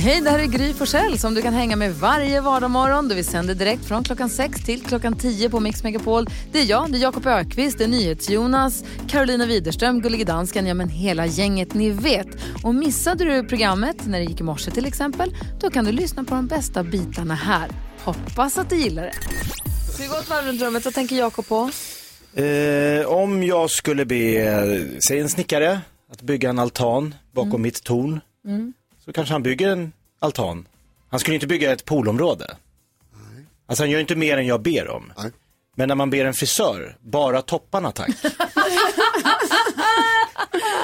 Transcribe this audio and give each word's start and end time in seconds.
Hej, 0.00 0.20
det 0.20 0.30
här 0.30 0.38
är 0.38 0.46
Gry 0.46 0.74
Forssell 0.74 1.18
som 1.18 1.34
du 1.34 1.42
kan 1.42 1.54
hänga 1.54 1.76
med 1.76 1.94
varje 1.94 2.40
vardagsmorgon. 2.40 3.08
Vi 3.08 3.24
sänder 3.24 3.54
direkt 3.54 3.84
från 3.84 4.04
klockan 4.04 4.30
6 4.30 4.64
till 4.64 4.82
klockan 4.82 5.16
10 5.16 5.50
på 5.50 5.60
Mix 5.60 5.82
Megapol. 5.84 6.26
Det 6.52 6.60
är 6.60 6.64
jag, 6.64 6.92
det 6.92 6.98
är 6.98 7.02
Jakob 7.02 7.26
Ökvist, 7.26 7.78
det 7.78 7.84
är 7.84 7.88
NyhetsJonas, 7.88 8.84
Carolina 9.08 9.46
Widerström, 9.46 10.00
Gullige 10.00 10.24
Dansken, 10.24 10.66
ja 10.66 10.74
men 10.74 10.88
hela 10.88 11.26
gänget 11.26 11.74
ni 11.74 11.90
vet. 11.90 12.26
Och 12.64 12.74
missade 12.74 13.24
du 13.24 13.48
programmet 13.48 14.06
när 14.06 14.18
det 14.18 14.24
gick 14.24 14.40
i 14.40 14.42
morse 14.42 14.70
till 14.70 14.86
exempel, 14.86 15.34
då 15.60 15.70
kan 15.70 15.84
du 15.84 15.92
lyssna 15.92 16.24
på 16.24 16.34
de 16.34 16.46
bästa 16.46 16.82
bitarna 16.84 17.34
här. 17.34 17.68
Hoppas 18.04 18.58
att 18.58 18.70
du 18.70 18.76
gillar 18.76 19.02
det. 19.02 19.12
Så 19.96 20.02
vi 20.02 20.08
går 20.08 20.18
ett 20.18 20.30
varv 20.30 20.46
runt 20.46 20.62
rummet, 20.62 20.84
vad 20.84 20.94
tänker 20.94 21.16
Jakob 21.16 21.46
på? 21.48 21.70
Eh, 22.42 23.06
om 23.06 23.42
jag 23.42 23.70
skulle 23.70 24.04
be, 24.04 24.84
säg 25.08 25.20
en 25.20 25.28
snickare, 25.28 25.80
att 26.12 26.22
bygga 26.22 26.50
en 26.50 26.58
altan 26.58 27.14
bakom 27.32 27.50
Mm. 27.50 27.62
mitt 27.62 27.84
torn. 27.84 28.20
Så 29.08 29.12
kanske 29.12 29.34
han 29.34 29.42
bygger 29.42 29.68
en 29.68 29.92
altan. 30.20 30.68
Han 31.10 31.20
skulle 31.20 31.34
inte 31.34 31.46
bygga 31.46 31.72
ett 31.72 31.84
poolområde. 31.84 32.56
Alltså 33.66 33.82
han 33.82 33.90
gör 33.90 34.00
inte 34.00 34.16
mer 34.16 34.38
än 34.38 34.46
jag 34.46 34.62
ber 34.62 34.88
om. 34.88 35.12
Nej. 35.18 35.30
Men 35.76 35.88
när 35.88 35.94
man 35.94 36.10
ber 36.10 36.24
en 36.24 36.34
frisör, 36.34 36.96
bara 37.00 37.42
topparna 37.42 37.92
tack. 37.92 38.10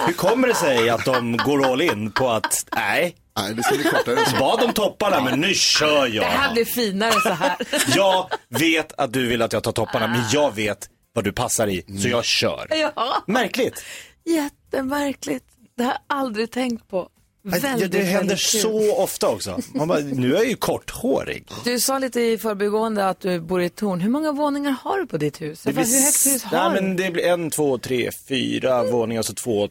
Hur 0.06 0.12
kommer 0.12 0.48
det 0.48 0.54
sig 0.54 0.90
att 0.90 1.04
de 1.04 1.36
går 1.36 1.66
all 1.72 1.80
in 1.80 2.10
på 2.10 2.30
att, 2.30 2.54
nej, 2.76 3.16
Nej, 3.36 3.54
det 3.54 3.62
ska 3.62 3.74
bli 3.74 3.84
kortare 3.84 4.26
så. 4.26 4.36
bad 4.36 4.62
om 4.62 4.72
topparna 4.72 5.24
men 5.24 5.40
nu 5.40 5.54
kör 5.54 6.06
jag. 6.06 6.24
Det 6.24 6.28
här 6.28 6.52
blir 6.52 6.64
finare 6.64 7.12
så 7.12 7.28
här. 7.32 7.56
Jag 7.96 8.30
vet 8.48 8.92
att 8.92 9.12
du 9.12 9.26
vill 9.26 9.42
att 9.42 9.52
jag 9.52 9.62
tar 9.62 9.72
topparna 9.72 10.06
men 10.06 10.22
jag 10.32 10.54
vet 10.54 10.88
vad 11.12 11.24
du 11.24 11.32
passar 11.32 11.66
i, 11.66 11.98
så 12.02 12.08
jag 12.08 12.24
kör. 12.24 12.66
ja, 12.70 13.22
Märkligt. 13.26 13.84
jättemärkligt. 14.24 15.44
Det 15.76 15.82
har 15.84 15.90
jag 15.90 16.00
aldrig 16.18 16.50
tänkt 16.50 16.88
på. 16.88 17.08
Ja, 17.46 17.58
Väldigt, 17.62 17.92
det 17.92 18.02
händer 18.02 18.36
så 18.36 18.96
ofta 18.96 19.28
också. 19.28 19.60
Man 19.74 19.88
bara, 19.88 19.98
nu 19.98 20.32
är 20.32 20.36
jag 20.38 20.46
ju 20.48 20.56
korthårig. 20.56 21.48
Du 21.64 21.80
sa 21.80 21.98
lite 21.98 22.20
i 22.20 22.38
förbigående 22.38 23.08
att 23.08 23.20
du 23.20 23.40
bor 23.40 23.62
i 23.62 23.66
ett 23.66 23.76
torn. 23.76 24.00
Hur 24.00 24.10
många 24.10 24.32
våningar 24.32 24.70
har 24.82 24.98
du 24.98 25.06
på 25.06 25.16
ditt 25.16 25.40
hus? 25.40 25.62
Det 25.62 25.70
Hur 25.70 25.76
högt 26.04 26.26
hus 26.26 26.42
har 26.44 26.70
nej, 26.70 26.80
du? 26.80 26.86
men 26.86 26.96
det 26.96 27.10
blir 27.10 27.24
en, 27.26 27.50
två, 27.50 27.78
tre, 27.78 28.10
fyra 28.28 28.84
våningar, 28.84 29.22
så 29.22 29.34
två, 29.34 29.68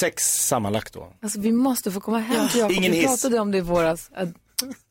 sex 0.00 0.22
sammanlagt 0.22 0.92
då. 0.94 1.12
Alltså, 1.22 1.40
vi 1.40 1.52
måste 1.52 1.90
få 1.90 2.00
komma 2.00 2.18
hem 2.18 2.48
till 2.48 2.60
Jakob. 2.60 2.76
ingen 2.76 2.92
Vi 2.92 2.98
hiss. 2.98 3.06
pratade 3.06 3.38
om 3.40 3.50
det 3.50 3.58
i 3.58 3.60
våras. 3.60 4.10
Äh, 4.16 4.28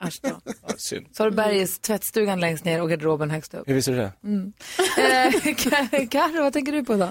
Äsch 0.07 0.19
då. 0.21 0.29
Ja, 0.67 0.73
synd. 0.77 1.05
Så 1.13 1.23
har 1.23 1.29
du 1.29 1.35
bergets 1.35 1.79
tvättstugan 1.79 2.39
längst 2.39 2.65
ner 2.65 2.81
och 2.81 2.89
garderoben 2.89 3.29
högst 3.31 3.53
upp. 3.53 3.67
Hur 3.69 3.73
visste 3.73 3.91
du 3.91 3.97
det? 3.97 4.11
Eh, 5.01 5.55
Kar- 5.55 6.09
Carro, 6.11 6.43
vad 6.43 6.53
tänker 6.53 6.71
du 6.71 6.83
på 6.85 6.95
då? 6.95 7.09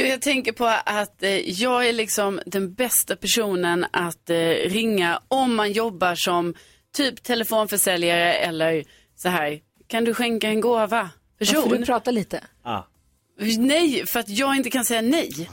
Jo, 0.00 0.06
jag 0.06 0.22
tänker 0.22 0.52
på 0.52 0.66
att 0.84 1.22
eh, 1.22 1.50
jag 1.50 1.88
är 1.88 1.92
liksom 1.92 2.40
den 2.46 2.74
bästa 2.74 3.16
personen 3.16 3.86
att 3.92 4.30
eh, 4.30 4.36
ringa 4.48 5.22
om 5.28 5.54
man 5.54 5.72
jobbar 5.72 6.14
som 6.14 6.54
typ 6.96 7.22
telefonförsäljare 7.22 8.32
eller 8.32 8.84
så 9.16 9.28
här. 9.28 9.60
Kan 9.86 10.04
du 10.04 10.14
skänka 10.14 10.48
en 10.48 10.60
gåva? 10.60 11.10
Person? 11.38 11.68
du 11.68 11.86
prata 11.86 12.10
lite? 12.10 12.44
Ah. 12.62 12.82
Nej, 13.58 14.06
för 14.06 14.20
att 14.20 14.28
jag 14.28 14.56
inte 14.56 14.70
kan 14.70 14.84
säga 14.84 15.00
nej. 15.00 15.50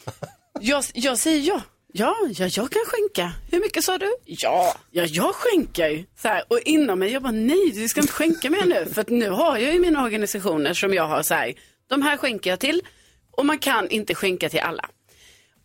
jag, 0.60 0.84
jag 0.94 1.18
säger 1.18 1.48
ja. 1.48 1.60
Ja, 1.92 2.16
ja, 2.30 2.48
jag 2.52 2.70
kan 2.70 2.82
skänka. 2.86 3.32
Hur 3.50 3.60
mycket 3.60 3.84
sa 3.84 3.98
du? 3.98 4.16
Ja, 4.24 4.74
ja 4.90 5.04
jag 5.04 5.34
skänker. 5.34 6.04
Så 6.22 6.28
här, 6.28 6.44
och 6.48 6.60
inom 6.64 6.98
mig, 6.98 7.12
jag 7.12 7.22
bara 7.22 7.32
nej, 7.32 7.72
du 7.74 7.88
ska 7.88 8.00
inte 8.00 8.12
skänka 8.12 8.50
mer 8.50 8.66
nu. 8.66 8.86
För 8.92 9.00
att 9.00 9.10
nu 9.10 9.30
har 9.30 9.58
jag 9.58 9.74
ju 9.74 9.80
mina 9.80 10.04
organisationer 10.04 10.74
som 10.74 10.94
jag 10.94 11.08
har 11.08 11.22
så 11.22 11.34
här, 11.34 11.54
de 11.88 12.02
här 12.02 12.16
skänker 12.16 12.50
jag 12.50 12.60
till. 12.60 12.82
Och 13.36 13.46
man 13.46 13.58
kan 13.58 13.88
inte 13.90 14.14
skänka 14.14 14.48
till 14.48 14.60
alla. 14.60 14.88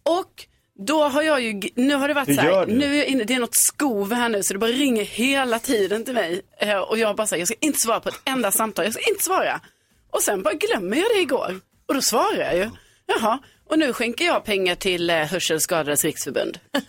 Och 0.03 0.45
då 0.87 1.03
har 1.03 1.21
jag 1.21 1.41
ju, 1.41 1.61
nu 1.75 1.95
har 1.95 2.07
det 2.07 2.13
varit 2.13 2.35
så 2.35 2.41
här, 2.41 2.65
nu 2.65 2.93
är 2.93 2.97
jag 2.97 3.07
inne, 3.07 3.23
det 3.23 3.33
är 3.33 3.39
något 3.39 3.55
skov 3.55 4.13
här 4.13 4.29
nu 4.29 4.43
så 4.43 4.53
det 4.53 4.59
bara 4.59 4.71
ringer 4.71 5.03
hela 5.03 5.59
tiden 5.59 6.05
till 6.05 6.13
mig. 6.13 6.41
Eh, 6.57 6.77
och 6.77 6.97
jag 6.97 7.15
bara 7.15 7.27
säger, 7.27 7.41
jag 7.41 7.47
ska 7.47 7.57
inte 7.59 7.79
svara 7.79 7.99
på 7.99 8.09
ett 8.09 8.21
enda 8.25 8.51
samtal, 8.51 8.85
jag 8.85 8.93
ska 8.93 9.09
inte 9.11 9.23
svara. 9.23 9.61
Och 10.09 10.21
sen 10.21 10.43
bara 10.43 10.53
glömmer 10.53 10.97
jag 10.97 11.05
det 11.15 11.21
igår. 11.21 11.59
Och 11.85 11.93
då 11.93 12.01
svarar 12.01 12.37
jag 12.37 12.55
ju. 12.57 12.69
Jaha, 13.05 13.39
och 13.69 13.79
nu 13.79 13.93
skänker 13.93 14.25
jag 14.25 14.43
pengar 14.43 14.75
till 14.75 15.09
eh, 15.09 15.15
Hörselskadades 15.17 16.03
riksförbund. 16.05 16.59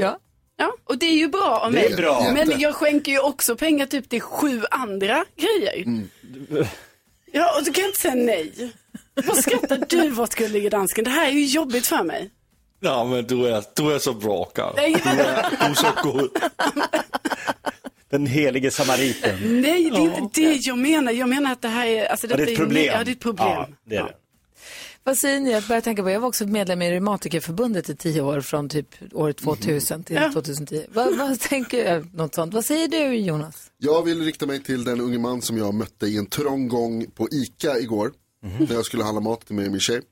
Ja. 0.00 0.18
Ja, 0.56 0.72
och 0.84 0.98
det 0.98 1.06
är 1.06 1.14
ju 1.16 1.28
bra 1.28 1.58
av 1.64 1.72
Det 1.72 1.78
mig. 1.78 1.92
är 1.92 1.96
bra. 1.96 2.30
Men 2.34 2.60
jag 2.60 2.74
skänker 2.74 3.12
ju 3.12 3.18
också 3.18 3.56
pengar 3.56 3.86
typ 3.86 4.08
till 4.08 4.20
sju 4.20 4.62
andra 4.70 5.24
grejer. 5.36 5.76
Mm. 5.86 6.08
Ja, 7.32 7.58
och 7.58 7.64
du 7.64 7.72
kan 7.72 7.84
inte 7.84 7.98
säga 8.00 8.14
nej. 8.14 8.72
Vad 9.14 9.36
skrattar 9.36 9.84
du 9.88 10.20
åt 10.20 10.34
gullige 10.34 10.70
dansken? 10.70 11.04
Det 11.04 11.10
här 11.10 11.28
är 11.28 11.32
ju 11.32 11.44
jobbigt 11.46 11.86
för 11.86 12.02
mig. 12.04 12.30
Ja, 12.80 13.04
men 13.04 13.26
du 13.26 13.46
är, 13.48 13.64
du 13.76 13.94
är 13.94 13.98
så 13.98 14.12
bra, 14.12 14.44
Karl. 14.44 14.74
Du 14.76 14.82
är, 14.82 14.90
du 14.94 15.64
är 15.64 15.74
så 15.74 15.86
god. 16.02 16.30
Den 18.10 18.26
helige 18.26 18.70
samariten. 18.70 19.60
Nej, 19.60 19.90
det 19.90 19.96
är 19.96 20.18
inte 20.18 20.40
det 20.40 20.56
jag 20.66 20.78
menar. 20.78 21.12
Jag 21.12 21.28
menar 21.28 21.52
att 21.52 21.62
det 21.62 21.68
här 21.68 21.86
är... 21.86 22.06
Alltså, 22.06 22.26
Ja, 22.30 22.36
det 22.36 22.42
är 22.42 22.46
ett 22.52 22.56
problem. 22.58 22.84
Ja, 22.84 23.04
det 23.04 23.10
är 23.10 23.12
ett 23.12 23.20
problem. 23.20 23.48
Ja, 23.48 23.68
det 23.84 23.94
är 23.96 24.00
Ja. 24.00 24.06
det. 24.06 24.14
Vad 25.04 25.18
säger 25.18 25.40
ni? 25.40 25.52
Jag 25.52 25.62
börjar 25.62 25.80
tänka 25.82 26.02
på, 26.02 26.10
jag 26.10 26.20
var 26.20 26.28
också 26.28 26.46
medlem 26.46 26.82
i 26.82 26.90
Reumatikerförbundet 26.90 27.88
i 27.90 27.96
tio 27.96 28.20
år, 28.22 28.40
från 28.40 28.68
typ 28.68 28.86
år 29.12 29.32
2000 29.32 30.04
till 30.04 30.16
Ja. 30.16 30.32
2010. 30.32 30.84
Vad, 30.94 31.16
vad 31.18 31.40
tänker 31.40 31.92
jag? 31.92 32.14
Något 32.14 32.34
sånt. 32.34 32.54
Vad 32.54 32.64
säger 32.64 32.88
du 32.88 33.14
Jonas? 33.14 33.70
Jag 33.78 34.02
vill 34.02 34.24
rikta 34.24 34.46
mig 34.46 34.62
till 34.62 34.84
den 34.84 35.00
unge 35.00 35.18
man 35.18 35.42
som 35.42 35.58
jag 35.58 35.74
mötte 35.74 36.06
i 36.06 36.16
en 36.16 36.26
trång 36.26 36.68
gång 36.68 37.06
på 37.10 37.28
ICA 37.30 37.78
igår. 37.78 38.12
När 38.42 38.74
jag 38.74 38.84
skulle 38.86 39.04
handla 39.04 39.20
mat 39.20 39.46
till 39.46 39.54
mig 39.56 39.66
och 39.66 39.70
min 39.72 39.80
tjej. 39.80 40.02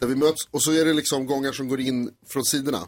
Där 0.00 0.06
vi 0.06 0.14
möts 0.14 0.48
och 0.50 0.62
så 0.62 0.72
är 0.72 0.84
det 0.84 0.92
liksom 0.92 1.26
gångar 1.26 1.52
som 1.52 1.68
går 1.68 1.80
in 1.80 2.10
från 2.26 2.44
sidorna. 2.44 2.80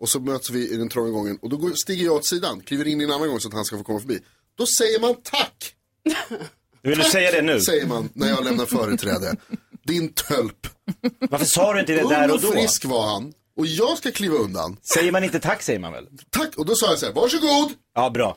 Och 0.00 0.08
så 0.08 0.20
möts 0.20 0.50
vi 0.50 0.70
i 0.70 0.76
den 0.76 0.88
trånga 0.88 1.10
gången 1.10 1.38
och 1.42 1.48
då 1.48 1.56
går, 1.56 1.72
stiger 1.74 2.04
jag 2.04 2.14
åt 2.14 2.26
sidan, 2.26 2.60
kliver 2.60 2.86
in 2.86 3.00
i 3.00 3.04
en 3.04 3.12
annan 3.12 3.28
gång 3.28 3.40
så 3.40 3.48
att 3.48 3.54
han 3.54 3.64
ska 3.64 3.78
få 3.78 3.84
komma 3.84 4.00
förbi. 4.00 4.20
Då 4.58 4.66
säger 4.66 5.00
man 5.00 5.14
tack, 5.22 5.74
Vill 6.82 6.98
du 6.98 7.04
säga 7.04 7.30
det 7.32 7.42
nu? 7.42 7.60
säger 7.60 7.86
man 7.86 8.08
när 8.12 8.28
jag 8.28 8.44
lämnar 8.44 8.66
företräde. 8.66 9.36
Din 9.82 10.12
tölp. 10.12 10.66
Varför 11.30 11.46
sa 11.46 11.72
du 11.74 11.80
inte 11.80 11.92
det 11.92 12.08
där 12.08 12.32
och 12.32 12.40
då? 12.40 12.52
frisk 12.52 12.84
var 12.84 13.06
han. 13.06 13.32
Och 13.56 13.66
jag 13.66 13.98
ska 13.98 14.10
kliva 14.10 14.36
undan. 14.36 14.76
Säger 14.94 15.12
man 15.12 15.24
inte 15.24 15.40
tack 15.40 15.62
säger 15.62 15.78
man 15.78 15.92
väl? 15.92 16.06
Tack, 16.30 16.56
och 16.56 16.66
då 16.66 16.74
sa 16.74 16.86
jag 16.86 16.98
så 16.98 17.06
här, 17.06 17.12
varsågod. 17.12 17.72
Ja, 17.94 18.10
bra. 18.10 18.36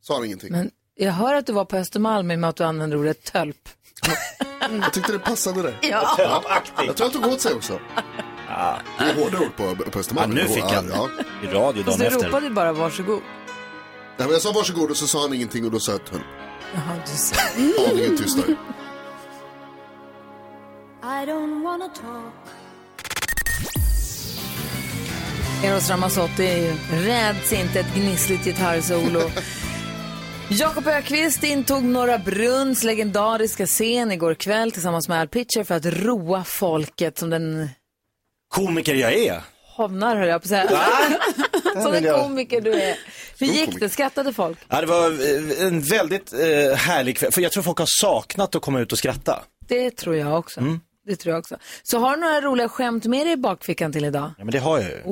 Sa 0.00 0.14
han 0.14 0.24
ingenting. 0.24 0.52
Men 0.52 0.70
jag 0.94 1.12
hör 1.12 1.34
att 1.34 1.46
du 1.46 1.52
var 1.52 1.64
på 1.64 1.76
Östermalm 1.76 2.30
i 2.30 2.34
och 2.34 2.38
med 2.38 2.50
att 2.50 2.56
du 2.56 2.64
använde 2.64 2.96
ordet 2.96 3.24
tölp. 3.24 3.68
Jag 4.80 4.92
tyckte 4.92 5.12
det 5.12 5.18
passade 5.18 5.62
där. 5.62 5.78
Ja. 5.82 6.16
Jag 6.86 6.96
tror 6.96 7.06
han 7.12 7.22
tog 7.22 7.32
åt 7.32 7.40
sig 7.40 7.54
också. 7.54 7.80
Det 8.98 9.04
är 9.04 9.14
hårda 9.14 9.38
ord 9.38 9.56
på, 9.56 9.76
på 9.76 9.84
Ja, 9.94 10.00
Östermalm. 10.00 10.30
nu 10.30 10.44
fick 10.48 10.64
han 10.64 10.88
Ja. 10.94 11.08
i 11.42 11.46
radio 11.46 11.84
Fast 11.84 11.98
dagen 11.98 12.10
du 12.10 12.16
efter. 12.16 12.26
ropade 12.26 12.50
bara 12.50 12.72
varsågod. 12.72 13.20
Nej, 14.16 14.26
men 14.26 14.30
jag 14.32 14.42
sa 14.42 14.52
varsågod 14.52 14.90
och 14.90 14.96
så 14.96 15.06
sa 15.06 15.20
han 15.20 15.34
ingenting 15.34 15.64
och 15.64 15.70
då 15.70 15.80
sa 15.80 15.92
jag 15.92 16.04
tölp. 16.04 16.22
Jaha, 16.74 16.96
du. 17.56 17.90
Aningen 17.90 18.16
tystare. 18.16 18.56
Eros 25.64 25.90
Ramazzotti 25.90 26.72
räds 26.92 27.52
inte 27.52 27.80
ett 27.80 27.94
gnissligt 27.94 28.44
gitarrsolo. 28.44 29.20
Jakob 30.58 30.86
Ökvist 30.86 31.44
intog 31.44 31.84
Norra 31.84 32.18
Brunns 32.18 32.84
legendariska 32.84 33.66
scen 33.66 34.12
igår 34.12 34.34
kväll 34.34 34.72
tillsammans 34.72 35.08
med 35.08 35.20
Al 35.20 35.28
Pitcher 35.28 35.64
för 35.64 35.74
att 35.74 35.86
roa 35.86 36.44
folket 36.44 37.18
som 37.18 37.30
den 37.30 37.68
Komiker 38.48 38.94
jag 38.94 39.14
är. 39.14 39.40
hovnar 39.76 40.16
höll 40.16 40.28
jag 40.28 40.42
på 40.42 40.44
att 40.44 40.48
säga. 40.48 40.80
som 41.82 41.92
den 41.92 42.22
komiker 42.22 42.60
du 42.60 42.72
är. 42.72 42.98
Hur 43.38 43.46
gick 43.46 43.80
det? 43.80 43.88
Skrattade 43.88 44.32
folk? 44.32 44.58
Ja, 44.68 44.80
det 44.80 44.86
var 44.86 45.06
eh, 45.10 45.66
en 45.66 45.80
väldigt 45.80 46.32
eh, 46.32 46.76
härlig 46.76 47.16
kväll. 47.16 47.32
För 47.32 47.40
jag 47.40 47.52
tror 47.52 47.62
folk 47.62 47.78
har 47.78 47.88
saknat 47.88 48.54
att 48.54 48.62
komma 48.62 48.80
ut 48.80 48.92
och 48.92 48.98
skratta. 48.98 49.42
Det 49.68 49.90
tror 49.90 50.16
jag 50.16 50.38
också. 50.38 50.60
Mm. 50.60 50.80
Det 51.06 51.16
tror 51.16 51.32
jag 51.32 51.38
också. 51.40 51.56
Så 51.82 51.98
har 51.98 52.16
du 52.16 52.20
några 52.20 52.40
roliga 52.40 52.68
skämt 52.68 53.04
med 53.04 53.26
dig 53.26 53.32
i 53.32 53.36
bakfickan 53.36 53.92
till 53.92 54.04
idag? 54.04 54.30
Ja, 54.38 54.44
men 54.44 54.52
det 54.52 54.58
har 54.58 54.78
jag 54.78 54.90
ju. 54.90 55.02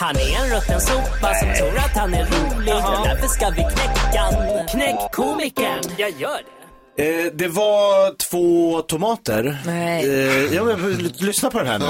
Han 0.00 0.16
är 0.16 0.36
en 0.44 0.50
rutten 0.56 0.80
sopa 0.80 1.34
som 1.34 1.54
tror 1.58 1.78
att 1.78 1.96
han 1.96 2.14
är 2.14 2.24
rolig 2.24 2.74
och 2.74 3.06
därför 3.06 3.28
ska 3.28 3.50
vi 3.50 3.62
knäcka. 3.62 4.24
Knäck 4.70 5.12
komikern. 5.12 5.80
Jag 5.98 6.10
gör 6.10 6.40
det. 6.96 7.26
Eh, 7.26 7.32
det 7.34 7.48
var 7.48 8.16
två 8.16 8.82
tomater. 8.82 9.58
Nej. 9.66 10.04
Eh, 10.04 10.54
ja, 10.54 10.64
men, 10.64 10.94
lyssna 11.18 11.50
på 11.50 11.58
den 11.58 11.66
här 11.66 11.78
nu. 11.78 11.86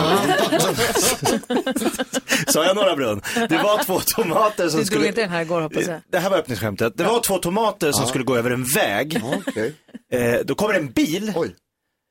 Sa 2.53 2.65
jag 2.65 2.77
Norra 2.77 2.97
Brunn? 2.97 3.23
Det 3.49 3.57
var 3.57 3.85
två 3.85 4.01
tomater 4.01 4.69
som 4.69 4.81
Du 4.81 4.87
skulle... 4.87 5.09
inte 5.09 5.21
den 5.21 5.31
här 5.31 5.43
igår 5.43 5.61
hoppas 5.61 5.87
jag. 5.87 6.01
Det 6.13 6.19
här 6.19 6.31
var 6.31 6.39
öppningsskämtet. 6.39 6.93
Det 6.97 7.05
var 7.05 7.21
två 7.21 7.39
tomater 7.39 7.93
som 7.93 8.07
skulle 8.07 8.25
gå 8.25 8.37
över 8.37 8.51
en 8.51 8.65
väg. 8.65 9.23
Okej. 9.47 9.75
Eh, 10.13 10.39
då 10.45 10.55
kommer 10.55 10.75
en 10.75 10.91
bil 10.91 11.33
Oj. 11.37 11.55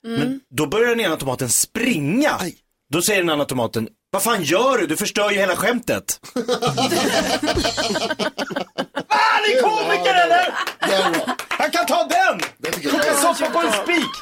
Men 0.07 0.39
då 0.49 0.65
börjar 0.65 0.89
den 0.89 0.99
ena 0.99 1.15
tomaten 1.15 1.49
springa. 1.49 2.39
Då 2.93 3.01
säger 3.01 3.21
den 3.21 3.29
andra 3.29 3.45
tomaten, 3.45 3.89
vad 4.17 4.23
fan 4.23 4.43
gör 4.43 4.77
du? 4.77 4.87
Du 4.87 4.97
förstör 4.97 5.31
ju 5.31 5.37
hela 5.37 5.55
skämtet. 5.55 6.05
ni 9.43 9.53
är 9.53 9.61
komiker 9.61 10.15
eller? 10.25 10.53
Han 11.49 11.71
kan 11.71 11.85
ta 11.85 12.07
den! 12.09 12.39
Koka 12.91 13.13
soppa 13.13 13.51
på 13.51 13.59
en 13.59 13.71
spik! 13.71 14.13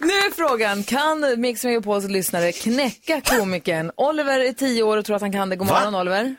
Nu 0.00 0.12
är 0.12 0.34
frågan, 0.34 0.82
kan 0.82 1.40
Mix 1.40 1.64
Megapols 1.64 2.08
lyssnare 2.08 2.52
knäcka 2.52 3.20
komikern? 3.20 3.90
Oliver 3.96 4.40
är 4.40 4.52
tio 4.52 4.82
år 4.82 4.96
och 4.96 5.04
tror 5.04 5.16
att 5.16 5.22
han 5.22 5.32
kan 5.32 5.48
det. 5.48 5.56
God 5.56 5.68
Va? 5.68 5.80
morgon 5.80 6.00
Oliver. 6.00 6.34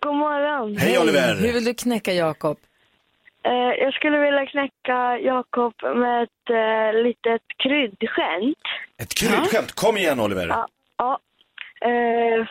God 0.00 0.14
morgon. 0.14 0.76
Hej 0.76 0.98
Oliver! 0.98 1.34
Hur 1.34 1.52
vill 1.52 1.64
du 1.64 1.74
knäcka 1.74 2.12
Jakob? 2.12 2.58
Eh, 3.44 3.52
jag 3.84 3.94
skulle 3.94 4.18
vilja 4.18 4.46
knäcka 4.46 5.18
Jakob 5.18 5.74
med 5.82 6.22
ett 6.22 6.50
eh, 6.50 7.02
litet 7.02 7.42
kryddskämt. 7.62 8.64
Ett 9.02 9.14
kryddskämt, 9.14 9.72
kom 9.72 9.96
igen 9.96 10.20
Oliver. 10.20 10.48
Ja. 10.48 10.66
ja. 10.96 11.18
Eh, 11.80 12.46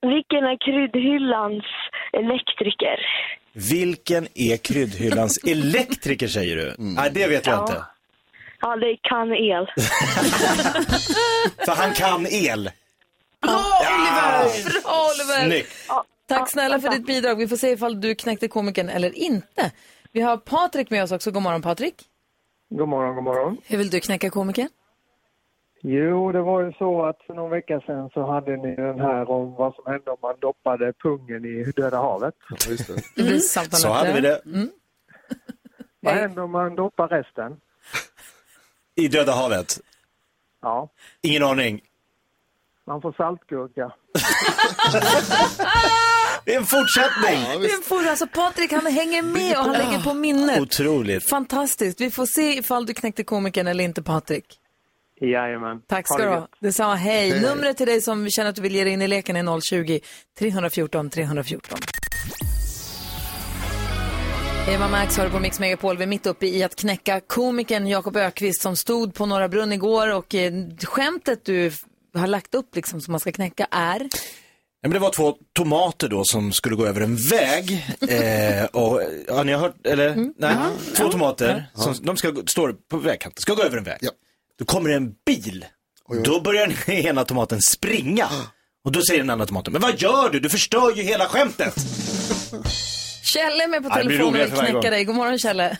vilken 0.00 0.44
är 0.44 0.56
kryddhyllans 0.66 1.64
elektriker? 2.12 2.98
Vilken 3.52 4.28
är 4.34 4.56
kryddhyllans 4.56 5.38
elektriker 5.46 6.28
säger 6.28 6.56
du? 6.56 6.74
Nej, 6.78 7.10
det 7.14 7.26
vet 7.26 7.46
jag 7.46 7.56
Ja. 7.56 7.60
inte. 7.60 7.82
Ja, 8.60 8.76
det 8.76 8.96
kan 9.02 9.32
el. 9.32 9.66
För 11.66 11.72
han 11.76 11.92
kan 11.92 12.26
el. 12.26 12.70
Bra 13.42 13.52
Oliver! 13.80 14.82
Bra 14.82 15.10
Oliver! 15.10 15.46
Snyggt. 15.46 15.72
Tack 16.28 16.50
snälla 16.50 16.80
för 16.80 16.88
ditt 16.88 17.06
bidrag. 17.06 17.36
Vi 17.38 17.48
får 17.48 17.56
se 17.56 17.70
ifall 17.70 18.00
du 18.00 18.14
knäckte 18.14 18.48
komikern 18.48 18.88
eller 18.88 19.18
inte. 19.18 19.70
Vi 20.12 20.20
har 20.20 20.36
Patrik 20.36 20.90
med 20.90 21.02
oss 21.04 21.12
också. 21.12 21.30
God 21.30 21.42
morgon 21.42 21.62
Patrik. 21.62 21.94
God 22.70 22.88
morgon, 22.88 23.14
god 23.14 23.24
morgon. 23.24 23.56
Hur 23.66 23.78
vill 23.78 23.90
du 23.90 24.00
knäcka 24.00 24.30
komikern? 24.30 24.68
Jo, 25.80 26.32
det 26.32 26.40
var 26.42 26.60
ju 26.62 26.72
så 26.72 27.04
att 27.06 27.22
för 27.26 27.34
någon 27.34 27.50
vecka 27.50 27.80
sedan 27.80 28.10
så 28.14 28.26
hade 28.26 28.56
ni 28.56 28.76
den 28.76 29.00
här 29.00 29.30
om 29.30 29.54
vad 29.54 29.74
som 29.74 29.84
hände 29.86 30.10
om 30.10 30.16
man 30.22 30.34
doppade 30.40 30.92
pungen 30.92 31.44
i 31.44 31.72
Döda 31.76 31.96
havet. 31.96 32.34
Det 33.16 33.22
blir 33.22 33.38
salta 33.38 33.76
Så 33.76 33.88
hade 33.88 34.12
vi 34.12 34.20
det. 34.20 34.40
Mm. 34.46 34.70
Vad 36.00 36.14
händer 36.14 36.42
om 36.42 36.50
man 36.50 36.74
doppar 36.74 37.08
resten? 37.08 37.56
I 38.94 39.08
Döda 39.08 39.32
havet. 39.32 39.80
Ja, 40.62 40.88
Ingen 41.20 41.42
aning. 41.42 41.80
man 42.86 43.02
får 43.02 43.12
saltgurka. 43.12 43.92
Det 46.44 46.54
är 46.54 46.58
en 46.58 46.66
fortsättning. 46.66 47.60
Det 47.60 47.66
är 47.70 47.82
för, 47.82 48.10
alltså 48.10 48.26
Patrik 48.26 48.72
han 48.72 48.86
hänger 48.86 49.22
med 49.22 49.58
och 49.58 49.64
han 49.64 49.72
lägger 49.72 50.02
på 50.04 50.14
minnet. 50.14 50.60
Otroligt. 50.60 51.28
Fantastiskt. 51.28 52.00
Vi 52.00 52.10
får 52.10 52.26
se 52.26 52.58
ifall 52.58 52.86
du 52.86 52.94
knäckte 52.94 53.24
komikern 53.24 53.66
eller 53.66 53.84
inte 53.84 54.02
Patrik. 54.02 54.57
Jajamän. 55.20 55.80
Tack 55.86 56.06
ska 56.06 56.16
det 56.16 56.24
du 56.24 56.28
ha. 56.28 56.48
Detsamma, 56.60 56.94
hej. 56.94 57.40
Numret 57.40 57.76
till 57.76 57.86
dig 57.86 58.00
som 58.00 58.30
känner 58.30 58.50
att 58.50 58.56
du 58.56 58.62
vill 58.62 58.74
ge 58.74 58.84
dig 58.84 58.92
in 58.92 59.02
i 59.02 59.08
leken 59.08 59.36
är 59.36 59.42
020-314 59.42 61.10
314. 61.10 61.78
Eva 64.68 64.88
Max 64.88 65.16
har 65.16 65.28
på 65.28 65.40
Mix 65.40 65.60
Megapol. 65.60 65.96
Vi 65.96 66.02
är 66.02 66.06
mitt 66.06 66.26
uppe 66.26 66.46
i 66.46 66.62
att 66.62 66.76
knäcka 66.76 67.20
komikern 67.20 67.86
Jakob 67.86 68.16
Ökvist 68.16 68.62
som 68.62 68.76
stod 68.76 69.14
på 69.14 69.26
Norra 69.26 69.48
Brunn 69.48 69.72
igår 69.72 70.14
och 70.14 70.34
eh, 70.34 70.52
skämtet 70.84 71.44
du 71.44 71.70
har 72.14 72.26
lagt 72.26 72.54
upp 72.54 72.76
liksom 72.76 73.00
som 73.00 73.12
man 73.12 73.20
ska 73.20 73.32
knäcka 73.32 73.66
är? 73.70 74.00
Ja, 74.80 74.88
men 74.88 74.90
det 74.90 74.98
var 74.98 75.10
två 75.10 75.36
tomater 75.52 76.08
då 76.08 76.24
som 76.24 76.52
skulle 76.52 76.76
gå 76.76 76.86
över 76.86 77.00
en 77.00 77.16
väg. 77.16 77.86
Eh, 78.08 78.64
och, 78.64 79.00
har 79.28 79.44
ni 79.44 79.52
hört, 79.52 79.86
eller? 79.86 80.30
Nej, 80.36 80.56
två 80.96 81.08
tomater. 81.08 81.70
Som, 81.74 81.94
de 82.02 82.16
ska, 82.16 82.34
står 82.46 82.72
på 82.90 82.96
vägkanten, 82.96 83.40
ska 83.40 83.54
gå 83.54 83.62
över 83.62 83.78
en 83.78 83.84
väg. 83.84 83.98
Ja. 84.00 84.10
Då 84.58 84.64
kommer 84.64 84.88
det 84.90 84.96
en 84.96 85.14
bil. 85.26 85.64
Då 86.24 86.40
börjar 86.40 86.66
den 86.66 86.94
ena 87.06 87.24
tomaten 87.24 87.60
springa. 87.60 88.26
Och 88.84 88.92
då 88.92 89.00
säger 89.02 89.20
den 89.20 89.30
andra 89.30 89.46
tomaten, 89.46 89.72
men 89.72 89.82
vad 89.82 90.00
gör 90.00 90.30
du? 90.30 90.40
Du 90.40 90.48
förstör 90.48 90.90
ju 90.96 91.02
hela 91.02 91.24
skämtet. 91.24 91.74
Kjelle 93.34 93.64
är 93.64 93.68
med 93.68 93.82
på 93.82 93.88
telefonen 93.90 94.28
och 94.28 94.34
vill 94.34 94.50
knäcka 94.50 94.90
dig. 94.90 95.04
God 95.04 95.16
morgon 95.16 95.38
Kjelle. 95.38 95.78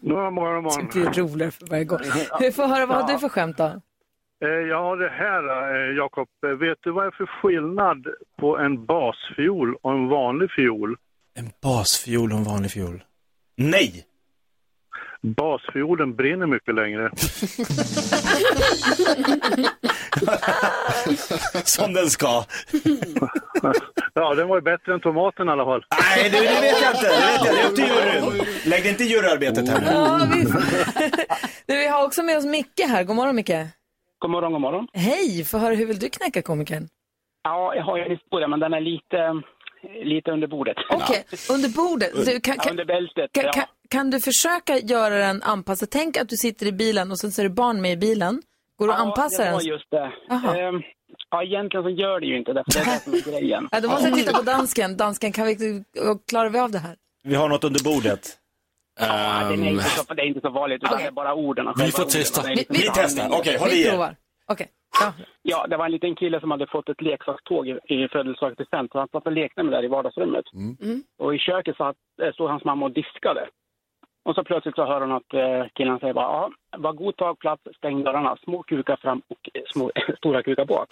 God 0.00 0.32
morgon, 0.32 0.64
god 0.64 1.04
Det 1.04 1.10
blir 1.10 1.22
roligare 1.22 1.50
för 1.50 1.66
varje 1.66 1.84
gång. 1.84 1.98
Vi 2.40 2.52
får 2.52 2.66
höra, 2.66 2.86
vad 2.86 2.96
har 2.96 3.12
du 3.12 3.18
för 3.18 3.28
skämt 3.28 3.56
då? 3.56 3.64
Eh, 4.44 4.48
Ja, 4.70 4.96
det 4.96 5.08
här 5.08 5.42
eh, 5.90 5.96
Jakob, 5.96 6.28
eh, 6.46 6.50
vet 6.58 6.78
du 6.82 6.90
vad 6.92 7.04
det 7.04 7.08
är 7.08 7.16
för 7.16 7.26
skillnad 7.26 8.06
på 8.40 8.58
en 8.58 8.86
basfiol 8.86 9.74
och 9.82 9.92
en 9.92 10.08
vanlig 10.08 10.50
fiol? 10.56 10.96
En 11.38 11.50
basfiol 11.62 12.32
och 12.32 12.38
en 12.38 12.44
vanlig 12.44 12.70
fiol. 12.70 13.04
Nej! 13.56 14.04
Basfiolen 15.22 16.16
brinner 16.16 16.46
mycket 16.46 16.74
längre. 16.74 17.10
Som 21.64 21.92
den 21.92 22.10
ska. 22.10 22.44
Ja, 24.18 24.34
den 24.34 24.48
var 24.48 24.56
ju 24.56 24.62
bättre 24.62 24.94
än 24.94 25.00
tomaten 25.00 25.48
i 25.48 25.50
alla 25.50 25.64
fall. 25.64 25.84
Nej, 26.00 26.30
det, 26.30 26.40
det 26.40 26.60
vet 26.60 26.82
jag 26.82 26.94
inte. 26.94 27.08
Det 27.08 27.26
vet 27.26 27.46
jag. 27.46 27.54
Det 27.54 27.60
är 27.60 27.68
upp 27.68 27.74
till 27.76 27.84
juryn. 27.84 28.46
Lägg 28.66 28.82
dig 28.82 28.90
inte 28.90 29.04
i 29.04 29.06
juryarbetet 29.06 29.68
här 29.68 29.80
nu. 29.80 29.86
Ja, 29.86 30.20
vi, 30.34 30.44
du, 31.74 31.78
vi 31.78 31.86
har 31.86 32.04
också 32.04 32.22
med 32.22 32.38
oss 32.38 32.44
Micke 32.44 32.80
här. 32.88 33.04
God 33.04 33.16
morgon 33.16 33.36
Micke. 33.36 33.50
God 34.18 34.30
morgon, 34.30 34.52
god 34.52 34.60
morgon. 34.60 34.86
Hej, 34.92 35.44
få 35.44 35.58
höra 35.58 35.74
hur 35.74 35.86
vill 35.86 35.98
du 35.98 36.08
knäcka 36.08 36.42
komikern? 36.42 36.88
Ja, 37.42 37.74
jag 37.74 37.82
har 37.84 37.98
en 37.98 38.10
historia, 38.10 38.48
men 38.48 38.60
den 38.60 38.74
är 38.74 38.80
lite, 38.80 39.42
lite 40.04 40.30
under 40.30 40.46
bordet. 40.48 40.76
Okej, 40.90 41.24
under 41.50 41.68
bordet. 41.68 42.26
Du, 42.26 42.40
kan, 42.40 42.54
Ja, 42.56 42.62
kan, 42.62 42.70
under 42.70 42.84
bältet, 42.84 43.32
kan, 43.32 43.44
ja. 43.44 43.52
kan, 43.52 43.64
kan 43.90 44.10
du 44.10 44.20
försöka 44.20 44.78
göra 44.78 45.14
den 45.14 45.42
anpassad? 45.42 45.90
Tänk 45.90 46.16
att 46.16 46.28
du 46.28 46.36
sitter 46.36 46.66
i 46.66 46.72
bilen 46.72 47.10
och 47.10 47.18
sen 47.18 47.32
så 47.32 47.42
är 47.42 47.44
det 47.44 47.50
barn 47.54 47.80
med 47.80 47.92
i 47.92 47.96
bilen. 47.96 48.42
Går 48.78 48.86
det 48.86 48.94
att 48.94 49.00
anpassa 49.00 49.42
ja, 49.42 49.44
det 49.44 49.44
den? 49.44 49.54
var 49.54 49.62
just 49.62 49.90
det. 49.90 50.12
Ehm, 50.60 50.82
ja, 51.30 51.42
egentligen 51.42 51.84
så 51.84 51.90
gör 51.90 52.20
det 52.20 52.26
ju 52.26 52.38
inte 52.38 52.52
det, 52.52 52.64
för 52.72 52.80
det 52.84 52.90
är 52.90 52.94
det 52.94 53.00
som 53.00 53.12
är 53.14 53.20
grejen. 53.40 53.68
Ja, 53.72 53.80
då 53.80 53.88
måste 53.88 54.08
jag 54.08 54.18
titta 54.18 54.32
på 54.38 54.42
dansken. 54.42 54.96
Dansken, 54.96 55.32
kan 55.32 55.46
vi, 55.46 55.84
klarar 56.28 56.50
vi 56.50 56.58
av 56.58 56.70
det 56.70 56.78
här? 56.78 56.96
Vi 57.24 57.34
har 57.34 57.48
något 57.48 57.64
under 57.64 57.84
bordet. 57.84 58.38
Ja, 59.00 59.06
det, 59.48 59.54
är 59.54 59.70
inte 59.70 59.84
så, 59.84 60.14
det 60.14 60.22
är 60.22 60.26
inte 60.26 60.40
så 60.40 60.50
vanligt, 60.50 60.82
utan 60.84 60.98
det 60.98 61.04
är 61.04 61.10
bara 61.10 61.34
orden. 61.34 61.66
Vi 61.78 61.90
får 61.92 62.04
testa. 62.04 62.42
Vi- 62.48 62.66
vi 62.68 62.88
testar. 62.94 63.28
Okej, 63.38 63.56
håll 63.58 63.68
i 63.70 63.82
er. 63.86 64.16
Okej. 64.46 64.68
Ja. 65.00 65.12
Ja, 65.42 65.66
det 65.66 65.76
var 65.76 65.84
en 65.84 65.92
liten 65.92 66.14
kille 66.16 66.40
som 66.40 66.50
hade 66.50 66.66
fått 66.66 66.88
ett 66.88 67.00
leksakståg 67.02 67.68
i, 67.68 67.70
i 67.70 68.08
födelsedagspresent, 68.12 68.90
han 68.94 69.08
satt 69.08 69.26
och 69.26 69.32
lekte 69.32 69.62
med 69.62 69.72
det 69.72 69.76
där 69.76 69.84
i 69.84 69.88
vardagsrummet. 69.88 70.44
Och 71.18 71.34
i 71.34 71.38
köket 71.38 71.76
satt, 71.76 71.96
eh, 72.22 72.32
stod 72.32 72.50
hans 72.50 72.64
mamma 72.64 72.86
och 72.86 72.92
diskade. 72.92 73.48
Och 74.26 74.34
så 74.34 74.44
plötsligt 74.44 74.74
så 74.74 74.84
hör 74.84 75.00
hon 75.00 75.12
att 75.12 75.34
eh, 75.34 75.66
killen 75.74 75.98
säger 75.98 76.14
bara, 76.14 76.24
ja, 76.24 76.50
var 76.76 76.92
god 76.92 77.16
tag 77.16 77.38
plats, 77.38 77.62
stäng 77.76 78.04
dörrarna, 78.04 78.36
små 78.36 78.62
kukar 78.62 78.96
fram 78.96 79.22
och 79.28 79.50
eh, 79.54 79.62
små, 79.66 79.90
stora 80.16 80.42
kukar 80.42 80.64
bak. 80.64 80.88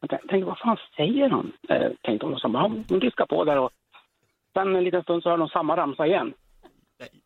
Jag 0.00 0.10
tänkte, 0.10 0.44
vad 0.44 0.58
fan 0.58 0.76
säger 0.96 1.28
han? 1.28 1.52
Eh, 1.68 1.90
tänkte 2.02 2.26
hon, 2.26 2.34
och 2.34 2.40
så 2.40 2.48
bara, 2.48 2.62
ja, 2.62 2.70
hon 2.88 2.98
diskar 2.98 3.26
på 3.26 3.44
där 3.44 3.58
och 3.58 3.70
sen 4.54 4.76
en 4.76 4.84
liten 4.84 5.02
stund 5.02 5.22
så 5.22 5.30
hörde 5.30 5.42
hon 5.42 5.48
samma 5.48 5.76
ramsa 5.76 6.06
igen. 6.06 6.34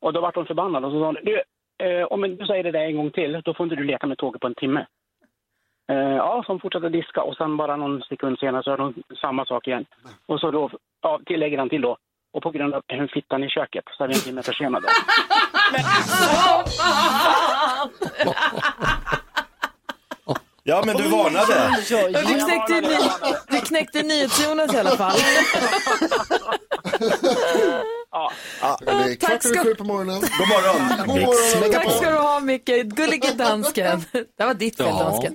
Och 0.01 0.13
då 0.13 0.21
vart 0.21 0.37
hon 0.37 0.47
förbannad 0.47 0.85
och 0.85 0.93
så 0.93 1.01
sa 1.01 1.07
hon, 1.07 1.17
du, 1.23 1.43
eh, 1.87 2.05
om 2.05 2.37
du 2.37 2.47
säger 2.47 2.65
det 2.65 2.71
där 2.71 2.85
en 2.85 2.97
gång 2.97 3.11
till, 3.11 3.41
då 3.45 3.55
får 3.55 3.65
inte 3.65 3.77
du 3.77 3.85
leka 3.85 4.07
med 4.07 4.19
tåget 4.19 4.41
på 4.41 4.47
en 4.47 4.55
timme. 4.55 4.87
Eh, 5.91 6.17
ja, 6.17 6.43
så 6.47 6.53
hon 6.53 6.61
fortsatte 6.61 6.89
diska 6.89 7.23
och 7.23 7.37
sen 7.37 7.57
bara 7.57 7.77
någon 7.77 8.03
sekund 8.03 8.39
senare 8.39 8.63
så 8.63 8.71
hörde 8.71 8.83
hon 8.83 9.03
samma 9.21 9.45
sak 9.45 9.69
igen. 9.69 9.87
Och 10.27 10.41
så 10.41 10.51
då 10.51 10.71
ja, 11.03 11.21
tillägger 11.27 11.59
han 11.59 11.69
till 11.69 11.83
då, 11.83 11.97
och 12.33 12.43
på 12.43 12.51
grund 12.51 12.75
av 12.75 12.83
hur 12.89 13.09
fittan 13.15 13.45
i 13.45 13.49
köket 13.49 13.85
så 13.97 14.05
är 14.05 14.09
vi 14.09 14.15
en 14.15 14.21
timme 14.21 14.43
försenade. 14.43 14.89
Ja, 20.69 20.83
men 20.87 20.97
du 20.97 21.09
varnade. 21.09 21.77
Du 22.29 22.35
knäckte, 22.45 22.81
ny, 22.81 22.97
du 23.51 23.61
knäckte 23.67 24.03
NyhetsJonas 24.03 24.75
i 24.75 24.79
alla 24.79 24.97
fall. 24.97 25.19
Ja. 28.61 28.79
Det 28.81 28.91
är 28.91 29.15
Tack 29.15 29.19
kvart 29.21 29.43
ska- 29.43 29.49
över 29.61 29.65
sju 29.65 29.75
på 29.75 29.85
morgonen. 29.85 30.21
God 30.21 30.49
morgon. 30.49 30.99
God 31.07 31.07
morgon. 31.09 31.73
Tack 31.73 31.93
ska 31.97 32.11
du 32.11 32.17
ha 32.17 32.41
Micke. 32.41 32.71
Gullige 32.85 33.33
dansken. 33.33 34.05
Det 34.39 34.45
var 34.45 34.55
ditt 34.55 34.77
fel 34.77 34.87
Ja. 34.87 35.03
dansken. 35.03 35.35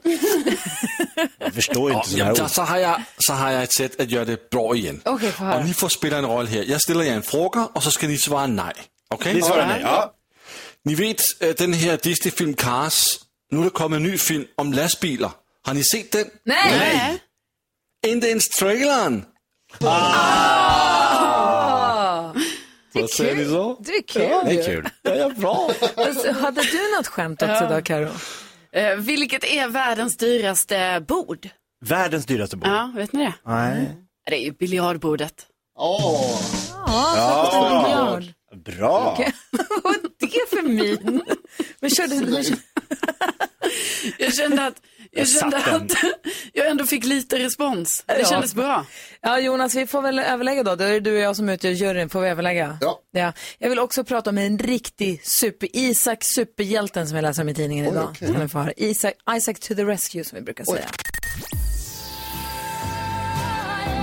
Jag 1.39 1.53
förstår 1.53 1.91
inte 1.91 2.09
sådana 2.09 2.25
här 2.33 2.43
ord. 2.43 2.49
så, 2.49 2.61
har 2.61 2.77
jeg, 2.77 3.03
så 3.27 3.33
har 3.33 3.51
jeg 3.51 3.63
et 3.63 3.73
sæt 3.73 3.99
at 3.99 4.07
gøre 4.09 4.25
det 4.25 4.49
bra 4.51 4.75
igen. 4.75 5.01
Okej, 5.05 5.29
höra. 5.37 5.55
Og 5.57 5.65
ni 5.65 5.73
får 5.73 5.87
spille 5.89 6.17
en 6.17 6.25
rolle 6.25 6.49
her. 6.49 6.63
Jeg 6.67 6.81
stiller 6.81 7.03
jer 7.03 7.15
en 7.15 7.23
fråga, 7.23 7.59
og 7.75 7.83
så 7.83 7.91
skal 7.91 8.09
ni 8.09 8.17
svare 8.17 8.47
nej. 8.47 8.73
Okay? 9.11 9.33
Vi 9.33 9.41
svarar 9.41 9.67
nej. 9.67 9.79
Ja. 9.81 10.01
Ni 10.85 10.93
vet, 10.95 11.21
øh, 11.41 11.53
den 11.59 11.73
her 11.73 11.95
Disney-film 11.95 12.53
Cars, 12.53 13.05
nu 13.53 13.59
er 13.59 13.63
der 13.63 13.69
kommet 13.69 13.97
en 13.97 14.03
ny 14.03 14.17
film 14.17 14.45
om 14.57 14.71
lastbiler. 14.73 15.29
Har 15.65 15.73
ni 15.73 15.83
set 15.83 16.11
den? 16.11 16.25
Nej! 16.45 17.19
Inte 18.07 18.27
ens 18.27 18.49
traileren. 18.49 19.25
Ah. 20.63 22.33
Vad 22.93 23.09
säger 23.09 23.35
ni 23.35 23.45
så? 23.45 23.77
Det 23.79 23.91
är 23.91 24.01
kul 24.01 24.21
Det 24.45 24.59
är 24.59 24.65
kul. 24.65 24.89
Ja, 25.01 25.15
ja, 25.15 25.29
bra. 25.29 25.71
Alltså, 25.95 26.31
Hade 26.31 26.61
du 26.61 26.95
något 26.97 27.07
skämt 27.07 27.41
också 27.41 27.67
då, 27.69 27.81
Karo? 27.81 28.09
Eh, 28.71 28.95
vilket 28.95 29.43
är 29.43 29.67
världens 29.67 30.17
dyraste 30.17 31.05
bord? 31.07 31.49
Världens 31.85 32.25
dyraste 32.25 32.57
bord. 32.57 32.67
Ja, 32.69 32.91
vet 32.95 33.13
ni 33.13 33.23
det? 33.23 33.33
Nej. 33.45 33.95
Det 34.25 34.35
är 34.35 34.39
ju 34.45 34.51
biljardbordet. 34.51 35.45
Åh, 35.79 36.39
Ja, 36.87 37.43
kostar 37.45 37.75
en 37.75 37.83
miljard. 37.83 38.23
Bra. 38.65 39.11
Okej. 39.13 39.33
Vad 39.83 39.93
är 39.95 39.99
det 40.19 40.49
för 40.49 40.63
min? 40.63 41.21
Men 41.79 41.89
körde, 41.89 42.15
Jag 44.17 44.33
kände 44.33 44.65
att 44.65 44.75
jag, 45.11 45.21
Jag 45.21 45.27
kände 45.27 45.57
att 45.57 45.91
jag 46.53 46.67
ändå 46.67 46.85
fick 46.85 47.05
lite 47.05 47.39
respons. 47.39 48.03
Det 48.07 48.19
Ja. 48.19 48.25
kändes 48.25 48.55
bra. 48.55 48.85
Ja, 49.21 49.39
Jonas, 49.39 49.75
vi 49.75 49.87
får 49.87 50.01
väl 50.01 50.19
överlägga 50.19 50.63
då. 50.63 50.75
Då 50.75 50.83
är 50.83 50.91
det 50.91 50.99
du 50.99 51.11
och 51.15 51.19
jag 51.21 51.35
som 51.35 51.49
utgör 51.49 51.71
juryn. 51.71 52.09
Får 52.09 52.21
vi 52.21 52.27
överlägga? 52.29 52.77
Ja. 52.81 52.99
ja. 53.11 53.33
Jag 53.57 53.69
vill 53.69 53.79
också 53.79 54.03
prata 54.03 54.29
om 54.29 54.37
en 54.37 54.59
riktig 54.59 55.25
super, 55.25 55.69
Isak 55.73 56.23
superhjälten 56.23 57.07
som 57.07 57.15
jag 57.15 57.23
läser 57.23 57.41
om 57.41 57.49
i 57.49 57.53
tidningen 57.53 57.85
Oj, 57.85 57.91
idag. 57.91 58.49
höra. 58.53 58.71
Isaac, 58.77 59.13
Isaac 59.37 59.53
to 59.53 59.75
the 59.75 59.83
rescue 59.85 60.23
som 60.23 60.35
vi 60.35 60.41
brukar 60.41 60.63
säga. 60.65 60.85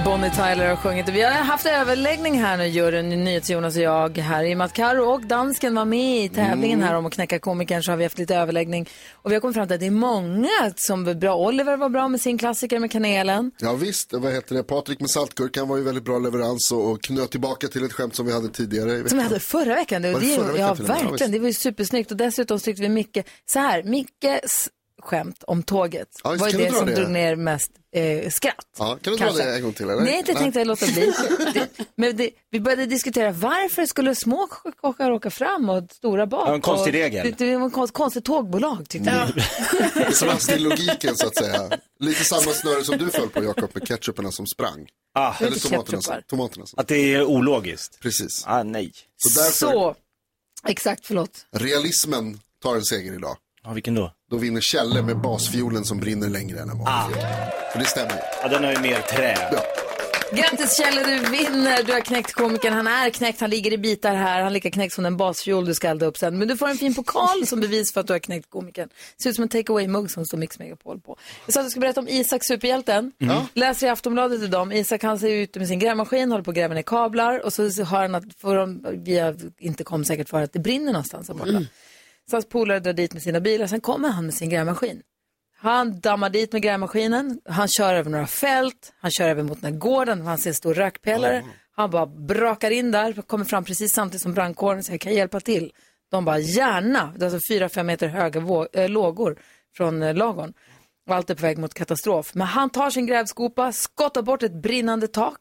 Bonnie 0.05 0.31
Tyler 0.31 0.69
har 0.69 0.77
sjungit 0.77 1.09
vi 1.09 1.23
har 1.23 1.31
haft 1.31 1.67
överläggning 1.67 2.41
här 2.41 2.57
nu, 2.57 2.67
juryn, 2.67 3.09
NyhetsJonas 3.25 3.77
och 3.77 3.83
jag 3.83 4.19
här. 4.19 4.45
I 4.45 4.55
och 4.55 4.59
med 4.59 4.65
att 4.65 4.73
Karo 4.73 5.05
och 5.05 5.27
dansken 5.27 5.75
var 5.75 5.85
med 5.85 6.25
i 6.25 6.29
tävlingen 6.29 6.79
Mm. 6.79 6.89
här 6.89 6.95
om 6.97 7.07
att 7.07 7.13
knäcka 7.13 7.39
komikern 7.39 7.83
så 7.83 7.93
har 7.93 7.97
vi 7.97 8.05
haft 8.05 8.19
lite 8.19 8.37
överläggning. 8.37 8.89
Och 9.13 9.31
vi 9.31 9.35
har 9.35 9.41
kommit 9.41 9.55
fram 9.57 9.67
till 9.67 9.75
att 9.75 9.81
det 9.81 9.87
är 9.87 9.91
många 9.91 10.49
som 10.77 11.09
är 11.09 11.15
bra. 11.15 11.37
Oliver 11.37 11.77
var 11.77 11.89
bra 11.89 12.09
med 12.09 12.21
sin 12.21 12.39
klassiker 12.39 12.79
med 12.79 12.91
kanelen. 12.93 13.51
Ja 13.59 13.73
visst, 13.75 14.13
vad 14.13 14.33
heter 14.33 14.55
det? 14.55 14.63
Patrik 14.63 15.01
med 15.01 15.11
saltgurkan 15.11 15.69
var 15.69 15.77
ju 15.77 15.83
väldigt 15.83 16.05
bra 16.05 16.19
leverans 16.19 16.73
och, 16.73 16.91
och 16.91 17.03
knöt 17.03 17.31
tillbaka 17.31 17.69
till 17.69 17.85
ett 17.85 17.93
skämt 17.93 18.15
som 18.15 18.27
vi 18.27 18.33
hade 18.33 18.49
tidigare 18.49 18.91
i 18.93 18.95
veckan. 18.97 19.09
Som 19.09 19.19
vi 19.19 19.25
hade 19.25 19.41
förra 19.41 19.75
veckan. 19.75 20.03
Det, 20.03 20.13
Var 20.13 20.21
det 20.21 20.27
det, 20.27 20.35
förra 20.37 20.53
veckan 20.53 20.61
ja? 20.61 20.75
Ja, 20.79 20.85
verkligen. 20.95 21.13
visst. 21.13 21.33
det 21.33 21.39
var 21.39 21.47
ju 21.47 21.53
supersnyggt. 21.55 22.11
Och 22.11 22.17
dessutom 22.17 22.59
tyckte 22.59 22.83
vi 22.83 22.89
Micke, 22.89 23.19
så 23.53 23.59
här, 23.59 23.83
Mickes 23.83 24.69
skämt 25.01 25.45
om 25.47 25.63
tåget 25.63 26.09
Ja, 26.25 26.33
just, 26.33 26.45
var 26.45 26.53
det 26.53 26.69
dra 26.69 26.79
som 26.79 26.87
det? 26.87 26.95
drog 26.95 27.11
ner 27.11 27.37
mest 27.37 27.71
eh, 27.97 28.31
skratt. 28.31 28.55
Ja, 28.79 28.99
kan 29.03 29.13
du 29.13 29.19
dra 29.19 29.25
kanske. 29.27 29.45
det 29.45 29.57
en 29.57 29.63
gång 29.63 29.73
till 29.73 29.91
eller? 29.91 30.03
Nej, 30.03 30.23
det 30.27 30.35
tänkte 30.35 30.61
jag 30.61 30.67
låta 30.67 30.87
bli. 30.87 31.13
det, 31.55 31.69
men 31.97 32.17
det, 32.17 32.31
vi 32.51 32.61
började 32.61 32.87
diskutera 32.87 33.33
varför 33.33 33.87
skulle 33.87 34.15
små 34.15 34.47
kockar 34.81 35.11
åka 35.11 35.31
fram 35.31 35.69
och 35.71 35.85
stora 35.93 36.27
bak? 36.27 36.49
Ja, 36.49 36.55
en 36.55 36.61
konstig 36.61 36.95
och, 36.95 37.01
regel. 37.01 37.35
Det, 37.39 37.45
det 37.47 37.57
var 37.57 37.65
en 37.65 37.71
konst, 37.71 37.95
konstigt 37.95 38.25
tågbolag 38.25 38.89
tyckte 38.89 39.11
Mm. 39.11 39.29
vi. 39.37 39.43
Det 40.05 40.21
brast 40.21 40.51
i 40.53 40.59
logiken 40.59 41.17
så 41.17 41.27
att 41.27 41.37
säga. 41.37 41.71
Lite 42.01 42.25
samma 42.25 42.53
snöre 42.53 42.85
som 42.85 42.99
du 42.99 43.11
föll 43.11 43.29
på 43.29 43.45
Jakob 43.45 43.71
med 43.75 43.89
ketchuperna 43.89 44.33
som 44.33 44.47
sprang. 44.47 44.89
Ah. 45.15 45.35
Eller 45.41 45.57
tomaterna 45.59 46.03
som, 46.03 46.15
tomaterna 46.27 46.67
som. 46.67 46.79
Att 46.79 46.89
det 46.89 47.15
är 47.15 47.25
ologiskt. 47.25 48.01
Precis. 48.01 48.45
Ah, 48.47 48.63
nej. 48.63 48.93
Så 49.17 49.41
därför, 49.41 49.53
Så, 49.53 49.95
exakt, 50.69 51.07
förlåt. 51.07 51.47
realismen 51.53 52.41
tar 52.63 52.77
en 52.77 52.85
seger 52.85 53.13
idag. 53.15 53.37
Ja, 53.65 53.73
vilken 53.73 53.95
då? 53.95 54.13
Då 54.31 54.37
vinner 54.37 54.61
Kjelle 54.61 55.03
med 55.03 55.21
basfiolen 55.21 55.85
som 55.85 56.01
brinner 56.01 56.29
längre 56.29 56.59
än 56.61 56.71
en 56.71 56.79
vanlig 56.79 56.93
Ah. 56.93 57.09
fiol. 57.09 57.71
För 57.73 57.79
det 57.79 57.85
stämmer 57.85 58.11
ju. 58.13 58.19
Ja, 58.43 58.49
den 58.49 58.65
har 58.65 58.73
ju 58.73 58.79
mer 58.81 59.01
trä. 59.01 59.49
Ja. 59.53 59.63
Grattis 60.33 60.77
Kjelle, 60.79 61.05
du 61.05 61.31
vinner. 61.31 61.83
Du 61.83 61.93
har 61.93 62.01
knäckt 62.01 62.33
komikern. 62.33 62.73
Han 62.73 62.87
är 62.87 63.11
knäckt, 63.11 63.41
han 63.41 63.51
ligger 63.51 63.73
i 63.73 63.79
bitar 63.79 64.15
här. 64.15 64.39
Han 64.39 64.47
är 64.47 64.51
lika 64.51 64.71
knäckt 64.71 64.95
som 64.95 65.05
den 65.05 65.17
basfiol 65.17 65.65
du 65.65 65.75
ska 65.75 65.89
elda 65.89 66.07
upp 66.07 66.17
sen. 66.19 66.39
Men 66.39 66.49
du 66.49 66.57
får 66.57 66.69
en 66.69 66.77
fin 66.77 66.95
pokal 66.95 67.47
som 67.47 67.61
bevis 67.61 67.93
för 67.93 68.01
att 68.01 68.07
du 68.07 68.13
har 68.13 68.19
knäckt 68.19 68.51
komikern. 68.51 68.89
Ser 69.23 69.31
ut 69.31 69.37
som 69.37 69.43
en 69.43 69.49
take 69.49 69.73
away-mugg 69.73 70.11
som 70.11 70.25
står 70.27 70.39
Mix 70.39 70.59
Megapol 70.59 71.01
på. 71.01 71.17
Jag 71.47 71.55
sa 71.55 71.61
att 71.61 71.65
jag 71.65 71.71
skulle 71.71 71.81
berätta 71.81 72.01
om 72.01 72.09
Isak, 72.09 72.45
superhjälten. 72.45 73.13
Mm. 73.21 73.37
Läser 73.55 73.87
i 73.87 73.91
Aftonbladet 73.91 74.43
idag 74.43 74.63
om 74.63 74.73
Isak, 74.73 75.03
han 75.03 75.19
ser 75.19 75.29
ut 75.31 75.55
med 75.57 75.69
sin 75.69 75.79
grävmaskin, 75.79 76.31
håller 76.31 76.45
på 76.45 76.51
att 76.51 76.57
gräva 76.57 76.75
ner 76.75 76.83
kablar 76.83 77.45
och 77.45 77.53
så 77.53 77.63
har 77.85 78.03
han 78.03 78.15
att, 78.15 78.25
för 78.41 78.57
de, 78.57 78.87
via 79.05 79.35
intercom 79.59 80.05
säkert 80.05 80.29
för 80.29 80.43
att 80.43 80.53
det 80.53 80.59
brinner 80.59 80.93
någonstans 80.93 81.29
här 81.29 81.35
borta. 81.35 81.63
Så 82.31 82.37
hans 82.37 82.49
polare 82.49 82.81
drar 82.81 82.93
dit 82.93 83.13
med 83.13 83.23
sina 83.23 83.41
bilar, 83.41 83.67
sen 83.67 83.81
kommer 83.81 84.09
han 84.09 84.25
med 84.25 84.35
sin 84.35 84.51
grävmaskin. 84.51 85.03
Han 85.57 86.01
dammar 86.01 86.31
dit 86.31 86.53
med 86.53 86.63
grävmaskinen, 86.63 87.41
han 87.45 87.69
kör 87.69 87.95
över 87.95 88.11
några 88.11 88.27
fält, 88.27 88.93
han 89.01 89.11
kör 89.11 89.29
över 89.29 89.43
mot 89.43 89.63
den 89.63 89.73
här 89.73 89.81
gården, 89.81 90.27
han 90.27 90.39
ser 90.39 90.51
en 90.51 90.55
stor 90.55 90.75
rökpelare. 90.75 91.45
Han 91.77 91.91
bara 91.91 92.07
brakar 92.07 92.71
in 92.71 92.91
där, 92.91 93.23
kommer 93.23 93.45
fram 93.45 93.65
precis 93.65 93.95
samtidigt 93.95 94.23
som 94.23 94.35
brandkåren 94.35 94.85
säger 94.85 94.99
kan 94.99 95.13
jag 95.13 95.19
hjälpa 95.19 95.41
till? 95.41 95.73
De 96.11 96.25
bara 96.25 96.39
gärna, 96.39 97.13
det 97.17 97.25
är 97.27 97.31
alltså 97.31 97.53
fyra, 97.53 97.69
fem 97.69 97.87
meter 97.87 98.09
höga 98.09 98.41
äh, 98.73 98.89
lågor 98.89 99.39
från 99.77 100.03
äh, 100.03 100.15
lagorn. 100.15 100.53
Och 101.09 101.15
allt 101.15 101.31
är 101.31 101.35
på 101.35 101.43
väg 101.43 101.59
mot 101.59 101.75
katastrof. 101.75 102.35
Men 102.35 102.47
han 102.47 102.71
tar 102.71 102.91
sin 102.91 103.07
grävskopa, 103.07 103.73
skottar 103.73 104.23
bort 104.23 104.43
ett 104.43 104.63
brinnande 104.63 105.09
tak 105.09 105.41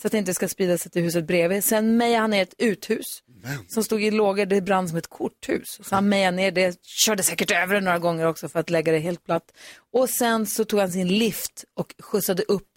så 0.00 0.08
att 0.08 0.12
det 0.12 0.18
inte 0.18 0.34
ska 0.34 0.48
sprida 0.48 0.78
sig 0.78 0.90
till 0.90 1.02
huset 1.02 1.26
bredvid. 1.26 1.64
Sen 1.64 1.96
mejar 1.96 2.20
han 2.20 2.30
ner 2.30 2.42
ett 2.42 2.54
uthus 2.58 3.22
som 3.68 3.84
stod 3.84 4.02
i 4.02 4.10
lågor. 4.10 4.46
Det 4.46 4.60
brann 4.60 4.88
som 4.88 4.98
ett 4.98 5.06
korthus. 5.10 5.78
Så 5.82 5.94
han 5.94 6.08
mejade 6.08 6.36
ner 6.36 6.50
det, 6.50 6.76
körde 6.82 7.22
säkert 7.22 7.50
över 7.50 7.74
det 7.74 7.80
några 7.80 7.98
gånger 7.98 8.26
också 8.26 8.48
för 8.48 8.60
att 8.60 8.70
lägga 8.70 8.92
det 8.92 8.98
helt 8.98 9.24
platt. 9.24 9.44
Och 9.92 10.10
sen 10.10 10.46
så 10.46 10.64
tog 10.64 10.80
han 10.80 10.92
sin 10.92 11.08
lift 11.08 11.64
och 11.76 11.94
skjutsade 12.02 12.42
upp 12.42 12.68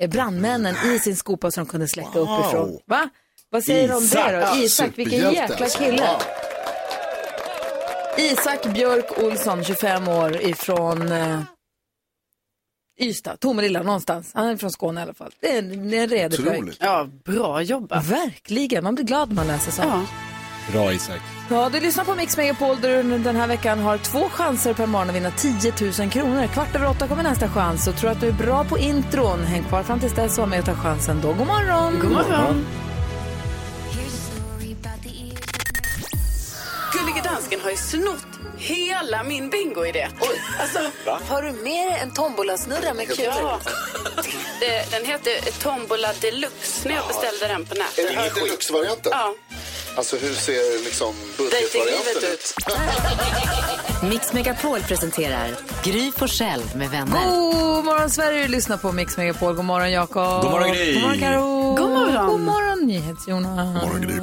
eh, 0.00 0.10
brandmännen 0.10 0.74
i 0.94 0.98
sin 0.98 1.16
skopa 1.16 1.50
så 1.50 1.60
de 1.60 1.66
kunde 1.66 1.88
släcka 1.88 2.10
Wow. 2.18 2.38
uppifrån. 2.40 2.78
Va? 2.86 3.08
Vad 3.50 3.64
säger 3.64 3.88
du 3.88 3.94
om 3.94 4.08
det 4.08 4.50
då? 4.56 4.56
Isak, 4.64 4.90
vilken 4.98 5.32
jäkla 5.32 5.66
kille. 5.68 6.02
Ja. 6.02 6.20
Isak 8.18 8.66
Björk 8.74 9.18
Olsson, 9.22 9.64
25 9.64 10.08
år 10.08 10.36
ifrån 10.42 11.12
eh, 11.12 11.40
Ystad, 13.00 13.36
Tomelilla 13.40 13.82
någonstans. 13.82 14.30
Han 14.34 14.46
är 14.46 14.56
från 14.56 14.70
Skåne 14.70 15.00
i 15.00 15.02
alla 15.02 15.14
fall. 15.14 15.32
Det 15.40 15.52
är 15.54 15.58
en, 15.58 15.94
en 15.94 16.08
redig 16.08 16.44
pojk. 16.46 16.76
Ja, 16.80 17.08
bra 17.24 17.62
jobbat. 17.62 18.06
Verkligen, 18.06 18.84
man 18.84 18.94
blir 18.94 19.04
glad 19.04 19.28
när 19.28 19.36
man 19.36 19.46
läser 19.46 19.72
sånt. 19.72 19.88
Ja. 19.92 20.02
Bra 20.72 20.92
Isak. 20.92 21.20
Ja, 21.50 21.68
du 21.72 21.80
lyssnar 21.80 22.04
på 22.04 22.14
Mix 22.14 22.36
Megapol 22.36 22.80
där 22.80 23.02
du 23.02 23.18
den 23.18 23.36
här 23.36 23.46
veckan 23.46 23.78
har 23.78 23.98
två 23.98 24.28
chanser 24.28 24.74
per 24.74 24.86
morgon 24.86 25.08
att 25.08 25.16
vinna 25.16 25.30
10 25.30 25.72
000 26.00 26.10
kronor. 26.10 26.46
Kvart 26.46 26.74
över 26.74 26.90
åtta 26.90 27.08
kommer 27.08 27.22
nästa 27.22 27.48
chans 27.48 27.88
och 27.88 27.96
tror 27.96 28.10
att 28.10 28.20
du 28.20 28.28
är 28.28 28.32
bra 28.32 28.64
på 28.64 28.78
intron. 28.78 29.44
Häng 29.44 29.64
kvar 29.64 29.82
fram 29.82 30.00
tills 30.00 30.14
dess 30.14 30.38
och 30.38 30.42
var 30.42 30.46
med 30.46 30.58
och 30.58 30.64
ta 30.66 30.74
chansen 30.74 31.20
då. 31.22 31.28
God 31.28 31.46
morgon! 31.46 31.98
God 32.00 32.10
morgon. 32.10 32.66
Gullige 36.98 37.22
dansken 37.22 37.60
har 37.60 37.70
ju 37.70 37.76
snott 37.76 38.26
hela 38.58 39.22
min 39.22 39.50
bingo-idé. 39.50 40.08
Alltså, 40.60 40.78
Har 41.28 41.42
du 41.42 41.52
med 41.52 41.86
dig 41.92 41.98
en 42.02 42.14
tombolasnurra 42.14 42.94
med 42.94 43.06
ja. 43.18 43.60
Det, 44.60 44.90
den 44.90 45.04
heter 45.04 45.60
Tombola 45.62 46.08
Deluxe 46.20 46.88
när 46.88 46.94
jag 46.94 47.06
beställde 47.08 47.48
den 47.48 47.64
på 47.66 47.74
Är 47.74 47.78
nätet. 47.78 48.08
det 48.08 48.14
här 48.14 48.30
deluxe-varianten? 48.34 49.12
Ja. 49.14 49.34
Alltså 49.96 50.16
hur 50.16 50.34
ser 50.34 50.84
liksom 50.84 51.14
budgetvarianten 51.38 52.16
ut? 52.16 52.24
ut. 52.32 52.54
Mix 54.02 54.32
Megapol 54.32 54.80
presenterar 54.80 55.50
Gry 55.84 56.12
Forssell 56.12 56.62
med 56.74 56.90
vänner. 56.90 57.26
God 57.30 57.84
morgon 57.84 58.10
Sverige, 58.10 58.42
du 58.42 58.48
lyssnar 58.48 58.76
på 58.76 58.92
Mix 58.92 59.16
Megapol. 59.16 59.54
God 59.54 59.64
morgon 59.64 59.90
Jakob. 59.92 60.42
God 60.42 60.50
morgon, 60.50 60.72
Gry. 60.74 60.94
God 60.94 61.02
morgon 61.02 61.18
Karo. 61.20 61.74
God 61.74 61.90
morgon. 61.90 62.26
God 62.26 62.40
morgon 62.40 62.78
NyhetsJonas. 62.86 63.82
morgon, 63.82 64.00
Gry. 64.00 64.20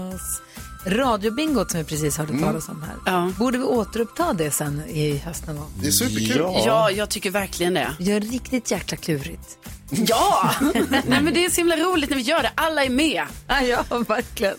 Radiobingot 0.85 1.71
som 1.71 1.77
vi 1.79 1.83
precis 1.83 2.17
hörde 2.17 2.39
talas 2.39 2.69
om 2.69 2.83
här. 2.83 2.95
Ja. 3.13 3.31
Borde 3.37 3.57
vi 3.57 3.63
återuppta 3.63 4.33
det 4.33 4.51
sen 4.51 4.81
i 4.87 5.17
höst 5.17 5.47
någon 5.47 5.55
gång? 5.57 5.71
Det 5.81 5.87
är 5.87 5.91
superkul. 5.91 6.37
Ja. 6.37 6.63
Ja, 6.65 6.91
jag 6.91 7.09
tycker 7.09 7.31
verkligen 7.31 7.73
det. 7.73 7.91
Gör 7.99 8.19
riktigt 8.19 8.71
jäkla 8.71 8.97
klurigt. 8.97 9.57
Ja! 10.07 10.51
Nej, 11.07 11.21
men 11.21 11.33
det 11.33 11.45
är 11.45 11.49
så 11.49 11.55
himla 11.55 11.75
roligt 11.77 12.09
när 12.09 12.17
vi 12.17 12.23
gör 12.23 12.41
det. 12.43 12.51
Alla 12.55 12.83
är 12.83 12.89
med. 12.89 13.23
Ja, 13.47 13.61
ja 13.61 13.83
verkligen. 14.07 14.55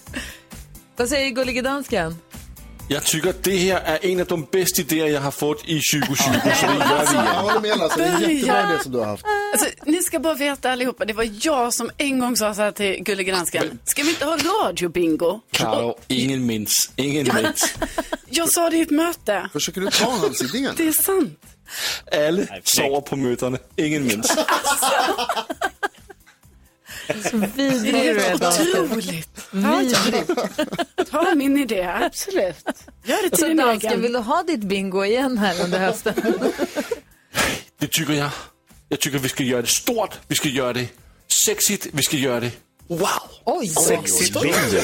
Vad 0.96 1.08
säger 1.08 1.30
gullige 1.30 1.62
dansken? 1.62 2.16
Jag 2.88 3.04
tycker 3.04 3.30
att 3.30 3.42
det 3.42 3.56
här 3.56 3.80
är 3.80 4.06
en 4.06 4.20
av 4.20 4.26
de 4.26 4.46
bästa 4.52 4.80
idéer 4.80 5.06
jag 5.06 5.20
har 5.20 5.30
fått 5.30 5.64
i 5.68 5.80
2020, 5.94 6.22
så 6.22 6.30
det 6.30 6.36
gör 6.62 7.06
vi 7.10 7.16
Jag 7.16 7.22
håller 7.22 7.60
med 7.60 7.78
Lasse, 7.78 7.98
det 7.98 8.04
är 8.04 8.14
en 8.14 8.20
jättebra 8.20 8.70
idé 8.72 8.82
som 8.82 8.92
du 8.92 8.98
har 8.98 9.06
haft. 9.06 9.24
Alltså, 9.52 9.66
ni 9.86 10.02
ska 10.02 10.18
bara 10.18 10.34
veta 10.34 10.72
allihopa, 10.72 11.04
det 11.04 11.12
var 11.12 11.28
jag 11.46 11.74
som 11.74 11.90
en 11.98 12.18
gång 12.18 12.36
sa 12.36 12.54
så 12.54 12.62
här 12.62 12.72
till 12.72 13.04
Gullige 13.04 13.32
Dansken. 13.32 13.78
Ska 13.84 14.02
vi 14.02 14.08
inte 14.10 14.24
ha 14.24 14.36
radiobingo? 14.36 15.40
Karo, 15.50 15.98
ingen 16.08 16.46
minns, 16.46 16.90
ingen 16.96 17.30
minns. 17.34 17.74
Jag 18.34 18.52
sa 18.52 18.70
det 18.70 18.76
i 18.76 18.80
ett 18.80 18.90
möte. 18.90 19.48
Försöker 19.52 19.80
du 19.80 19.90
ta 19.90 20.10
hans 20.10 20.42
idé? 20.54 20.68
Det 20.76 20.88
är 20.88 20.92
sant. 20.92 21.38
Alle 22.12 22.46
sover 22.64 23.00
på 23.00 23.16
mötena, 23.16 23.58
ingen 23.76 24.06
minns. 24.06 24.36
Så 27.30 27.37
vidrig 27.37 27.92
Det 27.94 28.12
du 28.12 28.21
är 28.21 28.35
otroligt. 28.35 29.28
Vidrig. 29.50 30.25
Ta 31.11 31.35
min 31.35 31.59
idé, 31.59 31.82
absolut. 31.82 32.64
Gör 33.04 33.23
det 33.23 33.28
till 33.30 33.38
Så 33.38 33.47
din 33.47 33.56
dansken, 33.56 33.90
egen. 33.90 34.02
vill 34.02 34.12
du 34.12 34.18
ha 34.18 34.42
ditt 34.42 34.61
bingo 34.64 35.04
igen 35.04 35.38
här 35.38 35.64
under 35.64 35.78
hösten? 35.87 36.14
Det 37.78 37.90
tycker 37.90 38.12
jag. 38.12 38.30
Jag 38.88 39.00
tycker 39.00 39.18
vi 39.18 39.28
ska 39.28 39.42
göra 39.42 39.62
det 39.62 39.68
stort, 39.68 40.11
vi 40.28 40.35
ska 40.35 40.49
göra 40.49 40.73
det 40.73 40.87
sexigt, 41.44 41.87
vi 41.92 42.02
ska 42.02 42.16
göra 42.16 42.40
det 42.40 42.50
wow. 42.88 43.08
Oj, 43.44 43.68
Sexigt 43.68 44.40
bingo. 44.42 44.82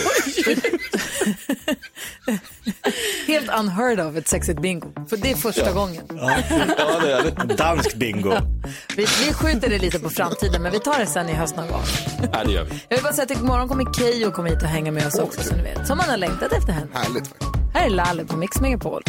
Helt 3.26 3.50
unheard 3.58 4.00
of 4.00 4.16
ett 4.16 4.28
sexigt 4.28 4.60
bingo. 4.60 4.88
För 5.08 5.16
det 5.16 5.30
är 5.30 5.34
första 5.34 5.72
gången. 5.72 6.02
Ja, 6.08 7.00
det 7.02 7.12
är 7.12 7.22
det. 7.46 7.54
Dansk 7.54 7.94
bingo. 7.96 8.32
Vi, 8.96 9.06
vi 9.26 9.32
skjuter 9.32 9.68
det 9.70 9.78
lite 9.78 9.98
på 9.98 10.10
framtiden, 10.10 10.62
men 10.62 10.72
vi 10.72 10.78
tar 10.80 10.98
det 10.98 11.06
sen 11.06 11.28
i 11.28 11.32
höst 11.32 11.56
någon 11.56 11.68
gång. 11.68 11.82
Ja, 12.32 12.44
det 12.44 12.52
gör 12.52 12.64
vi. 12.64 12.70
Jag 12.88 12.96
vill 12.96 13.04
bara 13.04 13.12
säga 13.12 13.24
att 13.24 13.40
imorgon 13.42 13.68
kommer 13.68 13.92
Keyyo 13.94 14.30
komma 14.30 14.48
hit 14.48 14.62
och 14.62 14.68
hänga 14.68 14.92
med 14.92 15.06
oss 15.06 15.18
också, 15.18 15.42
så 15.42 15.56
ni 15.56 15.62
vet. 15.62 15.86
Som 15.86 15.98
man 15.98 16.08
har 16.08 16.16
längtat 16.16 16.52
efter 16.52 16.72
henne. 16.72 16.86
Härligt. 16.92 17.30
Här 17.74 17.86
är 17.86 17.90
Lalle 17.90 18.24
på 18.24 18.36
Mix 18.36 18.60
Megapol. 18.60 19.02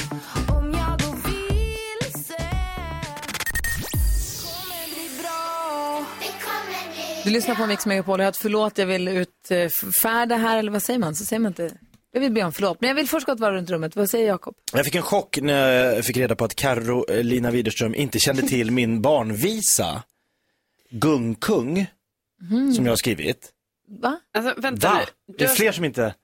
Du 7.30 7.34
lyssnar 7.34 7.56
på 7.56 7.66
Mix 7.66 7.86
Megapol. 7.86 8.20
Jag 8.20 8.26
har 8.26 8.30
ett 8.32 8.38
förlåt, 8.38 8.78
jag 8.78 8.86
vill 8.86 9.08
utfärda 9.08 10.36
här, 10.36 10.58
eller 10.58 10.72
vad 10.72 10.84
säger 10.84 11.00
man? 11.00 11.16
Så 11.16 11.26
säger 11.26 11.40
man 11.40 11.52
inte. 11.52 11.72
Jag 12.12 12.22
vill 12.22 12.32
be 12.32 12.44
om 12.44 12.54
förlåt, 12.54 12.82
men 12.82 12.88
jag 12.88 12.96
vill 12.96 13.08
först 13.08 13.26
gå 13.26 13.32
ett 13.32 13.40
varv 13.40 13.54
runt 13.54 13.70
rummet. 13.70 13.96
Vad 13.96 14.10
säger 14.10 14.28
Jakob? 14.28 14.56
Jag 14.74 14.86
fick 14.86 14.96
en 14.96 15.02
chock 15.02 15.38
när 15.42 15.72
jag 15.72 16.06
fick 16.06 16.18
reda 16.18 16.36
på 16.36 16.46
att 16.46 16.56
Carolina 16.56 17.52
Widerström 17.52 17.96
inte 17.96 18.20
kände 18.20 18.42
till 18.42 18.72
min 18.72 19.02
barnvisa, 19.02 20.04
Gungkung, 20.90 21.86
Mhm. 22.42 22.74
som 22.74 22.86
jag 22.86 22.92
har 22.92 22.98
skrivit. 22.98 23.50
Va? 24.02 24.20
Alltså, 24.34 24.62
vänta 24.62 24.88
Va? 24.90 25.00
Det 25.38 25.44
är 25.44 25.48
fler 25.48 25.72
som 25.72 25.86
inte... 25.86 26.16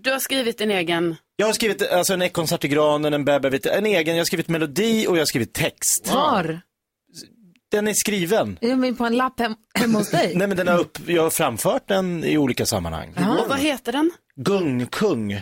du 0.00 0.10
har 0.10 0.18
skrivit 0.18 0.58
din 0.58 0.70
egen... 0.70 1.16
Jag 1.36 1.46
har 1.46 1.52
skrivit 1.52 1.90
alltså, 1.92 2.12
en 2.14 2.22
ekorrkonsert 2.22 2.64
i 2.64 2.68
granen, 2.68 3.14
en 3.14 3.24
bäver, 3.24 3.66
en 3.68 3.86
egen, 3.86 4.14
jag 4.16 4.20
har 4.20 4.26
skrivit 4.26 4.48
melodi 4.48 5.06
och 5.06 5.16
jag 5.16 5.20
har 5.20 5.26
skrivit 5.26 5.52
text. 5.52 6.10
Var? 6.12 6.60
Den 7.74 7.88
är 7.88 7.94
skriven. 7.94 8.58
Är 8.60 8.76
de 8.76 8.94
på 8.96 9.04
en 9.04 9.16
lapp 9.16 9.40
hem, 9.40 9.54
hemma 9.74 9.98
hos 9.98 10.10
dig? 10.10 10.32
Nej 10.36 10.48
men 10.48 10.56
den 10.56 10.68
har 10.68 10.78
upp, 10.78 10.98
jag 11.06 11.22
har 11.22 11.30
framfört 11.30 11.88
den 11.88 12.24
i 12.24 12.38
olika 12.38 12.66
sammanhang. 12.66 13.14
Och 13.40 13.48
vad 13.48 13.58
heter 13.58 13.92
den? 13.92 14.10
Gungkung. 14.36 15.40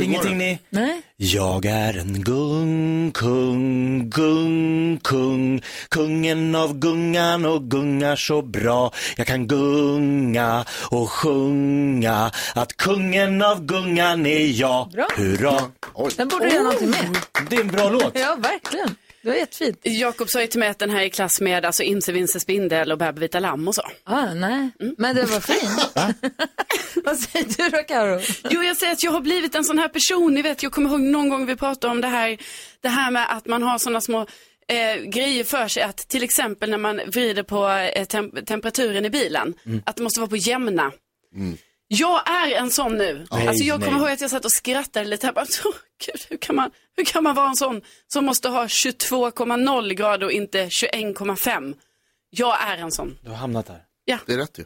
Ingenting 0.00 0.38
ni... 0.38 0.58
Nej. 0.70 1.02
Jag 1.16 1.66
är 1.66 1.98
en 1.98 2.22
gungkung, 2.22 4.10
gungkung, 4.10 5.62
kungen 5.88 6.54
av 6.54 6.78
gungan 6.78 7.44
och 7.46 7.70
gungar 7.70 8.16
så 8.16 8.42
bra. 8.42 8.92
Jag 9.16 9.26
kan 9.26 9.46
gunga 9.46 10.64
och 10.90 11.10
sjunga 11.10 12.30
att 12.54 12.76
kungen 12.76 13.42
av 13.42 13.64
gungan 13.64 14.26
är 14.26 14.60
jag. 14.60 14.90
Bra. 14.90 15.08
Hurra! 15.16 15.60
Den 16.16 16.28
borde 16.28 16.44
du 16.44 16.52
göra 16.52 16.62
någonting 16.62 16.90
med. 16.90 17.16
Det 17.50 17.56
är 17.56 17.60
en 17.60 17.68
bra 17.68 17.90
låt. 17.90 18.12
Ja, 18.14 18.36
verkligen. 18.38 18.96
Det 19.22 19.28
var 19.28 19.36
jättefint. 19.36 19.80
Jakob 19.82 20.28
sa 20.28 20.40
ju 20.40 20.46
till 20.46 20.60
mig 20.60 20.68
att 20.68 20.78
den 20.78 20.90
här 20.90 21.00
är 21.00 21.04
i 21.04 21.10
klass 21.10 21.40
med 21.40 21.64
alltså, 21.64 21.82
Imse 21.82 22.12
Vinse 22.12 22.40
Spindel 22.40 22.92
och 22.92 22.98
Bäbe 22.98 23.20
Vita 23.20 23.40
Lamm 23.40 23.68
och 23.68 23.74
så. 23.74 23.82
Ah, 24.04 24.34
nej, 24.34 24.70
men 24.98 25.16
det 25.16 25.22
var 25.24 25.40
fint. 25.40 25.92
Vad 27.04 27.18
säger 27.18 27.46
du 27.56 27.68
då, 27.76 27.82
Karo? 27.82 28.20
Jo, 28.50 28.62
jag 28.62 28.76
säger 28.76 28.92
att 28.92 29.02
jag 29.02 29.10
har 29.12 29.20
blivit 29.20 29.54
en 29.54 29.64
sån 29.64 29.78
här 29.78 29.88
person. 29.88 30.34
Ni 30.34 30.42
vet, 30.42 30.62
jag 30.62 30.72
kommer 30.72 30.90
ihåg 30.90 31.00
någon 31.00 31.28
gång 31.28 31.46
vi 31.46 31.56
pratade 31.56 31.90
om 31.90 32.00
det 32.00 32.08
här, 32.08 32.38
det 32.80 32.88
här 32.88 33.10
med 33.10 33.26
att 33.36 33.46
man 33.46 33.62
har 33.62 33.78
såna 33.78 34.00
små 34.00 34.20
eh, 34.68 35.02
grejer 35.04 35.44
för 35.44 35.68
sig 35.68 35.82
att 35.82 35.96
till 35.96 36.22
exempel 36.22 36.70
när 36.70 36.78
man 36.78 37.00
vrider 37.06 37.42
på 37.42 37.68
eh, 37.68 38.04
tem- 38.06 38.44
temperaturen 38.44 39.04
i 39.04 39.10
bilen, 39.10 39.54
Mm. 39.66 39.82
att 39.86 39.96
det 39.96 40.02
måste 40.02 40.20
vara 40.20 40.30
på 40.30 40.36
jämna. 40.36 40.92
Jag 41.94 42.30
är 42.30 42.50
en 42.50 42.70
sån 42.70 42.96
nu. 42.96 43.26
Nej, 43.30 43.48
alltså 43.48 43.64
jag 43.64 43.80
kommer 43.80 43.92
nej. 43.92 44.00
ihåg 44.00 44.10
att 44.10 44.20
jag 44.20 44.30
satt 44.30 44.44
och 44.44 44.52
skrattade 44.52 45.04
lite 45.06 45.26
här. 45.26 45.34
Bara, 45.34 45.46
så, 45.46 45.72
Gud, 46.06 46.26
hur, 46.28 46.36
kan 46.36 46.56
man, 46.56 46.70
hur 46.96 47.04
kan 47.04 47.24
man 47.24 47.34
vara 47.34 47.48
en 47.48 47.56
sån 47.56 47.80
som 48.12 48.24
måste 48.24 48.48
ha 48.48 48.66
22,0 48.66 49.92
grader 49.92 50.26
och 50.26 50.32
inte 50.32 50.66
21,5? 50.66 51.74
Jag 52.30 52.62
är 52.62 52.76
en 52.76 52.92
sån. 52.92 53.18
Du 53.22 53.28
har 53.30 53.36
hamnat 53.36 53.66
där. 53.66 53.82
Ja. 54.04 54.18
Det 54.26 54.32
är 54.32 54.36
rätt 54.36 54.58
ju. 54.58 54.64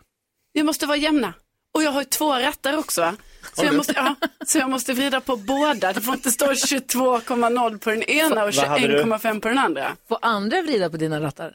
Vi 0.52 0.62
måste 0.62 0.86
vara 0.86 0.96
jämna. 0.96 1.34
Och 1.74 1.82
jag 1.82 1.90
har 1.90 2.00
ju 2.00 2.04
två 2.04 2.34
rattar 2.34 2.76
också. 2.76 3.00
va? 3.00 3.16
Så 3.54 3.64
jag, 3.64 3.74
måste, 3.76 3.92
ja, 3.96 4.14
så 4.46 4.58
jag 4.58 4.70
måste 4.70 4.92
vrida 4.92 5.20
på 5.20 5.36
båda. 5.36 5.92
Det 5.92 6.00
får 6.00 6.14
inte 6.14 6.30
stå 6.30 6.46
22,0 6.46 7.78
på 7.78 7.90
den 7.90 8.02
ena 8.02 8.44
och 8.44 8.54
Vad 8.54 8.66
hade 8.66 8.88
du? 8.88 9.02
21,5 9.02 9.40
på 9.40 9.48
den 9.48 9.58
andra. 9.58 9.96
Får 10.08 10.18
andra 10.22 10.62
vrida 10.62 10.90
på 10.90 10.96
dina 10.96 11.20
rattar? 11.20 11.54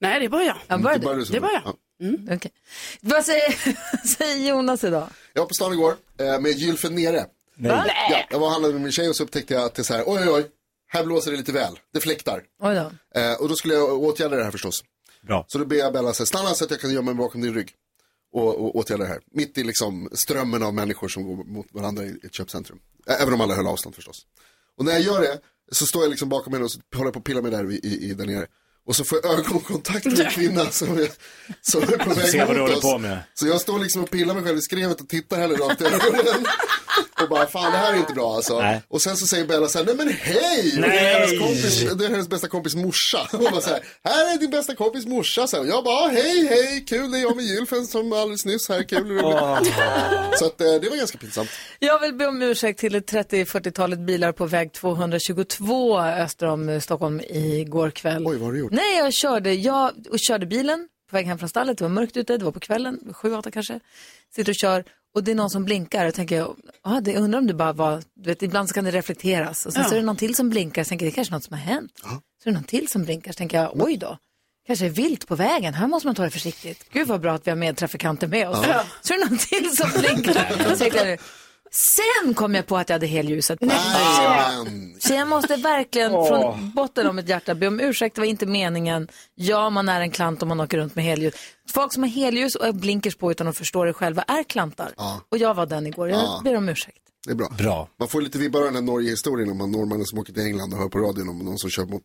Nej, 0.00 0.18
det 0.18 0.24
är 0.24 0.28
bara 0.28 0.44
jag. 0.44 0.56
Ja, 0.66 0.78
bara 0.78 0.98
Det 0.98 1.24
Det 1.30 1.36
är 1.36 1.40
bara 1.40 1.52
jag. 1.52 1.74
Ja. 1.98 2.06
Mm. 2.06 2.28
Okej. 2.32 2.52
Vad 3.00 3.24
säger, 3.24 3.76
säger 4.16 4.48
Jonas 4.48 4.84
idag? 4.84 5.08
Jag 5.32 5.42
var 5.42 5.48
på 5.48 5.54
stan 5.54 5.72
igår 5.72 5.96
eh, 6.18 6.40
med 6.40 6.52
gylfen 6.52 6.94
nere. 6.94 7.26
Va? 7.56 7.86
Ja, 8.10 8.24
jag 8.30 8.38
var 8.38 8.46
och 8.46 8.52
handlade 8.52 8.74
med 8.74 8.82
min 8.82 8.92
tjej 8.92 9.08
och 9.08 9.16
så 9.16 9.22
upptäckte 9.24 9.54
jag 9.54 9.62
att 9.64 9.74
det 9.74 9.82
är 9.82 9.84
så 9.84 9.94
här, 9.94 10.04
oj 10.06 10.20
oj 10.20 10.28
oj, 10.28 10.46
här 10.88 11.04
blåser 11.04 11.30
det 11.30 11.36
lite 11.36 11.52
väl, 11.52 11.78
det 11.92 12.00
fläktar. 12.00 12.42
Oj 12.60 12.74
då. 12.74 13.20
Eh, 13.20 13.32
och 13.40 13.48
då 13.48 13.54
skulle 13.56 13.74
jag 13.74 14.02
åtgärda 14.02 14.36
det 14.36 14.44
här 14.44 14.50
förstås. 14.50 14.84
Bra. 15.22 15.44
Så 15.48 15.58
då 15.58 15.64
ber 15.64 15.76
jag 15.76 15.92
Bella 15.92 16.12
så 16.12 16.22
här, 16.22 16.26
stanna 16.26 16.54
så 16.54 16.64
att 16.64 16.70
jag 16.70 16.80
kan 16.80 16.90
gömma 16.92 17.12
mig 17.12 17.14
bakom 17.14 17.40
din 17.40 17.54
rygg. 17.54 17.70
Och, 18.32 18.60
och 18.64 18.76
åtgärda 18.76 19.02
det 19.02 19.08
här. 19.08 19.20
Mitt 19.30 19.58
i 19.58 19.64
liksom 19.64 20.08
strömmen 20.12 20.62
av 20.62 20.74
människor 20.74 21.08
som 21.08 21.22
går 21.22 21.44
mot 21.44 21.66
varandra 21.72 22.04
i 22.04 22.20
ett 22.24 22.34
köpcentrum. 22.34 22.78
Även 23.06 23.34
om 23.34 23.40
alla 23.40 23.54
höll 23.54 23.66
avstånd 23.66 23.94
förstås. 23.94 24.26
Och 24.76 24.84
när 24.84 24.92
jag 24.92 25.00
gör 25.00 25.20
det 25.20 25.40
så 25.72 25.86
står 25.86 26.02
jag 26.02 26.10
liksom 26.10 26.28
bakom 26.28 26.52
henne 26.52 26.64
och 26.64 26.72
så 26.72 26.80
håller 26.94 27.06
jag 27.06 27.12
på 27.14 27.18
att 27.18 27.24
pilla 27.24 27.42
mig 27.42 27.50
där 27.50 27.72
i, 27.72 27.74
i, 27.74 28.10
i 28.10 28.14
där 28.14 28.26
nere. 28.26 28.46
Och 28.88 28.96
så 28.96 29.04
får 29.04 29.18
jag 29.22 29.32
ögonkontakt 29.38 30.04
med 30.04 30.20
en 30.20 30.30
kvinna 30.30 30.70
som 30.70 30.98
är, 30.98 31.08
som 31.62 31.82
är 31.82 31.86
på 31.86 32.10
väg 32.14 32.58
mot 32.58 32.70
oss. 32.70 32.80
på 32.82 32.98
med. 32.98 33.18
Så 33.34 33.46
jag 33.46 33.60
står 33.60 33.78
liksom 33.78 34.02
och 34.02 34.10
pillar 34.10 34.34
mig 34.34 34.44
själv 34.44 34.58
i 34.58 34.60
skrevet 34.60 35.00
och 35.00 35.08
tittar 35.08 35.36
henne 35.36 35.54
rakt 35.54 35.80
i 35.80 35.84
ögonen. 35.84 36.46
Och 37.22 37.28
bara, 37.28 37.46
fan 37.46 37.72
det 37.72 37.78
här 37.78 37.92
är 37.92 37.96
inte 37.96 38.12
bra 38.12 38.34
alltså. 38.34 38.60
Nej. 38.60 38.82
Och 38.88 39.02
sen 39.02 39.16
så 39.16 39.26
säger 39.26 39.44
Bella 39.46 39.68
så 39.68 39.78
här, 39.78 39.84
nej 39.86 39.94
men 39.96 40.08
hej! 40.08 40.72
Och 40.76 40.82
Det, 40.82 40.86
är 40.86 40.90
Nej. 40.90 41.14
hennes 41.14 41.38
kompis, 41.40 41.80
det 41.98 42.04
är 42.04 42.08
hennes 42.10 42.28
bästa 42.28 42.48
kompis 42.48 42.74
morsa. 42.74 43.28
Hon 43.32 43.44
bara 43.44 43.60
så 43.60 43.70
här, 43.70 43.80
här 44.04 44.34
är 44.34 44.38
din 44.38 44.50
bästa 44.50 44.74
kompis 44.74 45.06
morsa. 45.06 45.46
Så 45.46 45.56
här, 45.56 45.62
och 45.62 45.68
jag 45.68 45.84
bara, 45.84 46.08
hej 46.08 46.46
hej, 46.46 46.84
kul 46.88 47.10
det 47.10 47.18
är 47.18 47.22
jag 47.22 47.36
med 47.36 47.44
Gylfen 47.44 47.86
som 47.86 48.12
alldeles 48.12 48.44
nyss 48.44 48.68
här, 48.68 48.82
kul. 48.82 49.20
Så 50.38 50.44
att 50.46 50.60
eh, 50.60 50.66
det 50.82 50.88
var 50.90 50.96
ganska 50.96 51.18
pinsamt. 51.18 51.50
Jag 51.78 51.98
vill 52.00 52.14
be 52.14 52.26
om 52.26 52.42
ursäkt 52.42 52.80
till 52.80 52.94
ett 52.94 53.12
30-40-talet 53.12 53.98
bilar 53.98 54.32
på 54.32 54.46
väg 54.46 54.72
222 54.72 55.98
öster 55.98 56.46
om 56.46 56.68
eh, 56.68 56.80
Stockholm 56.80 57.20
igår 57.28 57.90
kväll. 57.90 58.26
Oj, 58.26 58.36
vad 58.36 58.46
har 58.46 58.52
du 58.52 58.58
gjort? 58.58 58.72
Nej, 58.78 58.96
jag 58.98 59.12
körde, 59.12 59.54
jag 59.54 59.92
och 60.10 60.18
körde 60.18 60.46
bilen 60.46 60.88
på 61.10 61.16
väg 61.16 61.26
hem 61.26 61.38
från 61.38 61.48
stallet. 61.48 61.78
Det 61.78 61.84
var 61.84 61.88
mörkt 61.88 62.16
ute, 62.16 62.36
det 62.38 62.44
var 62.44 62.52
på 62.52 62.60
kvällen, 62.60 63.00
sju, 63.12 63.34
åtta 63.34 63.50
kanske. 63.50 63.80
Sitter 64.34 64.52
och 64.52 64.56
kör 64.56 64.84
och 65.14 65.24
det 65.24 65.30
är 65.30 65.34
någon 65.34 65.50
som 65.50 65.64
blinkar 65.64 66.06
och 66.06 66.14
tänker, 66.14 66.36
jag, 66.36 66.56
ah, 66.82 67.00
det 67.00 67.16
undrar 67.16 67.38
om 67.38 67.46
det 67.46 67.54
bara 67.54 67.72
var, 67.72 68.02
du 68.14 68.28
vet, 68.30 68.42
ibland 68.42 68.68
så 68.68 68.74
kan 68.74 68.84
det 68.84 68.90
reflekteras. 68.90 69.66
Och 69.66 69.72
sen 69.72 69.82
Ja. 69.82 69.88
så 69.88 69.94
är 69.94 69.98
det 69.98 70.04
någon 70.06 70.16
till 70.16 70.34
som 70.34 70.50
blinkar, 70.50 70.84
så 70.84 70.88
tänker 70.88 71.06
jag, 71.06 71.12
det 71.12 71.14
är 71.14 71.16
kanske 71.16 71.34
något 71.34 71.44
som 71.44 71.52
har 71.56 71.60
hänt. 71.64 71.92
Så 72.42 72.48
är 72.48 72.52
det 72.52 72.54
någon 72.54 72.64
till 72.64 72.88
som 72.88 73.04
blinkar, 73.04 73.32
så 73.32 73.36
tänker 73.36 73.58
jag, 73.58 73.82
oj 73.82 73.96
då. 73.96 74.18
Kanske 74.66 74.86
är 74.86 74.90
vilt 74.90 75.26
på 75.28 75.34
vägen, 75.34 75.74
här 75.74 75.86
måste 75.86 76.06
man 76.08 76.14
ta 76.14 76.22
det 76.22 76.30
försiktigt. 76.30 76.84
Gud 76.92 77.08
vad 77.08 77.20
bra 77.20 77.32
att 77.34 77.46
vi 77.46 77.50
har 77.50 77.56
medtrafikanter 77.56 78.26
med 78.26 78.48
oss. 78.48 78.64
Ja. 78.68 78.84
Så 79.02 79.14
är 79.14 79.18
det 79.18 79.24
någon 79.24 79.38
till 79.38 79.76
som 79.76 79.90
blinkar. 80.00 80.64
Så 80.70 80.76
tänkte 80.76 81.06
jag, 81.08 81.18
Sen 81.70 82.34
kom 82.34 82.54
jag 82.54 82.66
på 82.66 82.76
att 82.76 82.88
jag 82.88 82.94
hade 82.94 83.06
helljuset 83.06 83.60
på. 83.60 83.70
Så 84.98 85.14
jag 85.14 85.28
måste 85.28 85.56
verkligen 85.56 86.10
från 86.10 86.70
botten 86.74 87.06
av 87.06 87.14
mitt 87.14 87.28
hjärta 87.28 87.54
be 87.54 87.66
om 87.66 87.80
ursäkt, 87.80 88.14
det 88.14 88.20
var 88.20 88.26
inte 88.28 88.46
meningen. 88.46 89.08
Ja, 89.34 89.70
man 89.70 89.88
är 89.88 90.00
en 90.00 90.10
klant 90.10 90.42
om 90.42 90.48
man 90.48 90.60
åker 90.60 90.78
runt 90.78 90.94
med 90.94 91.04
helljus. 91.04 91.34
Folk 91.74 91.92
som 91.92 92.02
har 92.02 92.10
helljus 92.10 92.54
och 92.54 92.74
blinkers 92.74 93.16
på 93.16 93.30
utan 93.30 93.48
att 93.48 93.56
förstå 93.58 93.84
det 93.84 93.92
själva 93.92 94.22
är 94.22 94.42
klantar. 94.42 94.90
Ja. 94.96 95.20
Och 95.30 95.38
jag 95.38 95.54
var 95.54 95.66
den 95.66 95.86
igår. 95.86 96.08
Jag 96.10 96.18
Ja. 96.20 96.40
ber 96.44 96.56
om 96.56 96.68
ursäkt. 96.68 96.98
Det 97.26 97.32
är 97.32 97.36
bra. 97.36 97.48
Bra. 97.58 97.88
Man 97.98 98.08
får 98.08 98.22
lite 98.22 98.38
vibbar 98.38 98.58
av 98.60 98.64
den 98.66 98.74
här 98.74 98.82
Norge-historien 98.82 99.50
om 99.50 99.58
man 99.58 99.70
norrmannen 99.72 100.06
som 100.06 100.18
åker 100.18 100.32
till 100.32 100.42
England 100.42 100.72
och 100.72 100.78
hör 100.78 100.88
på 100.88 100.98
radion 100.98 101.28
om 101.28 101.38
någon 101.38 101.58
som 101.58 101.70
kör 101.70 101.84
mot, 101.86 102.02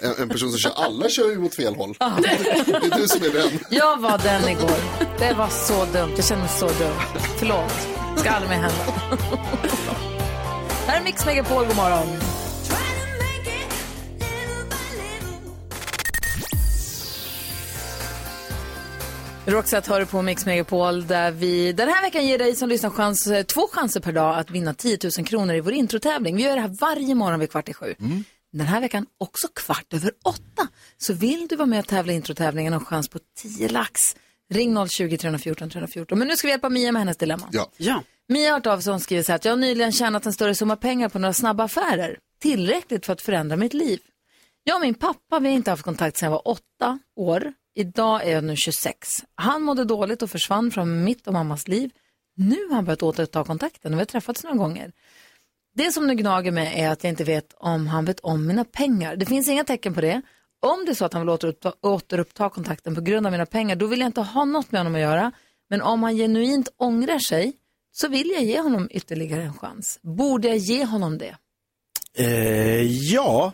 en, 0.00 0.22
en 0.22 0.28
person 0.28 0.50
som 0.50 0.58
kör, 0.58 0.72
alla 0.84 1.08
kör 1.08 1.30
ju 1.30 1.38
mot 1.38 1.54
fel 1.54 1.74
håll. 1.74 1.94
Det 1.98 2.04
är 2.06 2.98
du 3.00 3.08
som 3.08 3.22
är 3.24 3.30
den. 3.30 3.58
Jag 3.70 4.00
var 4.00 4.18
den 4.18 4.48
igår. 4.48 4.78
Det 5.18 5.34
var 5.34 5.48
så 5.48 5.84
dumt. 5.84 6.12
Jag 6.16 6.24
känner 6.24 6.42
mig 6.42 6.50
så 6.58 6.66
dum. 6.66 6.92
Förlåt. 7.38 7.99
Ska 8.16 8.30
aldrig 8.30 8.50
mer 8.50 8.56
hända. 8.56 8.84
Här 10.86 11.00
är 11.00 11.04
Mix 11.04 11.26
Megapol. 11.26 11.66
God 11.66 11.76
morgon. 11.76 12.06
Roxette 19.46 19.90
hör 19.92 20.04
på 20.04 20.22
Mix 20.22 20.46
Megapol 20.46 21.06
där 21.06 21.30
vi 21.30 21.72
den 21.72 21.88
här 21.88 22.02
veckan 22.02 22.26
ger 22.26 22.38
dig 22.38 22.54
som 22.54 22.68
lyssnar 22.68 22.90
chans, 22.90 23.26
eh, 23.26 23.42
två 23.42 23.68
chanser 23.72 24.00
per 24.00 24.12
dag 24.12 24.38
att 24.38 24.50
vinna 24.50 24.74
10 24.74 24.98
000 25.18 25.26
kronor 25.26 25.54
i 25.54 25.60
vår 25.60 25.72
introtävling. 25.72 26.36
Vi 26.36 26.42
gör 26.42 26.54
det 26.54 26.60
här 26.60 26.76
varje 26.80 27.14
morgon 27.14 27.40
vid 27.40 27.50
kvart 27.50 27.68
i 27.68 27.74
sju. 27.74 27.94
Den 28.52 28.66
här 28.66 28.80
veckan 28.80 29.06
också 29.18 29.48
kvart 29.54 29.92
över 29.94 30.12
åtta. 30.24 30.68
Så 30.98 31.12
vill 31.12 31.46
du 31.48 31.56
vara 31.56 31.66
med 31.66 31.78
och 31.78 31.86
tävla 31.86 32.12
i 32.12 32.16
introtävlingen 32.16 32.74
och 32.74 32.80
ha 32.80 32.86
chans 32.86 33.08
på 33.08 33.18
10 33.38 33.68
lax, 33.68 34.00
ring 34.50 34.88
020 34.88 35.16
314 35.16 35.70
314. 35.70 36.18
Men 36.18 36.28
nu 36.28 36.36
ska 36.36 36.46
vi 36.46 36.50
hjälpa 36.50 36.68
Mia 36.68 36.92
med 36.92 37.00
hennes 37.00 37.16
dilemma. 37.16 37.48
Ja. 37.52 37.70
Ja. 37.76 38.02
Mia 38.28 38.48
har 38.48 38.54
hört 38.54 38.66
av 38.66 38.80
sig 38.80 38.92
och 38.92 39.02
skriver 39.02 39.22
så 39.22 39.32
här 39.32 39.36
att 39.36 39.44
jag 39.44 39.52
har 39.52 39.56
nyligen 39.56 39.92
tjänat 39.92 40.26
en 40.26 40.32
större 40.32 40.54
summa 40.54 40.76
pengar 40.76 41.08
på 41.08 41.18
några 41.18 41.32
snabba 41.32 41.64
affärer. 41.64 42.18
Tillräckligt 42.40 43.06
för 43.06 43.12
att 43.12 43.22
förändra 43.22 43.56
mitt 43.56 43.74
liv. 43.74 44.00
Jag 44.64 44.74
och 44.74 44.80
min 44.80 44.94
pappa 44.94 45.38
vi 45.38 45.48
har 45.48 45.54
inte 45.54 45.70
haft 45.70 45.82
kontakt 45.82 46.16
sedan 46.16 46.26
jag 46.26 46.30
var 46.30 46.48
åtta 46.48 46.98
år. 47.16 47.52
Idag 47.74 48.24
är 48.24 48.32
jag 48.32 48.44
nu 48.44 48.56
26. 48.56 49.08
Han 49.34 49.62
mådde 49.62 49.84
dåligt 49.84 50.22
och 50.22 50.30
försvann 50.30 50.70
från 50.70 51.04
mitt 51.04 51.26
och 51.26 51.32
mammas 51.32 51.68
liv. 51.68 51.90
Nu 52.36 52.66
har 52.68 52.74
han 52.74 52.84
börjat 52.84 53.02
återuppta 53.02 53.44
kontakten 53.44 53.92
och 53.92 53.98
vi 53.98 54.00
har 54.00 54.06
träffats 54.06 54.44
några 54.44 54.56
gånger. 54.56 54.92
Det 55.74 55.92
som 55.92 56.06
nu 56.06 56.14
gnager 56.14 56.50
mig 56.52 56.80
är 56.80 56.90
att 56.90 57.04
jag 57.04 57.10
inte 57.12 57.24
vet 57.24 57.54
om 57.56 57.86
han 57.86 58.04
vet 58.04 58.20
om 58.20 58.46
mina 58.46 58.64
pengar. 58.64 59.16
Det 59.16 59.26
finns 59.26 59.48
inga 59.48 59.64
tecken 59.64 59.94
på 59.94 60.00
det. 60.00 60.22
Om 60.60 60.84
det 60.84 60.92
är 60.92 60.94
så 60.94 61.04
att 61.04 61.12
han 61.12 61.22
vill 61.22 61.28
återuppta, 61.28 61.72
återuppta 61.80 62.48
kontakten 62.50 62.94
på 62.94 63.00
grund 63.00 63.26
av 63.26 63.32
mina 63.32 63.46
pengar, 63.46 63.76
då 63.76 63.86
vill 63.86 64.00
jag 64.00 64.08
inte 64.08 64.20
ha 64.20 64.44
något 64.44 64.72
med 64.72 64.80
honom 64.80 64.94
att 64.94 65.00
göra. 65.00 65.32
Men 65.70 65.82
om 65.82 66.02
han 66.02 66.16
genuint 66.16 66.68
ångrar 66.76 67.18
sig, 67.18 67.52
så 67.92 68.08
vill 68.08 68.30
jag 68.30 68.42
ge 68.42 68.60
honom 68.60 68.88
ytterligare 68.90 69.42
en 69.42 69.54
chans. 69.54 69.98
Borde 70.02 70.48
jag 70.48 70.56
ge 70.56 70.84
honom 70.84 71.18
det? 71.18 71.36
Eh, 72.14 72.82
ja. 73.12 73.52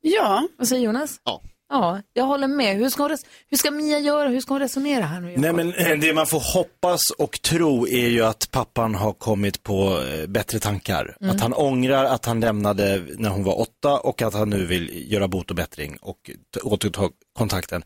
Ja. 0.00 0.48
Vad 0.56 0.68
säger 0.68 0.82
Jonas? 0.86 1.20
Ja. 1.24 1.42
Ja, 1.72 2.02
jag 2.12 2.24
håller 2.24 2.48
med. 2.48 2.76
Hur 2.76 2.88
ska, 2.88 3.08
hur 3.48 3.56
ska 3.56 3.70
Mia 3.70 3.98
göra? 3.98 4.28
Hur 4.28 4.40
ska 4.40 4.54
hon 4.54 4.60
resonera 4.60 5.04
här 5.04 5.20
nu? 5.20 5.34
Nej 5.36 5.52
men 5.52 5.74
eh, 5.74 5.98
det 5.98 6.14
man 6.14 6.26
får 6.26 6.54
hoppas 6.54 7.10
och 7.18 7.42
tro 7.42 7.88
är 7.88 8.08
ju 8.08 8.24
att 8.24 8.50
pappan 8.50 8.94
har 8.94 9.12
kommit 9.12 9.62
på 9.62 10.00
eh, 10.00 10.26
bättre 10.26 10.58
tankar. 10.58 11.16
Mm. 11.20 11.34
Att 11.34 11.42
han 11.42 11.52
ångrar 11.52 12.04
att 12.04 12.24
han 12.24 12.40
lämnade 12.40 13.02
när 13.18 13.30
hon 13.30 13.44
var 13.44 13.60
åtta 13.60 13.98
och 13.98 14.22
att 14.22 14.34
han 14.34 14.50
nu 14.50 14.66
vill 14.66 15.12
göra 15.12 15.28
bot 15.28 15.50
och 15.50 15.56
bättring 15.56 15.96
och 16.00 16.30
återuppta 16.62 17.08
kontakten. 17.38 17.82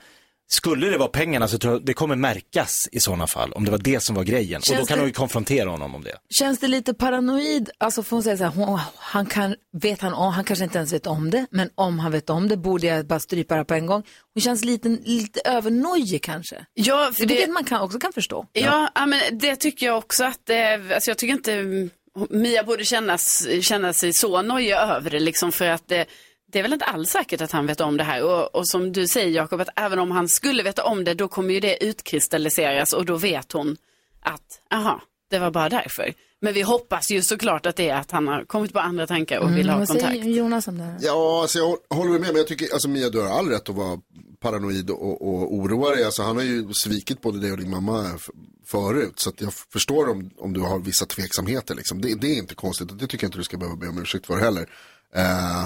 Skulle 0.48 0.86
det 0.90 0.98
vara 0.98 1.08
pengarna 1.08 1.48
så 1.48 1.58
tror 1.58 1.74
jag 1.74 1.84
det 1.84 1.94
kommer 1.94 2.16
märkas 2.16 2.72
i 2.92 3.00
sådana 3.00 3.26
fall, 3.26 3.52
om 3.52 3.64
det 3.64 3.70
var 3.70 3.78
det 3.78 4.02
som 4.02 4.14
var 4.14 4.24
grejen. 4.24 4.58
och 4.58 4.64
Känns 4.64 4.80
då 4.80 4.86
kan 4.86 4.96
det- 4.96 5.02
hon 5.02 5.08
ju 5.08 5.14
konfrontera 5.14 5.70
honom 5.70 5.94
om 5.94 6.02
det. 6.04 6.14
Känns 6.38 6.58
det 6.58 6.68
lite 6.68 6.94
paranoid? 6.94 7.70
Alltså 7.78 8.02
får 8.02 8.16
hon 8.16 8.22
säga 8.22 8.36
så 8.36 8.44
här, 8.44 8.50
hon, 8.50 8.80
han, 8.96 9.26
kan, 9.26 9.54
vet 9.82 10.00
han, 10.00 10.14
om, 10.14 10.32
han 10.32 10.44
kanske 10.44 10.64
inte 10.64 10.78
ens 10.78 10.92
vet 10.92 11.06
om 11.06 11.30
det, 11.30 11.46
men 11.50 11.70
om 11.74 11.98
han 11.98 12.12
vet 12.12 12.30
om 12.30 12.48
det 12.48 12.56
borde 12.56 12.86
jag 12.86 13.06
bara 13.06 13.20
strypa 13.20 13.56
det 13.56 13.64
på 13.64 13.74
en 13.74 13.86
gång. 13.86 14.02
Hon 14.34 14.40
känns 14.40 14.64
lite, 14.64 14.88
lite 14.88 15.40
övernojig 15.44 16.22
kanske. 16.22 16.66
Ja, 16.74 17.10
det... 17.18 17.26
Vilket 17.26 17.50
man 17.50 17.64
kan, 17.64 17.80
också 17.80 17.98
kan 17.98 18.12
förstå. 18.12 18.46
Ja, 18.52 18.90
ja, 18.94 19.06
men 19.06 19.20
det 19.38 19.56
tycker 19.56 19.86
jag 19.86 19.98
också 19.98 20.24
att, 20.24 20.50
eh, 20.50 20.56
alltså 20.94 21.10
jag 21.10 21.18
tycker 21.18 21.34
inte 21.34 21.88
Mia 22.30 22.64
borde 22.64 22.84
kännas, 22.84 23.46
känna 23.60 23.92
sig 23.92 24.10
så 24.14 24.42
nojig 24.42 24.70
över 24.72 25.10
det 25.10 25.20
liksom 25.20 25.52
för 25.52 25.66
att 25.66 25.88
det, 25.88 26.06
det 26.52 26.58
är 26.58 26.62
väl 26.62 26.72
inte 26.72 26.84
alls 26.84 27.10
säkert 27.10 27.40
att 27.40 27.52
han 27.52 27.66
vet 27.66 27.80
om 27.80 27.96
det 27.96 28.04
här 28.04 28.22
och, 28.24 28.54
och 28.54 28.68
som 28.68 28.92
du 28.92 29.06
säger 29.08 29.30
Jakob 29.30 29.60
att 29.60 29.68
även 29.76 29.98
om 29.98 30.10
han 30.10 30.28
skulle 30.28 30.62
veta 30.62 30.84
om 30.84 31.04
det 31.04 31.14
då 31.14 31.28
kommer 31.28 31.54
ju 31.54 31.60
det 31.60 31.84
utkristalliseras 31.84 32.92
och 32.92 33.04
då 33.06 33.16
vet 33.16 33.52
hon 33.52 33.76
att, 34.20 34.42
aha, 34.74 35.00
det 35.30 35.38
var 35.38 35.50
bara 35.50 35.68
därför. 35.68 36.14
Men 36.40 36.54
vi 36.54 36.62
hoppas 36.62 37.10
ju 37.10 37.22
såklart 37.22 37.66
att 37.66 37.76
det 37.76 37.88
är 37.88 37.94
att 37.96 38.10
han 38.10 38.28
har 38.28 38.44
kommit 38.44 38.72
på 38.72 38.80
andra 38.80 39.06
tankar 39.06 39.38
och 39.38 39.56
vill 39.56 39.68
ha 39.68 39.74
Mm, 39.74 39.78
vad 39.78 39.88
kontakt. 39.88 40.12
säger 40.12 40.24
Jonas 40.24 40.68
om 40.68 40.78
det 40.78 40.84
här? 40.84 40.98
Ja, 41.00 41.42
alltså 41.42 41.58
jag 41.58 41.96
håller 41.96 42.10
med, 42.10 42.20
men 42.20 42.36
jag 42.36 42.46
tycker, 42.46 42.72
alltså 42.72 42.88
Mia, 42.88 43.08
du 43.10 43.20
har 43.20 43.38
all 43.38 43.48
rätt 43.48 43.68
att 43.68 43.74
vara 43.74 44.00
paranoid 44.40 44.90
och, 44.90 45.22
och 45.22 45.54
oroa 45.54 45.90
dig. 45.90 46.04
Alltså 46.04 46.22
han 46.22 46.36
har 46.36 46.42
ju 46.42 46.74
svikit 46.74 47.20
både 47.22 47.40
dig 47.40 47.52
och 47.52 47.58
din 47.58 47.70
mamma 47.70 48.18
förut, 48.66 49.12
så 49.16 49.30
att 49.30 49.40
jag 49.40 49.52
förstår 49.54 50.08
om, 50.10 50.30
om 50.38 50.52
du 50.52 50.60
har 50.60 50.78
vissa 50.78 51.06
tveksamheter 51.06 51.74
liksom. 51.74 52.00
Det, 52.00 52.14
det 52.14 52.26
är 52.26 52.36
inte 52.38 52.54
konstigt 52.54 52.90
och 52.90 52.96
det 52.96 53.06
tycker 53.06 53.24
jag 53.24 53.28
inte 53.28 53.38
du 53.38 53.44
ska 53.44 53.56
behöva 53.56 53.76
be 53.76 53.88
om 53.88 54.02
ursäkt 54.02 54.26
för 54.26 54.36
heller. 54.36 54.66
Eh, 55.14 55.64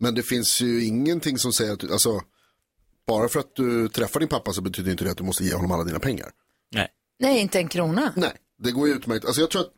men 0.00 0.14
det 0.14 0.22
finns 0.22 0.60
ju 0.60 0.84
ingenting 0.84 1.38
som 1.38 1.52
säger 1.52 1.72
att, 1.72 1.90
alltså, 1.90 2.20
bara 3.06 3.28
för 3.28 3.40
att 3.40 3.56
du 3.56 3.88
träffar 3.88 4.20
din 4.20 4.28
pappa 4.28 4.52
så 4.52 4.62
betyder 4.62 4.90
inte 4.90 5.04
det 5.04 5.10
att 5.10 5.16
du 5.16 5.24
måste 5.24 5.44
ge 5.44 5.54
honom 5.54 5.72
alla 5.72 5.84
dina 5.84 5.98
pengar. 5.98 6.30
Nej. 6.74 6.88
Nej, 7.18 7.38
inte 7.38 7.58
en 7.58 7.68
krona. 7.68 8.12
Nej, 8.16 8.32
det 8.58 8.70
går 8.70 8.88
ju 8.88 8.94
utmärkt. 8.94 9.24
Alltså 9.24 9.40
jag 9.40 9.50
tror 9.50 9.62
att 9.62 9.72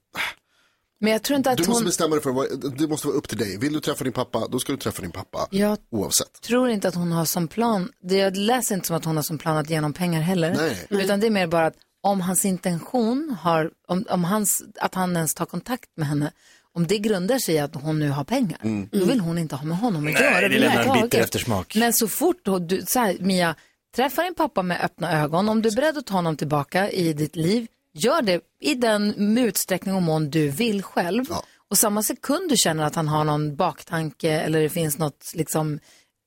Men 1.00 1.12
jag 1.12 1.22
tror 1.22 1.36
inte 1.36 1.50
att 1.50 1.56
du 1.56 1.62
måste 1.62 1.72
hon... 1.72 1.84
bestämma 1.84 2.14
dig 2.14 2.22
för 2.22 2.30
vad, 2.30 2.76
det 2.78 2.88
måste 2.88 3.06
vara 3.06 3.16
upp 3.16 3.28
till 3.28 3.38
dig. 3.38 3.58
Vill 3.58 3.72
du 3.72 3.80
träffa 3.80 4.04
din 4.04 4.12
pappa, 4.12 4.48
då 4.48 4.58
ska 4.58 4.72
du 4.72 4.78
träffa 4.78 5.02
din 5.02 5.12
pappa. 5.12 5.48
Jag 5.50 5.78
Oavsett. 5.90 6.40
tror 6.40 6.70
inte 6.70 6.88
att 6.88 6.94
hon 6.94 7.12
har 7.12 7.24
som 7.24 7.48
plan, 7.48 7.92
det 8.02 8.16
jag 8.16 8.36
läser 8.36 8.74
inte 8.74 8.86
som 8.86 8.96
att 8.96 9.04
hon 9.04 9.16
har 9.16 9.22
som 9.22 9.38
plan 9.38 9.56
att 9.56 9.70
ge 9.70 9.76
honom 9.76 9.92
pengar 9.92 10.20
heller. 10.20 10.54
Nej. 10.54 10.86
Utan 11.02 11.20
det 11.20 11.26
är 11.26 11.30
mer 11.30 11.46
bara 11.46 11.66
att 11.66 11.76
om 12.00 12.20
hans 12.20 12.44
intention 12.44 13.36
har, 13.40 13.70
om, 13.88 14.04
om 14.10 14.24
hans, 14.24 14.62
att 14.80 14.94
han 14.94 15.16
ens 15.16 15.34
tar 15.34 15.46
kontakt 15.46 15.90
med 15.96 16.08
henne, 16.08 16.32
om 16.74 16.86
det 16.86 16.98
grundar 16.98 17.38
sig 17.38 17.54
i 17.54 17.58
att 17.58 17.74
hon 17.74 17.98
nu 17.98 18.08
har 18.08 18.24
pengar, 18.24 18.58
Mm. 18.62 18.88
då 18.92 19.04
vill 19.04 19.20
hon 19.20 19.38
inte 19.38 19.56
ha 19.56 19.64
med 19.66 19.76
honom 19.78 20.06
att 20.06 20.12
Nej, 20.12 20.22
göra. 20.22 20.48
det 20.48 20.58
lämnar 20.58 20.96
en 20.96 21.02
bitter 21.02 21.20
eftersmak. 21.20 21.76
Men 21.76 21.92
så 21.92 22.08
fort 22.08 22.36
du, 22.60 22.82
så 22.86 22.98
här, 22.98 23.16
Mia, 23.20 23.54
träffa 23.96 24.22
din 24.22 24.34
pappa 24.34 24.62
med 24.62 24.84
öppna 24.84 25.20
ögon, 25.22 25.48
om 25.48 25.62
du 25.62 25.68
är 25.68 25.76
beredd 25.76 25.98
att 25.98 26.06
ta 26.06 26.14
honom 26.14 26.36
tillbaka 26.36 26.90
i 26.90 27.12
ditt 27.12 27.36
liv, 27.36 27.66
gör 27.94 28.22
det 28.22 28.40
i 28.60 28.74
den 28.74 29.38
utsträckning 29.38 29.94
och 29.94 30.02
mån 30.02 30.30
du 30.30 30.48
vill 30.48 30.82
själv. 30.82 31.24
Och 31.70 31.78
samma 31.78 32.02
sekund 32.02 32.48
du 32.50 32.56
känner 32.56 32.84
att 32.84 32.94
han 32.94 33.08
har 33.08 33.24
någon 33.24 33.56
baktanke 33.56 34.30
eller 34.30 34.62
det 34.62 34.68
finns 34.68 34.98
något 34.98 35.32
liksom 35.34 35.78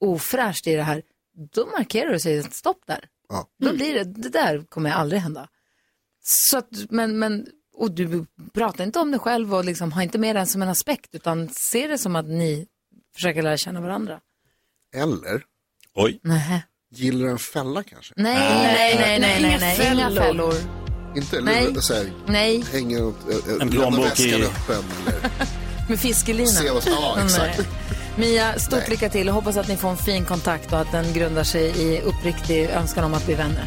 ofräscht 0.06 0.68
i 0.68 0.76
det 0.76 0.84
här, 0.84 1.02
då 1.54 1.66
markerar 1.78 2.10
du 2.10 2.16
och 2.16 2.22
säger 2.22 2.44
stopp 2.52 2.82
där. 2.88 3.06
Ja. 3.30 3.48
Då 3.60 3.74
blir 3.74 3.94
det, 3.94 4.04
det 4.04 4.30
där 4.30 4.64
kommer 4.70 4.92
aldrig 4.92 5.22
hända. 5.22 5.48
Så 6.24 6.58
att, 6.58 6.68
men, 6.90 7.20
men, 7.20 7.48
och 7.78 7.92
du 7.92 8.26
pratar 8.54 8.84
inte 8.84 9.00
om 9.00 9.12
det 9.12 9.20
själv 9.20 9.54
och 9.56 9.66
liksom 9.66 9.92
har 9.92 10.02
inte 10.02 10.18
med 10.18 10.36
den 10.36 10.48
som 10.48 10.62
en 10.62 10.70
aspekt 10.70 11.10
utan 11.16 11.50
ser 11.50 11.88
det 11.90 11.98
som 11.98 12.16
att 12.16 12.26
ni 12.26 12.66
försöker 13.16 13.42
lära 13.44 13.58
känna 13.58 13.82
varandra. 13.82 14.20
Eller, 14.96 15.44
Oj. 15.96 16.20
Nej. 16.24 16.64
gillar 16.96 17.28
en 17.28 17.38
fälla 17.40 17.84
kanske? 17.84 18.14
Nej, 18.18 18.34
nej, 18.40 18.96
nej, 19.00 19.20
nej, 19.20 19.42
nej, 19.42 19.58
nej, 19.60 19.92
inga 19.94 20.22
fällor. 20.22 20.54
Inte 21.16 21.42
Nej. 21.42 21.66
eller 21.66 21.82
så 21.82 21.94
här, 21.94 22.12
Nej, 22.28 22.64
hänger 22.74 23.00
något, 23.00 23.30
äh, 23.30 23.36
En 23.52 23.58
lämna 23.58 23.72
plånbok 23.72 24.06
väskan 24.06 24.26
i- 24.26 24.44
öppen 24.44 24.84
eller 25.08 25.32
med 25.90 26.00
fiskelina. 26.00 26.48
se 26.48 26.70
vad, 26.72 26.84
ja 26.88 27.18
exakt. 27.26 27.58
Nej. 27.60 27.68
Mia, 28.18 28.60
stort 28.60 28.80
Nej. 28.80 28.90
lycka 28.90 29.10
till 29.10 29.28
och 29.30 29.36
hoppas 29.36 29.58
att 29.58 29.68
ni 29.68 29.78
får 29.78 29.90
en 29.90 29.98
fin 29.98 30.26
kontakt 30.26 30.74
och 30.74 30.80
att 30.80 30.92
den 30.92 31.14
grundar 31.14 31.44
sig 31.44 31.82
i 31.82 32.02
uppriktig 32.02 32.66
önskan 32.70 33.04
om 33.04 33.14
att 33.14 33.26
bli 33.26 33.36
vänner. 33.36 33.66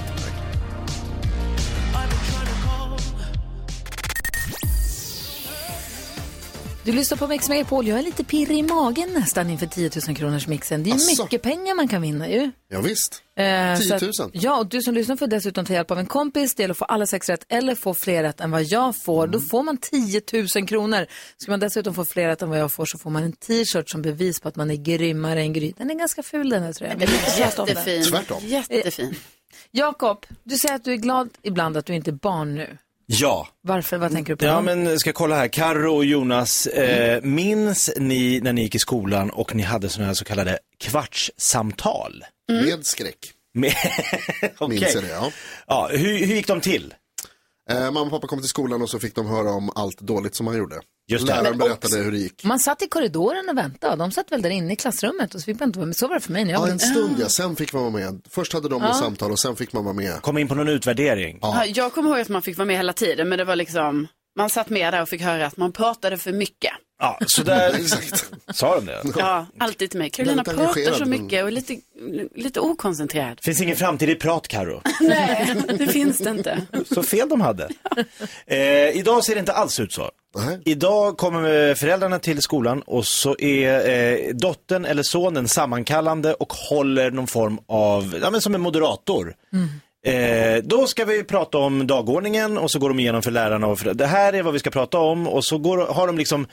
Du 6.88 6.92
lyssnar 6.94 7.18
på 7.18 7.26
Mix 7.26 7.48
Megapol. 7.48 7.86
Jag 7.88 7.98
är 7.98 8.02
lite 8.02 8.24
pirrig 8.24 8.58
i 8.58 8.62
magen 8.62 9.08
nästan 9.14 9.50
inför 9.50 9.66
10 9.66 9.90
000 10.06 10.16
kronors 10.16 10.46
mixen. 10.46 10.82
Det 10.82 10.90
är 10.90 10.94
Asså? 10.94 11.22
mycket 11.22 11.42
pengar 11.42 11.74
man 11.74 11.88
kan 11.88 12.02
vinna 12.02 12.28
ju. 12.28 12.50
Ja, 12.68 12.80
visst. 12.80 13.22
Eh, 13.36 13.76
10 13.78 13.86
så 13.88 13.94
att- 13.94 14.02
000. 14.02 14.12
Ja, 14.32 14.58
och 14.58 14.66
du 14.66 14.82
som 14.82 14.94
lyssnar 14.94 15.16
får 15.16 15.26
dessutom 15.26 15.64
ta 15.64 15.72
hjälp 15.72 15.90
av 15.90 15.98
en 15.98 16.06
kompis. 16.06 16.54
Det 16.54 16.62
gäller 16.62 16.74
att 16.74 16.78
få 16.78 16.84
alla 16.84 17.06
sex 17.06 17.28
rätt 17.28 17.44
eller 17.48 17.74
få 17.74 17.94
fler 17.94 18.22
rätt 18.22 18.40
än 18.40 18.50
vad 18.50 18.62
jag 18.62 18.96
får. 18.96 19.26
Då 19.26 19.40
får 19.40 19.62
man 19.62 19.76
10 19.76 20.22
000 20.56 20.68
kronor. 20.68 21.06
Ska 21.36 21.50
man 21.52 21.60
dessutom 21.60 21.94
få 21.94 22.04
fler 22.04 22.28
rätt 22.28 22.42
än 22.42 22.50
vad 22.50 22.58
jag 22.58 22.72
får 22.72 22.86
så 22.86 22.98
får 22.98 23.10
man 23.10 23.22
en 23.22 23.32
t-shirt 23.32 23.90
som 23.90 24.02
bevis 24.02 24.40
på 24.40 24.48
att 24.48 24.56
man 24.56 24.70
är 24.70 24.76
grymmare 24.76 25.40
än 25.40 25.52
Gry. 25.52 25.72
Den 25.78 25.90
är 25.90 25.94
ganska 25.94 26.22
ful 26.22 26.48
den 26.50 26.62
här 26.62 26.72
tror 26.72 26.88
jag. 26.90 26.98
Men 26.98 27.08
lite 27.08 27.30
trött 27.30 27.58
om 27.58 27.66
den. 27.66 27.76
Jättefin. 27.76 28.04
Tvärtom. 28.04 28.42
Jättefin. 28.46 29.14
Jakob, 29.70 30.26
du 30.44 30.58
säger 30.58 30.74
att 30.74 30.84
du 30.84 30.92
är 30.92 30.96
glad 30.96 31.28
ibland 31.42 31.76
att 31.76 31.86
du 31.86 31.94
inte 31.94 32.10
är 32.10 32.12
barn 32.12 32.54
nu. 32.54 32.78
Ja. 33.10 33.48
Varför? 33.62 33.98
Vad 33.98 34.12
tänker 34.12 34.32
du 34.32 34.36
på? 34.36 34.44
Ja, 34.44 34.54
då? 34.54 34.62
men 34.62 34.98
ska 34.98 35.12
kolla 35.12 35.36
här. 35.36 35.48
Karo 35.48 35.96
och 35.96 36.04
Jonas, 36.04 36.66
eh, 36.66 37.22
minns 37.22 37.90
ni 37.96 38.40
när 38.40 38.52
ni 38.52 38.62
gick 38.62 38.74
i 38.74 38.78
skolan 38.78 39.30
och 39.30 39.54
ni 39.54 39.62
hade 39.62 39.88
sådana 39.88 40.06
här 40.06 40.14
så 40.14 40.24
kallade 40.24 40.58
kvartssamtal? 40.78 42.24
Med 42.48 42.86
skräck. 42.86 43.32
Med... 43.54 43.72
Okej. 44.58 44.80
Minns 44.80 44.94
jag 44.94 45.04
det, 45.04 45.10
ja. 45.10 45.30
Ja, 45.66 45.88
hur, 45.92 46.26
hur 46.26 46.34
gick 46.34 46.46
de 46.46 46.60
till? 46.60 46.94
Eh, 47.70 47.80
mamma 47.80 48.00
och 48.00 48.10
pappa 48.10 48.26
kom 48.26 48.38
till 48.38 48.48
skolan 48.48 48.82
och 48.82 48.90
så 48.90 48.98
fick 48.98 49.14
de 49.14 49.26
höra 49.26 49.50
om 49.50 49.70
allt 49.74 50.00
dåligt 50.00 50.34
som 50.34 50.46
han 50.46 50.58
gjorde. 50.58 50.80
Just 51.10 51.26
det. 51.26 51.32
Läraren 51.34 51.58
berättade 51.58 51.74
också- 51.86 51.96
hur 51.98 52.12
det 52.12 52.18
gick. 52.18 52.44
Man 52.44 52.58
satt 52.58 52.82
i 52.82 52.86
korridoren 52.88 53.48
och 53.48 53.58
väntade. 53.58 53.96
De 53.96 54.10
satt 54.12 54.32
väl 54.32 54.42
där 54.42 54.50
inne 54.50 54.72
i 54.72 54.76
klassrummet 54.76 55.34
och 55.34 55.40
så 55.40 55.44
fick 55.44 55.60
man 55.60 55.68
inte 55.68 55.78
vara 55.78 55.86
med. 55.86 55.96
Så 55.96 56.08
var 56.08 56.14
det 56.14 56.20
för 56.20 56.32
mig 56.32 56.44
när 56.44 56.52
jag 56.52 56.58
Ja, 56.58 56.62
var 56.64 56.68
en 56.72 56.78
stund 56.78 57.16
ja, 57.20 57.28
sen 57.28 57.56
fick 57.56 57.72
man 57.72 57.82
vara 57.82 57.92
med. 57.92 58.20
Först 58.30 58.52
hade 58.52 58.68
de 58.68 58.82
ett 58.84 58.96
samtal 58.96 59.30
och 59.32 59.38
sen 59.38 59.56
fick 59.56 59.72
man 59.72 59.84
vara 59.84 59.94
med. 59.94 60.22
Kom 60.22 60.38
in 60.38 60.48
på 60.48 60.54
någon 60.54 60.68
utvärdering? 60.68 61.38
Ja, 61.42 61.64
jag 61.66 61.92
kommer 61.92 62.10
ihåg 62.10 62.20
att 62.20 62.28
man 62.28 62.42
fick 62.42 62.58
vara 62.58 62.66
med 62.66 62.76
hela 62.76 62.92
tiden, 62.92 63.28
men 63.28 63.38
det 63.38 63.44
var 63.44 63.56
liksom, 63.56 64.06
man 64.38 64.50
satt 64.50 64.70
med 64.70 64.92
där 64.94 65.02
och 65.02 65.08
fick 65.08 65.20
höra 65.22 65.46
att 65.46 65.56
man 65.56 65.72
pratade 65.72 66.18
för 66.18 66.32
mycket. 66.32 66.72
Ja, 66.98 67.18
så 67.26 67.42
där... 67.42 67.74
Exakt. 67.80 68.30
Sa 68.50 68.74
de 68.74 68.86
det? 68.86 69.02
Ja, 69.16 69.46
alltid 69.58 69.90
till 69.90 69.98
mig. 69.98 70.10
Carolina 70.10 70.42
Väldigt 70.42 70.74
pratar 70.74 70.92
så 70.92 71.04
mycket 71.04 71.42
och 71.42 71.48
är 71.48 71.52
lite, 71.52 71.76
lite 72.34 72.60
okoncentrerad. 72.60 73.40
Finns 73.42 73.60
ingen 73.60 73.76
framtid 73.76 74.10
i 74.10 74.14
prat, 74.14 74.48
Karo. 74.48 74.82
Nej, 75.00 75.54
det 75.78 75.86
finns 75.86 76.18
det 76.18 76.30
inte. 76.30 76.62
Så 76.94 77.02
fel 77.02 77.28
de 77.28 77.40
hade. 77.40 77.68
Eh, 78.46 78.96
idag 78.96 79.24
ser 79.24 79.34
det 79.34 79.40
inte 79.40 79.52
alls 79.52 79.80
ut 79.80 79.92
så. 79.92 80.10
Idag 80.64 81.16
kommer 81.16 81.74
föräldrarna 81.74 82.18
till 82.18 82.42
skolan 82.42 82.82
och 82.82 83.06
så 83.06 83.36
är 83.38 83.88
eh, 83.90 84.34
dottern 84.34 84.84
eller 84.84 85.02
sonen 85.02 85.48
sammankallande 85.48 86.34
och 86.34 86.52
håller 86.52 87.10
någon 87.10 87.26
form 87.26 87.58
av, 87.66 88.18
ja 88.22 88.30
men 88.30 88.40
som 88.40 88.54
en 88.54 88.60
moderator. 88.60 89.34
Eh, 90.04 90.62
då 90.62 90.86
ska 90.86 91.04
vi 91.04 91.24
prata 91.24 91.58
om 91.58 91.86
dagordningen 91.86 92.58
och 92.58 92.70
så 92.70 92.78
går 92.78 92.88
de 92.88 92.98
igenom 92.98 93.22
för 93.22 93.30
lärarna 93.30 93.66
och 93.66 93.78
för, 93.78 93.94
det 93.94 94.06
här 94.06 94.32
är 94.32 94.42
vad 94.42 94.52
vi 94.52 94.58
ska 94.58 94.70
prata 94.70 94.98
om 94.98 95.28
och 95.28 95.44
så 95.44 95.58
går, 95.58 95.78
har 95.78 96.06
de 96.06 96.18
liksom 96.18 96.46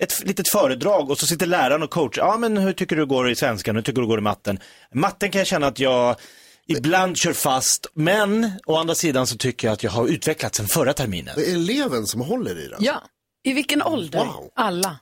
ett 0.00 0.24
litet 0.26 0.48
föredrag 0.48 1.10
och 1.10 1.18
så 1.18 1.26
sitter 1.26 1.46
läraren 1.46 1.82
och 1.82 1.90
coach. 1.90 2.16
Ja 2.16 2.36
men 2.36 2.56
hur 2.56 2.72
tycker 2.72 2.96
du 2.96 3.02
det 3.02 3.06
går 3.08 3.30
i 3.30 3.34
svenskan, 3.36 3.74
hur 3.76 3.82
tycker 3.82 4.00
du 4.00 4.06
det 4.06 4.08
går 4.10 4.18
i 4.18 4.22
matten? 4.22 4.58
Matten 4.94 5.30
kan 5.30 5.38
jag 5.38 5.46
känna 5.46 5.66
att 5.66 5.78
jag 5.78 6.16
ibland 6.66 7.16
kör 7.16 7.32
fast, 7.32 7.86
men 7.94 8.52
å 8.66 8.76
andra 8.76 8.94
sidan 8.94 9.26
så 9.26 9.36
tycker 9.36 9.68
jag 9.68 9.72
att 9.72 9.82
jag 9.82 9.90
har 9.90 10.06
utvecklats 10.08 10.56
sen 10.56 10.66
förra 10.66 10.92
terminen. 10.92 11.34
Det 11.36 11.50
är 11.50 11.54
eleven 11.54 12.06
som 12.06 12.20
håller 12.20 12.58
i 12.64 12.68
den. 12.68 12.78
Ja, 12.84 13.02
I 13.42 13.52
vilken 13.52 13.82
ålder? 13.82 14.18
Wow. 14.18 14.50
alla. 14.54 14.96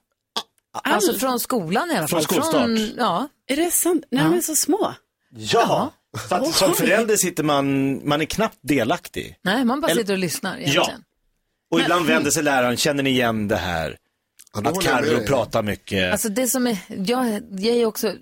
Alltså 0.85 1.19
från 1.19 1.41
skolan 1.41 1.91
i 1.91 1.97
alla 1.97 2.09
Från 2.09 2.23
fall. 2.23 2.25
skolstart. 2.41 2.71
ja. 2.97 3.29
Är 3.47 3.57
det 3.57 3.71
sant? 3.71 4.05
Nej, 4.11 4.25
de 4.25 4.35
är 4.37 4.41
så 4.41 4.55
små. 4.55 4.95
Ja, 5.37 5.93
så 6.29 6.35
att 6.35 6.55
som 6.55 6.75
förälder 6.75 7.17
sitter 7.17 7.43
man, 7.43 8.09
man 8.09 8.21
är 8.21 8.25
knappt 8.25 8.59
delaktig. 8.63 9.37
Nej, 9.43 9.65
man 9.65 9.81
bara 9.81 9.91
Eller- 9.91 10.03
sitter 10.03 10.13
och 10.13 10.19
lyssnar 10.19 10.59
egentligen. 10.59 11.05
Och 11.71 11.81
ibland 11.81 12.07
vänder 12.07 12.31
sig 12.31 12.43
läraren, 12.43 12.77
känner 12.77 13.03
ni 13.03 13.11
igen 13.11 13.49
det 13.49 13.57
här? 13.57 13.97
Ja, 14.55 14.61
Att 14.71 14.83
Carro 14.85 15.27
pratar 15.27 15.63
mycket. 15.63 16.13
Alltså 16.13 16.29
det 16.29 16.47
som 16.49 16.67
är, 16.67 16.79
jag, 16.89 17.27
jag 17.51 17.77
är 17.77 17.87
också, 17.87 18.15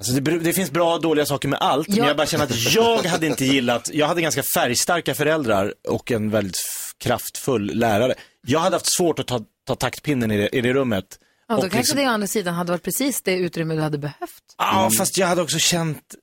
Alltså 0.00 0.12
det, 0.12 0.38
det 0.38 0.52
finns 0.52 0.70
bra 0.70 0.94
och 0.94 1.00
dåliga 1.00 1.26
saker 1.26 1.48
med 1.48 1.58
allt, 1.60 1.88
men 1.88 1.96
Ja. 1.96 2.06
jag 2.06 2.16
bara 2.16 2.26
känner 2.26 2.44
att 2.44 2.74
jag 2.74 3.02
hade 3.02 3.26
inte 3.26 3.44
gillat, 3.44 3.90
jag 3.92 4.06
hade 4.06 4.22
ganska 4.22 4.42
färgstarka 4.54 5.14
föräldrar 5.14 5.74
och 5.88 6.10
en 6.12 6.30
väldigt 6.30 6.56
kraftfull 6.98 7.64
lärare. 7.74 8.14
Jag 8.46 8.60
hade 8.60 8.76
haft 8.76 8.96
svårt 8.96 9.18
att 9.18 9.26
ta, 9.26 9.44
ta 9.66 9.74
taktpinnen 9.74 10.30
i 10.30 10.36
det, 10.36 10.48
i 10.56 10.60
det 10.60 10.72
rummet. 10.72 11.04
ja, 11.48 11.54
då 11.54 11.56
Och 11.56 11.62
kanske 11.62 11.78
liksom- 11.78 11.96
det 11.96 12.04
å 12.06 12.10
andra 12.10 12.26
sidan 12.26 12.54
hade 12.54 12.72
varit 12.72 12.82
precis 12.82 13.22
det 13.22 13.32
utrymme 13.36 13.74
du 13.74 13.80
hade 13.80 13.98
behövt. 13.98 14.42
Ja, 14.58 14.90
fast 14.98 15.18
jag 15.18 15.26
hade 15.26 15.42
också 15.42 15.58
känt 15.58 16.14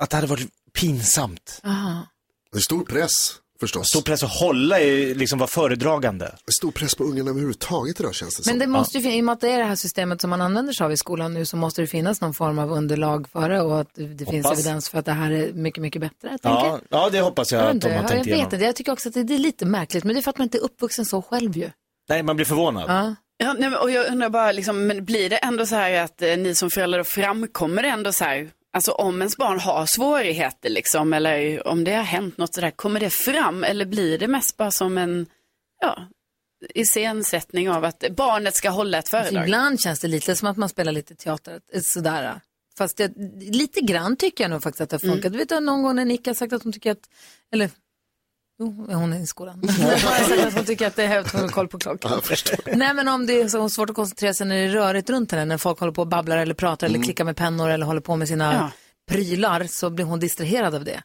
att 0.00 0.10
det 0.10 0.16
hade 0.16 0.26
varit 0.28 0.48
pinsamt. 0.72 1.60
Aha. 1.64 2.06
Det 2.52 2.58
är 2.58 2.62
stor 2.62 2.84
press 2.84 3.34
Förstås. 3.62 3.88
Stor 3.88 4.02
press 4.02 4.22
att 4.22 4.30
hålla, 4.40 4.80
i, 4.80 5.14
liksom 5.14 5.38
vara 5.38 5.48
föredragande. 5.48 6.32
Stor 6.58 6.70
press 6.70 6.94
på 6.94 7.04
ungarna 7.04 7.30
överhuvudtaget 7.30 8.00
idag 8.00 8.14
känns 8.14 8.36
det 8.36 8.42
Men 8.46 8.52
som. 8.52 8.58
det 8.58 8.66
måste 8.66 8.98
ju, 8.98 9.12
i 9.16 9.20
och 9.20 9.24
med 9.24 9.32
att 9.32 9.40
det 9.40 9.48
är 9.52 9.58
det 9.58 9.64
här 9.64 9.74
systemet 9.76 10.20
som 10.20 10.30
man 10.30 10.40
använder 10.40 10.72
sig 10.72 10.84
av 10.84 10.92
i 10.92 10.96
skolan 10.96 11.34
nu 11.34 11.46
så 11.46 11.56
måste 11.56 11.80
det 11.82 11.86
finnas 11.86 12.20
någon 12.20 12.34
form 12.34 12.58
av 12.58 12.72
underlag 12.72 13.28
för 13.28 13.48
det 13.48 13.60
och 13.60 13.80
att 13.80 13.88
det 13.94 14.26
finns 14.26 14.46
Hoppas. 14.46 14.52
evidens 14.58 14.88
för 14.88 14.98
att 14.98 15.04
det 15.04 15.12
här 15.12 15.30
är 15.30 15.52
mycket, 15.52 15.82
mycket 15.82 16.00
bättre. 16.00 16.28
Jag 16.30 16.38
Ja, 16.42 16.80
ja, 16.88 17.08
det 17.12 17.20
hoppas 17.20 17.52
jag, 17.52 17.60
Jag, 17.62 17.66
vet 17.66 17.74
att 17.74 17.80
de 17.82 17.88
har 17.88 17.94
jag, 17.96 18.08
tänkt 18.08 18.12
jag 18.12 18.18
vet 18.24 18.26
igenom. 18.26 18.54
inte, 18.54 18.64
jag 18.66 18.76
tycker 18.76 18.92
också 18.92 19.08
att 19.08 19.14
det, 19.14 19.22
det 19.22 19.34
är 19.34 19.38
lite 19.38 19.66
märkligt, 19.66 20.04
men 20.04 20.14
det 20.14 20.20
är 20.20 20.22
för 20.22 20.30
att 20.30 20.38
man 20.38 20.44
inte 20.44 20.58
är 20.58 20.62
uppvuxen 20.62 21.04
så 21.06 21.22
själv 21.22 21.56
ju. 21.56 21.70
Nej, 22.08 22.22
man 22.22 22.36
blir 22.36 22.46
förvånad. 22.46 22.84
Ja. 22.88 23.14
Ja, 23.36 23.52
nej, 23.58 23.70
men- 23.70 23.78
och 23.78 23.90
jag 23.90 24.06
undrar 24.12 24.28
bara, 24.28 24.52
liksom, 24.52 24.86
men 24.86 25.04
blir 25.04 25.30
det 25.30 25.36
ändå 25.36 25.66
så 25.66 25.74
här 25.74 26.02
att 26.04 26.22
eh, 26.22 26.36
ni 26.36 26.54
som 26.54 26.70
föräldrar 26.70 27.04
framkommer 27.04 27.82
det 27.82 27.88
ändå 27.88 28.12
så 28.12 28.24
här, 28.24 28.50
alltså 28.72 28.92
om 28.92 29.18
ens 29.22 29.36
barn 29.36 29.60
har 29.60 29.86
svårigheter 29.86 30.70
liksom, 30.70 31.12
eller 31.12 31.66
om 31.68 31.84
det 31.84 31.92
har 31.94 32.02
hänt 32.02 32.38
något 32.38 32.54
sådär, 32.54 32.70
kommer 32.70 33.00
det 33.00 33.10
fram 33.10 33.64
eller 33.64 33.84
blir 33.84 34.18
det 34.18 34.28
mest 34.28 34.56
bara 34.56 34.70
som 34.70 34.98
en, 34.98 35.26
ja, 35.80 36.06
iscensättning 36.74 37.70
av 37.70 37.84
att 37.84 38.04
barnet 38.16 38.54
ska 38.54 38.70
hålla 38.70 38.98
ett 38.98 39.14
Alltså, 39.14 39.16
föredrag? 39.28 39.44
ibland 39.44 39.80
känns 39.80 40.00
det 40.00 40.08
lite 40.08 40.36
som 40.36 40.48
att 40.48 40.56
man 40.56 40.68
spelar 40.68 40.92
lite 40.92 41.14
teater, 41.14 41.60
eh, 41.72 41.80
sådär. 41.84 42.40
Fast 42.78 42.96
det, 42.96 43.12
lite 43.40 43.80
grann 43.80 44.16
tycker 44.16 44.44
jag 44.44 44.50
nog 44.50 44.62
faktiskt 44.62 44.80
att 44.80 44.90
det 44.90 44.96
har 44.96 45.02
Mm. 45.04 45.14
funkat. 45.16 45.32
Du 45.32 45.38
vet 45.38 45.50
någon 45.62 45.82
gång 45.82 45.96
när 45.96 46.04
Nick 46.04 46.26
har 46.26 46.34
sagt 46.34 46.52
att 46.52 46.62
hon 46.62 46.72
tycker 46.72 46.90
att, 46.92 47.08
eller 47.52 47.70
Jo, 48.58 48.86
hon 48.88 49.12
är 49.12 49.18
i 49.20 49.26
skolan. 49.26 49.62
Hon 50.54 50.64
tycker 50.64 50.86
att 50.86 50.96
det 50.96 51.04
är 51.04 51.18
att 51.18 51.32
hon 51.32 51.40
har 51.40 51.48
koll 51.48 51.68
på 51.68 51.78
klockan. 51.78 52.20
Nej 52.72 52.94
men 52.94 53.08
om 53.08 53.26
det 53.26 53.40
är 53.40 53.48
så 53.48 53.68
svårt 53.68 53.90
att 53.90 53.96
koncentrera 53.96 54.34
sig 54.34 54.46
när 54.46 54.56
det 54.56 54.62
är 54.62 54.68
rörigt 54.68 55.10
runt 55.10 55.32
henne, 55.32 55.44
när 55.44 55.58
folk 55.58 55.80
håller 55.80 55.92
på 55.92 56.00
och 56.02 56.08
babblar 56.08 56.38
eller 56.38 56.54
pratar 56.54 56.86
eller 56.86 57.02
klickar 57.02 57.24
med 57.24 57.36
pennor 57.36 57.70
eller 57.70 57.86
håller 57.86 58.00
på 58.00 58.16
med 58.16 58.28
sina 58.28 58.54
Ja. 58.54 58.70
prylar 59.10 59.64
så 59.64 59.90
blir 59.90 60.04
hon 60.04 60.20
distraherad 60.20 60.74
av 60.74 60.84
det. 60.84 61.02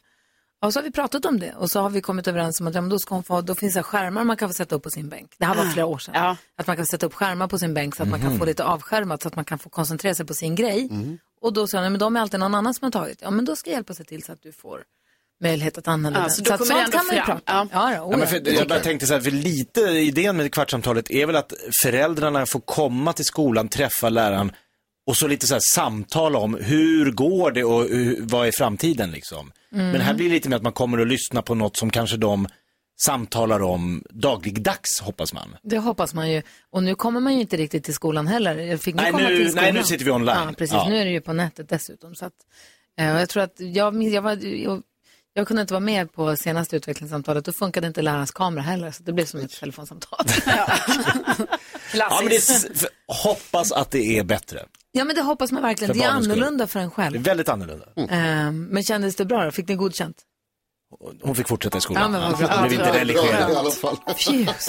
Och 0.62 0.72
så 0.72 0.78
har 0.78 0.84
vi 0.84 0.90
pratat 0.90 1.24
om 1.24 1.40
det 1.40 1.54
och 1.54 1.70
så 1.70 1.80
har 1.80 1.90
vi 1.90 2.00
kommit 2.00 2.28
överens 2.28 2.60
om 2.60 2.66
att 2.66 2.74
ja, 2.74 2.80
men 2.80 2.90
då, 2.90 2.98
ska 2.98 3.14
hon 3.14 3.24
få, 3.24 3.40
då 3.40 3.54
finns 3.54 3.74
det 3.74 3.82
skärmar 3.82 4.24
man 4.24 4.36
kan 4.36 4.48
få 4.48 4.52
sätta 4.52 4.74
upp 4.74 4.82
på 4.82 4.90
sin 4.90 5.08
bänk. 5.08 5.30
Det 5.38 5.44
här 5.44 5.54
var 5.54 5.64
flera 5.64 5.86
år 5.86 5.98
sedan. 5.98 6.14
Ja. 6.16 6.36
Att 6.56 6.66
man 6.66 6.76
kan 6.76 6.86
sätta 6.86 7.06
upp 7.06 7.14
skärmar 7.14 7.48
på 7.48 7.58
sin 7.58 7.74
bänk 7.74 7.96
så 7.96 8.02
att 8.02 8.08
man 8.08 8.20
kan 8.20 8.38
få 8.38 8.44
lite 8.44 8.64
avskärmat 8.64 9.22
så 9.22 9.28
att 9.28 9.36
man 9.36 9.44
kan 9.44 9.58
få 9.58 9.68
koncentrera 9.68 10.14
sig 10.14 10.26
på 10.26 10.34
sin 10.34 10.54
grej. 10.54 10.88
Och 11.40 11.52
då 11.52 11.66
sa 11.66 11.82
hon, 11.82 11.92
men 11.92 11.98
de 11.98 12.16
är 12.16 12.20
alltid 12.20 12.40
någon 12.40 12.54
annan 12.54 12.74
som 12.74 12.84
har 12.84 12.90
tagit. 12.90 13.18
Ja 13.22 13.30
men 13.30 13.44
då 13.44 13.56
ska 13.56 13.70
jag 13.70 13.74
hjälpa 13.76 13.94
sig 13.94 14.06
till 14.06 14.22
så 14.22 14.32
att 14.32 14.42
du 14.42 14.52
får 14.52 14.82
möjlighet 15.40 15.78
att 15.78 15.88
använda 15.88 16.18
Ja, 16.18 16.22
den. 16.22 16.30
så 16.30 16.42
då 16.42 16.50
det 16.56 16.64
sånt 16.64 16.92
kan 16.92 17.06
man 17.06 17.16
ju 17.16 17.22
prata. 17.22 17.40
Ja, 17.46 17.66
ja, 17.72 18.02
oh, 18.02 18.10
Ja, 18.12 18.16
men 18.16 18.26
för, 18.28 18.52
jag 18.54 18.68
bara 18.68 18.80
tänkte 18.80 19.06
så 19.06 19.14
här, 19.14 19.20
för 19.20 19.30
lite 19.30 19.80
idén 19.80 20.36
med 20.36 20.52
kvartsamtalet 20.54 21.10
är 21.10 21.26
väl 21.26 21.36
att 21.36 21.52
föräldrarna 21.82 22.46
får 22.46 22.60
komma 22.60 23.12
till 23.12 23.24
skolan, 23.24 23.68
träffa 23.68 24.08
läraren 24.08 24.52
och 25.06 25.16
så 25.16 25.26
lite 25.28 25.46
så 25.46 25.54
här 25.54 25.62
samtala 25.74 26.38
om 26.38 26.54
hur 26.60 27.10
går 27.10 27.50
det 27.50 27.64
och 27.64 27.82
hur, 27.88 28.18
vad 28.20 28.46
är 28.46 28.52
framtiden 28.52 29.10
liksom. 29.10 29.52
Mm. 29.72 29.90
Men 29.90 30.00
här 30.00 30.14
blir 30.14 30.28
det 30.28 30.34
lite 30.34 30.48
mer 30.48 30.56
att 30.56 30.62
man 30.62 30.72
kommer 30.72 30.98
att 30.98 31.08
lyssna 31.08 31.42
på 31.42 31.54
något 31.54 31.76
som 31.76 31.90
kanske 31.90 32.16
de 32.16 32.48
samtalar 33.00 33.62
om 33.62 34.02
dagligdags, 34.10 35.00
hoppas 35.02 35.32
man. 35.32 35.56
Det 35.62 35.78
hoppas 35.78 36.14
man 36.14 36.30
ju. 36.30 36.42
Och 36.70 36.82
nu 36.82 36.94
kommer 36.94 37.20
man 37.20 37.34
ju 37.34 37.40
inte 37.40 37.56
riktigt 37.56 37.84
till 37.84 37.94
skolan 37.94 38.26
heller. 38.26 38.56
Jag 38.58 38.80
fick 38.80 38.94
Nej, 38.94 39.10
komma 39.12 39.18
nu- 39.28 39.36
till 39.36 39.38
nej, 39.44 39.50
skolan. 39.50 39.74
nu 39.74 39.82
sitter 39.82 40.04
vi 40.04 40.10
online. 40.10 40.36
Ja, 40.46 40.52
precis. 40.58 40.74
Ja. 40.74 40.88
Nu 40.88 40.96
är 40.98 41.04
det 41.04 41.10
ju 41.10 41.20
på 41.20 41.32
nätet 41.32 41.68
dessutom. 41.68 42.14
Så 42.14 42.24
att, 42.24 42.32
eh, 42.98 43.14
och 43.14 43.20
jag 43.20 43.28
tror 43.28 43.42
att 43.42 43.54
jag, 43.56 44.02
jag, 44.02 44.22
var, 44.22 44.38
jag, 45.38 45.46
kunde 45.48 45.62
inte 45.62 45.74
vara 45.74 45.80
med 45.80 46.12
på 46.12 46.36
senaste 46.36 46.76
utvecklingssamtalet. 46.76 47.44
Då 47.44 47.52
funkade 47.52 47.86
inte 47.86 48.02
lärarens 48.02 48.30
kamera 48.30 48.62
heller. 48.64 48.90
Så 48.90 49.02
det 49.02 49.12
blev 49.12 49.24
som 49.26 49.40
ett 49.40 49.60
telefonsamtal. 49.60 50.26
Ja, 51.94 52.18
men 52.20 52.28
det 52.28 52.34
är, 52.34 52.38
s- 52.38 52.66
för, 52.74 52.88
hoppas 53.06 53.72
att 53.72 53.90
det 53.90 54.18
är 54.18 54.24
bättre. 54.24 54.64
ja, 54.92 55.04
men 55.04 55.16
det 55.16 55.22
hoppas 55.22 55.52
man 55.52 55.62
verkligen. 55.62 55.94
För 55.94 56.00
Det 56.00 56.06
är 56.06 56.10
annorlunda 56.10 56.66
för 56.66 56.80
en 56.80 56.88
Det 56.88 56.92
är 56.92 56.94
själv. 56.94 57.20
väldigt 57.22 57.48
annorlunda. 57.48 57.86
Eh, 57.96 58.52
men 58.52 58.82
kändes 58.82 59.16
det 59.16 59.24
bra 59.24 59.44
då? 59.44 59.50
Fick 59.50 59.68
ni 59.68 59.74
godkänt? 59.74 60.16
Hon 61.22 61.34
fick 61.34 61.48
fortsätta 61.48 61.78
i 61.78 61.80
skolan. 61.80 62.02
Ja, 62.02 62.08
men 62.08 62.20
vad 62.30 62.38
bra. 62.38 62.48
Hon 62.48 62.68
blev 62.68 62.72
inte 62.80 62.84
Bra 62.92 62.96
i 62.96 63.00
religerad. 63.00 63.56
alla 63.56 63.70
fall. 63.70 63.96
Fus. 64.16 64.68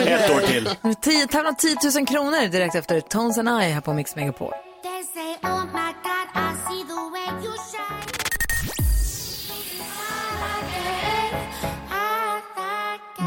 Ett 0.00 0.30
år 0.30 0.46
till. 0.46 0.70
Tio- 1.02 1.26
Tävlar 1.26 1.50
om 1.50 1.56
10 1.56 1.76
000 1.94 2.06
kronor 2.06 2.48
direkt 2.48 2.74
efter 2.74 3.00
Tones 3.00 3.38
and 3.38 3.48
I 3.48 3.52
här 3.70 3.80
på 3.80 3.92
Mix 3.92 4.16
Megapol. 4.16 4.52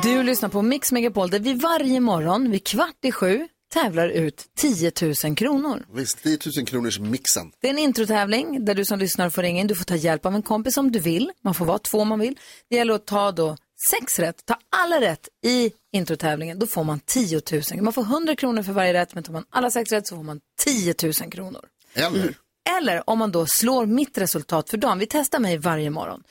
Du 0.03 0.23
lyssnar 0.23 0.49
på 0.49 0.61
Mix 0.61 0.91
Megapol 0.91 1.29
där 1.29 1.39
vi 1.39 1.53
varje 1.53 1.99
morgon 1.99 2.51
vid 2.51 2.63
kvart 2.63 3.05
i 3.05 3.11
sju 3.11 3.47
tävlar 3.73 4.09
ut 4.09 4.45
10 4.57 4.91
000 5.23 5.35
kronor. 5.35 5.85
Visst, 5.93 6.23
10 6.23 6.37
000 6.57 6.65
kronors 6.65 6.99
mixen. 6.99 7.51
Det 7.61 7.67
är 7.67 7.71
en 7.71 7.79
introtävling 7.79 8.65
där 8.65 8.75
du 8.75 8.85
som 8.85 8.99
lyssnar 8.99 9.29
får 9.29 9.41
ringa 9.41 9.61
in. 9.61 9.67
Du 9.67 9.75
får 9.75 9.83
ta 9.83 9.95
hjälp 9.95 10.25
av 10.25 10.35
en 10.35 10.41
kompis 10.41 10.77
om 10.77 10.91
du 10.91 10.99
vill. 10.99 11.31
Man 11.43 11.53
får 11.53 11.65
vara 11.65 11.79
två 11.79 11.99
om 11.99 12.07
man 12.07 12.19
vill. 12.19 12.39
Det 12.69 12.75
gäller 12.75 12.93
att 12.93 13.05
ta 13.05 13.31
då 13.31 13.57
sex 13.89 14.19
rätt, 14.19 14.45
ta 14.45 14.57
alla 14.75 15.01
rätt 15.01 15.29
i 15.45 15.71
introtävlingen. 15.93 16.59
Då 16.59 16.67
får 16.67 16.83
man 16.83 16.99
10 16.99 17.41
000. 17.51 17.81
Man 17.81 17.93
får 17.93 18.01
100 18.01 18.35
kronor 18.35 18.63
för 18.63 18.73
varje 18.73 18.93
rätt, 18.93 19.13
men 19.13 19.23
tar 19.23 19.33
man 19.33 19.45
alla 19.49 19.71
sex 19.71 19.91
rätt 19.91 20.07
så 20.07 20.15
får 20.15 20.23
man 20.23 20.39
10 20.63 20.95
000 21.03 21.13
kronor. 21.13 21.61
Eller? 21.93 22.35
Eller 22.79 23.09
om 23.09 23.19
man 23.19 23.31
då 23.31 23.45
slår 23.45 23.85
mitt 23.85 24.17
resultat 24.17 24.69
för 24.69 24.77
dagen. 24.77 24.99
Vi 24.99 25.07
testar 25.09 25.39
mig 25.39 25.57
varje 25.57 25.89
morgon. 25.89 26.23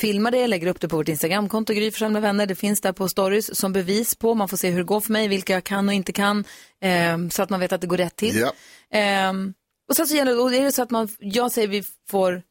Filmar 0.00 0.30
det, 0.30 0.46
lägger 0.46 0.66
upp 0.66 0.80
det 0.80 0.88
på 0.88 0.96
vårt 0.96 1.08
Instagramkonto, 1.08 1.72
Gry 1.72 1.92
med 2.00 2.22
vänner. 2.22 2.46
Det 2.46 2.54
finns 2.54 2.80
där 2.80 2.92
på 2.92 3.08
stories 3.08 3.56
som 3.56 3.72
bevis 3.72 4.14
på. 4.14 4.34
Man 4.34 4.48
får 4.48 4.56
se 4.56 4.70
hur 4.70 4.78
det 4.78 4.84
går 4.84 5.00
för 5.00 5.12
mig, 5.12 5.28
vilka 5.28 5.52
jag 5.52 5.64
kan 5.64 5.88
och 5.88 5.94
inte 5.94 6.12
kan. 6.12 6.44
ehm, 6.80 7.30
så 7.30 7.42
att 7.42 7.50
man 7.50 7.60
vet 7.60 7.72
att 7.72 7.80
det 7.80 7.86
går 7.86 7.96
rätt 7.96 8.16
till. 8.16 8.36
Ja. 8.36 8.52
Ehm, 8.92 9.54
och 9.88 9.96
sen 9.96 10.06
så 10.06 10.16
gäller 10.16 10.32
det, 10.32 10.38
och 10.38 10.54
är 10.54 10.64
det 10.64 10.72
så 10.72 10.82
att 10.82 10.90
man, 10.90 11.08
jag 11.18 11.52
säger 11.52 11.68
vi 11.68 11.82
får 12.10 12.42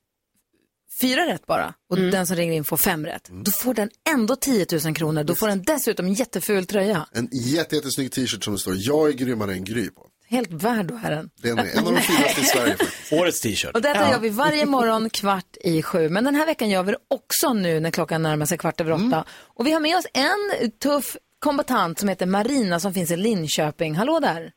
fyra 1.02 1.26
rätt 1.26 1.46
bara 1.46 1.74
och 1.90 1.98
den 1.98 2.28
som 2.28 2.36
ringer 2.36 2.54
in 2.54 2.64
får 2.64 2.78
fem 2.78 3.06
rätt. 3.06 3.30
Då 3.46 3.52
får 3.52 3.74
den 3.74 3.90
ändå 4.10 4.36
10 4.36 4.66
000 4.86 4.96
kronor. 4.96 5.24
Då 5.24 5.36
får 5.36 5.48
den 5.48 5.64
dessutom 5.64 6.06
en 6.06 6.14
jätteful 6.14 6.66
tröja. 6.66 7.08
En 7.12 7.30
jätte, 7.32 7.76
jättesnygg 7.76 8.12
t-shirt 8.12 8.44
som 8.44 8.54
det 8.54 8.60
står 8.60 8.76
jag 8.78 9.10
är 9.10 9.14
grymmare 9.14 9.54
än 9.54 9.64
Gry 9.64 9.90
på. 9.90 10.08
Helt 10.30 10.52
värd 10.64 10.92
att 10.92 11.02
ha 11.02 11.10
den. 11.10 11.30
Den 11.44 11.60
är 11.60 11.78
en 11.78 11.88
av 11.88 11.94
de 11.94 12.00
finaste 12.00 12.42
i 12.42 12.44
Sverige 12.44 12.72
faktiskt. 12.78 13.14
Årets 13.14 13.42
t-shirt. 13.42 13.76
Och 13.76 13.82
detta 13.82 14.10
gör 14.12 14.20
vi 14.20 14.30
varje 14.30 14.66
morgon 14.66 15.10
kvart 15.10 15.58
i 15.64 15.82
sju. 15.82 16.10
Men 16.10 16.24
den 16.24 16.36
här 16.36 16.46
veckan 16.46 16.70
gör 16.70 16.84
vi 16.84 16.92
det 16.92 16.98
också 17.08 17.54
nu 17.54 17.80
när 17.80 17.92
klockan 17.92 18.24
närmar 18.24 18.46
sig 18.46 18.58
kvart 18.58 18.82
över 18.82 18.92
åtta. 18.92 19.24
Och 19.48 19.68
vi 19.68 19.72
har 19.72 19.80
med 19.80 19.98
oss 19.98 20.08
en 20.14 20.72
tuff 20.72 21.18
kombatant 21.40 22.00
som 22.00 22.10
heter 22.10 22.26
Marina 22.26 22.80
som 22.80 22.94
finns 22.94 23.12
i 23.12 23.18
Linköping. 23.18 23.96
Hallå 23.96 24.20
där! 24.20 24.52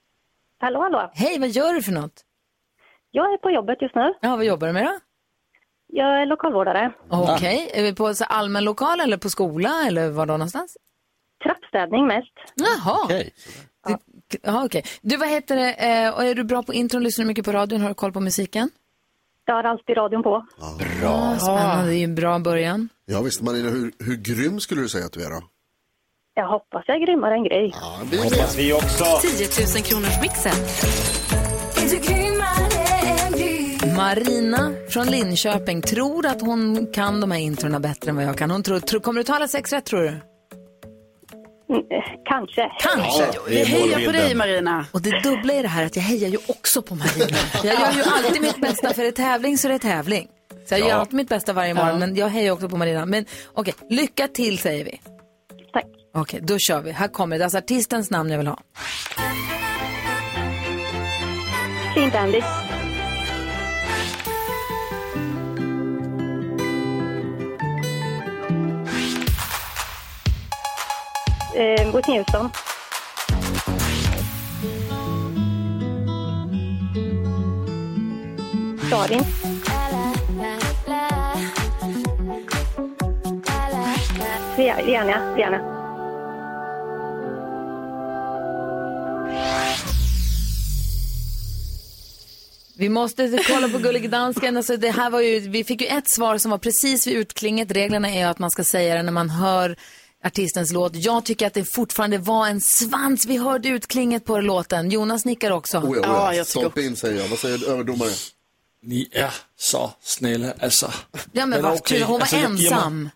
Hallå, 0.59 0.81
hallå. 0.81 1.11
Hej, 1.15 1.39
vad 1.39 1.49
gör 1.49 1.75
du 1.75 1.83
för 1.83 1.93
något? 1.93 2.13
Jag 3.11 3.33
är 3.33 3.37
på 3.37 3.51
jobbet 3.51 3.79
just 3.83 3.95
nu. 3.95 4.15
Ja, 4.21 4.37
vad 4.37 4.45
jobbar 4.45 4.67
du 4.67 4.73
med 4.73 4.85
då? 4.85 4.99
Jag 5.87 6.23
är 6.23 6.27
lokalvårdare. 6.27 6.93
Okej, 7.11 7.71
är 7.75 7.83
vi 7.83 7.95
på 7.95 8.15
så 8.15 8.25
allmän 8.25 8.65
lokal 8.65 9.01
eller 9.01 9.17
på 9.17 9.29
skola 9.31 9.85
eller 9.87 10.11
var 10.11 10.27
då 10.27 10.33
någonstans? 10.33 10.77
Trappstädning 11.45 12.07
mest. 12.07 12.33
Jaha. 12.55 12.99
Okej. 13.05 13.31
Ja, 14.43 14.65
okej. 14.65 14.85
Du, 15.03 15.17
vad 15.17 15.29
heter 15.29 15.57
det? 15.57 15.73
Eh, 15.73 16.15
och 16.15 16.25
är 16.25 16.35
du 16.35 16.45
bra 16.45 16.63
på 16.63 16.75
intron? 16.75 17.03
Lyssnar 17.03 17.25
du 17.25 17.29
mycket 17.29 17.45
på 17.45 17.53
radion? 17.53 17.81
Har 17.81 17.89
du 17.89 17.95
koll 17.95 18.13
på 18.13 18.21
musiken? 18.21 18.71
Jag 19.45 19.55
har 19.55 19.65
alltid 19.65 19.97
radion 19.97 20.23
på. 20.23 20.47
Bra. 21.01 21.37
Spännande, 21.39 21.87
det 21.87 21.95
är 21.95 21.99
ju 21.99 22.05
en 22.05 22.15
bra 22.15 22.39
början. 22.39 22.89
Ja 23.07 23.23
visst, 23.23 23.43
Marina, 23.43 23.71
hur, 23.71 23.93
hur 23.99 24.17
grym 24.17 24.61
skulle 24.61 24.81
du 24.81 24.89
säga 24.89 25.07
att 25.07 25.13
du 25.13 25.25
är 25.25 25.31
då? 25.31 25.43
Jag 26.35 26.49
hoppas 26.49 26.85
jag 26.87 26.97
är 27.03 27.07
grymmare 27.07 27.35
än 27.35 27.45
Gry. 27.45 27.71
Ja, 27.75 28.01
det 28.11 28.17
är 28.17 28.23
Hoppas 28.23 28.59
vi 28.59 28.73
också. 28.73 29.05
10 29.21 29.49
000 29.77 29.85
kronors 29.85 30.21
mixen. 30.23 30.53
Marina 33.97 34.73
från 34.89 35.07
Linköping 35.07 35.83
tror 35.83 36.27
att 36.27 36.41
hon 36.41 36.87
kan 36.93 37.21
de 37.21 37.31
här 37.31 37.39
introna 37.39 37.81
bättre 37.81 38.11
än 38.11 38.17
vad 38.17 38.25
jag 38.25 38.39
kan. 38.39 38.51
Hon 38.51 38.63
tror, 38.63 38.81
tror, 38.81 39.01
kommer 39.01 39.21
du 39.21 39.25
ta 39.25 39.35
alla 39.35 39.49
sex 39.49 39.73
rätt 39.73 39.85
tror 39.85 40.03
du? 40.03 40.32
Kanske. 42.25 42.71
Kanske. 42.81 43.27
det 43.49 43.61
är 43.61 43.67
Heja 43.67 44.07
på 44.07 44.13
dig 44.13 44.35
Marina. 44.35 44.87
Och 44.93 45.03
det 45.03 45.21
dubbla 45.23 45.53
är 45.53 45.63
det 45.63 45.69
här 45.69 45.87
att 45.87 45.97
jag 45.97 46.03
hejar 46.03 46.29
ju 46.29 46.39
också 46.49 46.83
på 46.83 46.95
Marina. 46.95 47.37
Jag 47.65 47.75
gör 47.81 47.93
ju 47.93 48.03
alltid 48.03 48.43
mitt 48.43 48.61
bästa, 48.61 48.95
för 48.95 49.03
är 49.03 49.07
det 49.07 49.13
tävling 49.13 49.59
så 49.59 49.69
är 49.69 49.73
det 49.73 49.79
tävling. 49.79 50.29
Så 50.69 50.75
jag 50.75 50.81
gör 50.81 50.89
Ja. 50.89 50.95
alltid 50.95 51.15
mitt 51.15 51.29
bästa 51.29 51.53
varje 51.53 51.75
morgon, 51.75 51.99
men 51.99 52.17
jag 52.17 52.29
hejar 52.29 52.53
också 52.53 52.69
på 52.69 52.77
Marina. 52.77 53.07
Men 53.07 53.27
okej, 53.53 53.75
lycka 53.91 54.29
till 54.29 54.59
säger 54.59 54.85
vi. 54.85 55.01
Tack. 55.73 55.85
Okej, 56.15 56.41
då 56.43 56.59
kör 56.59 56.81
vi. 56.81 56.93
Här 56.93 57.09
kommer 57.09 57.39
det. 57.39 57.43
Är 57.43 57.45
alltså 57.45 57.59
artistens 57.59 58.11
namn 58.11 58.31
jag 58.31 58.39
vill 58.39 58.47
ha. 58.47 58.59
Dandy. 62.13 62.41
Eh, 71.55 71.95
Whitney 71.95 72.19
Houston. 72.19 72.51
Darin. 78.91 79.25
Rihanna. 84.57 85.35
Rihanna. 85.37 85.83
Vi 92.77 92.89
måste 92.89 93.39
kolla 93.49 93.69
på 93.69 93.79
Gullig 93.79 94.11
Dansken. 94.11 94.57
Alltså 94.57 94.77
det 94.77 94.91
här 94.91 95.11
var 95.11 95.21
ju, 95.21 95.41
vi 95.41 95.65
fick 95.65 95.81
ju 95.81 95.87
ett 95.87 96.11
svar 96.11 96.39
som 96.39 96.51
var 96.51 96.59
precis 96.59 97.07
vid 97.07 97.17
utklinget. 97.17 97.71
Reglerna 97.71 98.11
är 98.11 98.27
att 98.27 98.39
man 98.39 98.51
ska 98.51 98.65
säga 98.65 98.95
det 98.95 99.03
när 99.03 99.13
man 99.13 99.31
hör 99.31 99.77
artistens 100.25 100.73
låt. 100.73 100.97
Jag 100.97 101.25
tycker 101.25 101.47
att 101.47 101.55
det 101.55 101.65
fortfarande 101.65 102.19
var 102.19 102.49
en 102.49 102.61
svans. 102.61 103.27
Vi 103.27 103.37
hörde 103.37 103.69
utklinget 103.69 104.25
på 104.25 104.41
låten. 104.41 104.91
Jonas 104.91 105.25
nickar 105.25 105.51
också. 105.51 105.79
Oh 105.79 105.99
ja, 106.03 106.31
oh 106.31 106.37
ja. 106.37 106.45
Stolpe 106.45 106.83
in 106.83 106.97
säger 106.97 107.21
jag. 107.21 107.29
Vad 107.29 107.39
säger 107.39 107.69
överdomare? 107.69 108.11
Ni 108.83 109.09
är 109.13 109.35
så 109.59 109.91
snälla, 110.03 110.53
alltså. 110.61 110.93
Ja, 111.33 111.47
men 111.47 111.63
vad 111.63 111.75
okej. 111.75 112.01
hon 112.03 112.13
var 112.13 112.21
Alltså, 112.21 112.37
ensam. 112.37 113.11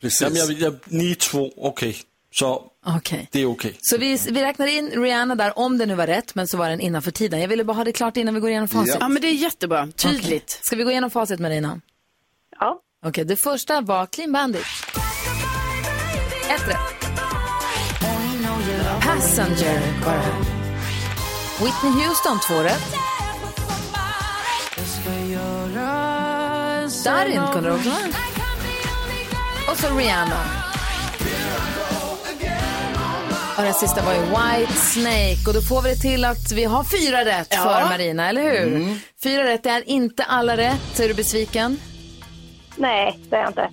Precis. 0.00 0.20
Jamen, 0.20 0.36
jag, 0.36 0.52
jag, 0.52 0.74
ni 0.84 1.14
två, 1.14 1.52
okej. 1.56 1.96
Så 2.34 2.64
Okej. 2.86 3.28
det 3.32 3.40
är 3.40 3.46
okej. 3.46 3.76
Så 3.80 3.96
vi, 3.98 4.18
vi 4.30 4.42
räknar 4.42 4.66
in 4.66 4.90
Rihanna 4.90 5.34
där, 5.34 5.58
om 5.58 5.78
det 5.78 5.86
nu 5.86 5.94
var 5.94 6.06
rätt, 6.06 6.34
men 6.34 6.48
så 6.48 6.56
var 6.56 6.70
den 6.70 6.80
innanför 6.80 7.10
tiden. 7.10 7.40
Jag 7.40 7.48
ville 7.48 7.64
bara 7.64 7.76
ha 7.76 7.84
det 7.84 7.92
klart 7.92 8.16
innan 8.16 8.34
vi 8.34 8.40
går 8.40 8.50
igenom 8.50 8.68
facit. 8.68 8.96
Ja, 9.00 9.08
men 9.08 9.22
det 9.22 9.28
är 9.28 9.32
jättebra. 9.32 9.88
Tydligt. 9.96 10.26
Okej. 10.26 10.60
Ska 10.62 10.76
vi 10.76 10.82
gå 10.84 10.90
igenom 10.90 11.10
facit, 11.10 11.40
Marina? 11.40 11.80
Ja. 12.60 12.80
Okej, 13.06 13.24
det 13.24 13.36
första 13.36 13.80
var 13.80 14.06
Clean 14.06 14.32
Bandit. 14.32 14.66
Ett 16.54 16.68
rätt. 16.68 17.10
Passenger 19.00 19.80
här. 20.06 20.34
Whitney 21.64 22.06
Houston, 22.06 22.38
två 22.48 22.54
rätt. 22.62 22.94
Darin 27.04 27.42
kunde 27.52 27.68
det 27.68 27.74
också. 27.74 27.90
Och 29.70 29.78
så 29.78 29.96
Rihanna. 29.98 30.44
Och 33.56 33.62
den 33.62 33.74
sista 33.74 34.04
var 34.04 34.12
ju 34.12 34.20
White 34.20 34.72
Snake. 34.72 35.38
Och 35.48 35.54
då 35.54 35.60
får 35.62 35.82
vi 35.82 35.90
det 35.90 35.96
till 35.96 36.24
att 36.24 36.52
vi 36.52 36.64
har 36.64 36.84
fyra 36.84 37.24
rätt 37.24 37.48
Ja. 37.50 37.56
för 37.62 37.88
Marina, 37.88 38.28
eller 38.28 38.42
hur? 38.42 38.74
Mm. 38.76 38.98
Fyra 39.22 39.44
rätt, 39.44 39.62
det 39.62 39.70
är 39.70 39.88
inte 39.88 40.24
alla 40.24 40.56
rätt. 40.56 41.00
Är 41.00 41.08
du 41.08 41.14
besviken? 41.14 41.80
Nej, 42.76 43.18
det 43.30 43.36
är 43.36 43.40
jag 43.40 43.50
inte. 43.50 43.70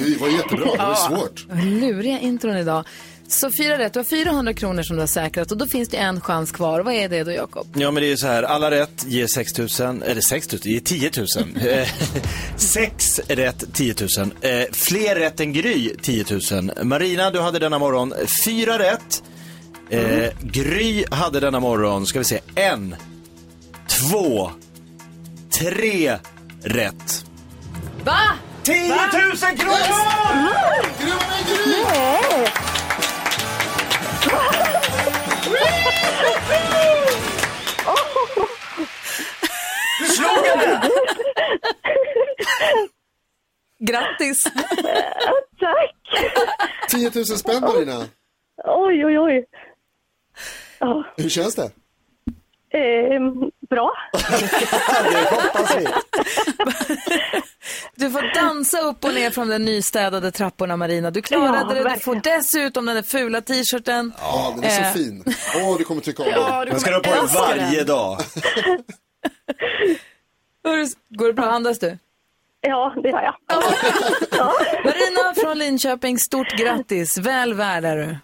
Det 0.00 0.20
var 0.20 0.28
jättebra, 0.28 0.72
det 0.72 0.78
var 0.78 0.94
svårt. 0.94 1.46
Luriga 1.64 2.18
intron 2.20 2.56
idag. 2.56 2.84
Så 3.28 3.50
fyra 3.58 3.78
rätt, 3.78 3.92
du 3.92 3.98
har 3.98 4.04
400 4.04 4.54
kronor 4.54 4.82
som 4.82 4.96
du 4.96 5.02
har 5.02 5.06
säkrat 5.06 5.52
och 5.52 5.58
då 5.58 5.66
finns 5.66 5.88
det 5.88 5.96
en 5.96 6.20
chans 6.20 6.52
kvar. 6.52 6.80
Vad 6.80 6.94
är 6.94 7.08
det 7.08 7.24
då, 7.24 7.30
Jakob? 7.32 7.66
Ja, 7.74 7.90
men 7.90 8.00
det 8.00 8.06
är 8.06 8.10
ju 8.10 8.16
så 8.16 8.26
här. 8.26 8.42
Alla 8.42 8.70
rätt 8.70 9.04
ger 9.06 9.26
6 9.26 9.58
000, 9.80 10.02
eller 10.02 10.20
6 10.20 10.52
000, 10.52 10.60
ger 10.64 10.80
10 10.80 11.10
000. 11.16 11.26
Eh, 11.68 11.88
Sex 12.56 13.20
rätt 13.28 13.64
10 13.74 13.94
000. 14.18 14.30
Eh, 14.40 14.50
Fler 14.72 15.14
rätt 15.14 15.40
än 15.40 15.52
Gry 15.52 15.94
10 16.02 16.24
000. 16.52 16.70
Marina, 16.82 17.30
du 17.30 17.40
hade 17.40 17.58
denna 17.58 17.78
morgon 17.78 18.14
fyra 18.44 18.78
rätt. 18.78 19.22
Eh, 19.90 20.30
Gry 20.42 21.04
hade 21.10 21.40
denna 21.40 21.60
morgon, 21.60 22.06
ska 22.06 22.18
vi 22.18 22.24
se, 22.24 22.40
en, 22.54 22.96
två, 23.88 24.50
tre 25.58 26.18
rätt. 26.62 27.24
Va? 28.04 28.38
10 28.62 28.88
000 28.88 29.56
kronor! 29.56 30.04
Nej! 31.84 32.04
Slog 40.16 40.44
det? 40.44 40.80
Grattis! 43.78 44.42
Tack! 45.60 45.94
10 46.88 47.10
000 47.14 47.24
spänn 47.24 47.60
Marina. 47.60 48.06
Oj, 48.64 49.04
oj, 49.06 49.18
oj. 49.18 49.44
Ja, 50.78 51.04
Hur 51.16 51.28
känns 51.28 51.54
det? 51.54 51.70
Ehm, 52.74 53.50
bra. 53.70 53.92
Du 57.96 58.10
får 58.10 58.34
dansa 58.34 58.78
upp 58.80 59.04
och 59.04 59.14
ner 59.14 59.30
från 59.30 59.48
de 59.48 59.58
nystädade 59.58 60.30
trapporna, 60.30 60.76
Marina. 60.76 61.10
Du 61.10 61.22
klarade 61.22 61.74
Ja, 61.78 61.82
det. 61.88 61.94
Du 61.94 62.00
får 62.00 62.14
dessutom 62.14 62.86
den 62.86 62.94
där 62.96 63.02
fula 63.02 63.40
t-shirten. 63.40 64.12
Ja, 64.20 64.52
den 64.56 64.64
är 64.64 64.70
så 64.70 64.80
Eh. 64.82 64.92
fin. 64.92 65.24
Åh, 65.56 65.78
du 65.78 65.84
kommer 65.84 66.00
tycka 66.00 66.22
om 66.22 66.28
den. 66.30 66.66
Den 66.68 66.80
ska 66.80 66.90
du 66.90 66.96
ha 66.96 67.02
på 67.02 67.10
dig 67.10 67.34
varje 67.34 67.76
den. 67.78 67.86
dag. 67.86 68.20
Hur- 70.64 71.16
Går 71.18 71.26
det 71.26 71.32
bra? 71.32 71.44
Andas 71.44 71.78
du? 71.78 71.98
Ja, 72.60 72.94
det 73.02 73.10
har 73.10 73.22
jag. 73.22 73.34
Marina 74.84 75.34
från 75.36 75.58
Linköping, 75.58 76.18
stort 76.18 76.50
grattis. 76.58 77.18
Väl 77.18 77.54
värd 77.54 77.84
är 77.84 77.96
du. 77.96 78.16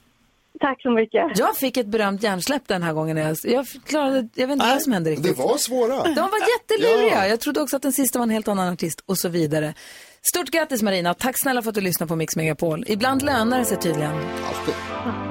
Tack 0.60 0.82
så 0.82 0.90
mycket. 0.90 1.38
Jag 1.38 1.56
fick 1.56 1.76
ett 1.76 1.86
berömt 1.86 2.22
hjärnsläpp 2.22 2.62
den 2.68 2.82
här 2.82 2.92
gången. 2.92 3.16
Jag, 3.16 3.36
jag 3.44 3.66
klarade, 3.86 4.28
jag 4.34 4.46
vet 4.46 4.54
inte 4.54 4.66
vad 4.66 4.82
som 4.82 4.92
hände 4.92 5.10
Det 5.10 5.16
riktigt. 5.16 5.38
var 5.38 5.56
svåra. 5.56 6.02
De 6.02 6.14
var 6.20 6.38
jätteluriga. 6.58 7.14
Ja. 7.16 7.26
Jag 7.26 7.40
trodde 7.40 7.60
också 7.60 7.76
att 7.76 7.82
den 7.82 7.92
sista 7.92 8.18
var 8.18 8.22
en 8.24 8.30
helt 8.30 8.48
annan 8.48 8.72
artist 8.72 9.02
och 9.06 9.18
så 9.18 9.28
vidare. 9.28 9.74
Stort 10.22 10.50
grattis 10.50 10.82
Marina. 10.82 11.14
Tack 11.14 11.38
snälla 11.38 11.62
för 11.62 11.68
att 11.68 11.74
du 11.74 11.80
lyssnar 11.80 12.06
på 12.06 12.16
Mix 12.16 12.36
Megapol. 12.36 12.84
Ibland 12.86 13.22
lönar 13.22 13.58
det 13.58 13.64
sig 13.64 13.78
tydligen. 13.78 14.12
Alltid. 14.12 14.74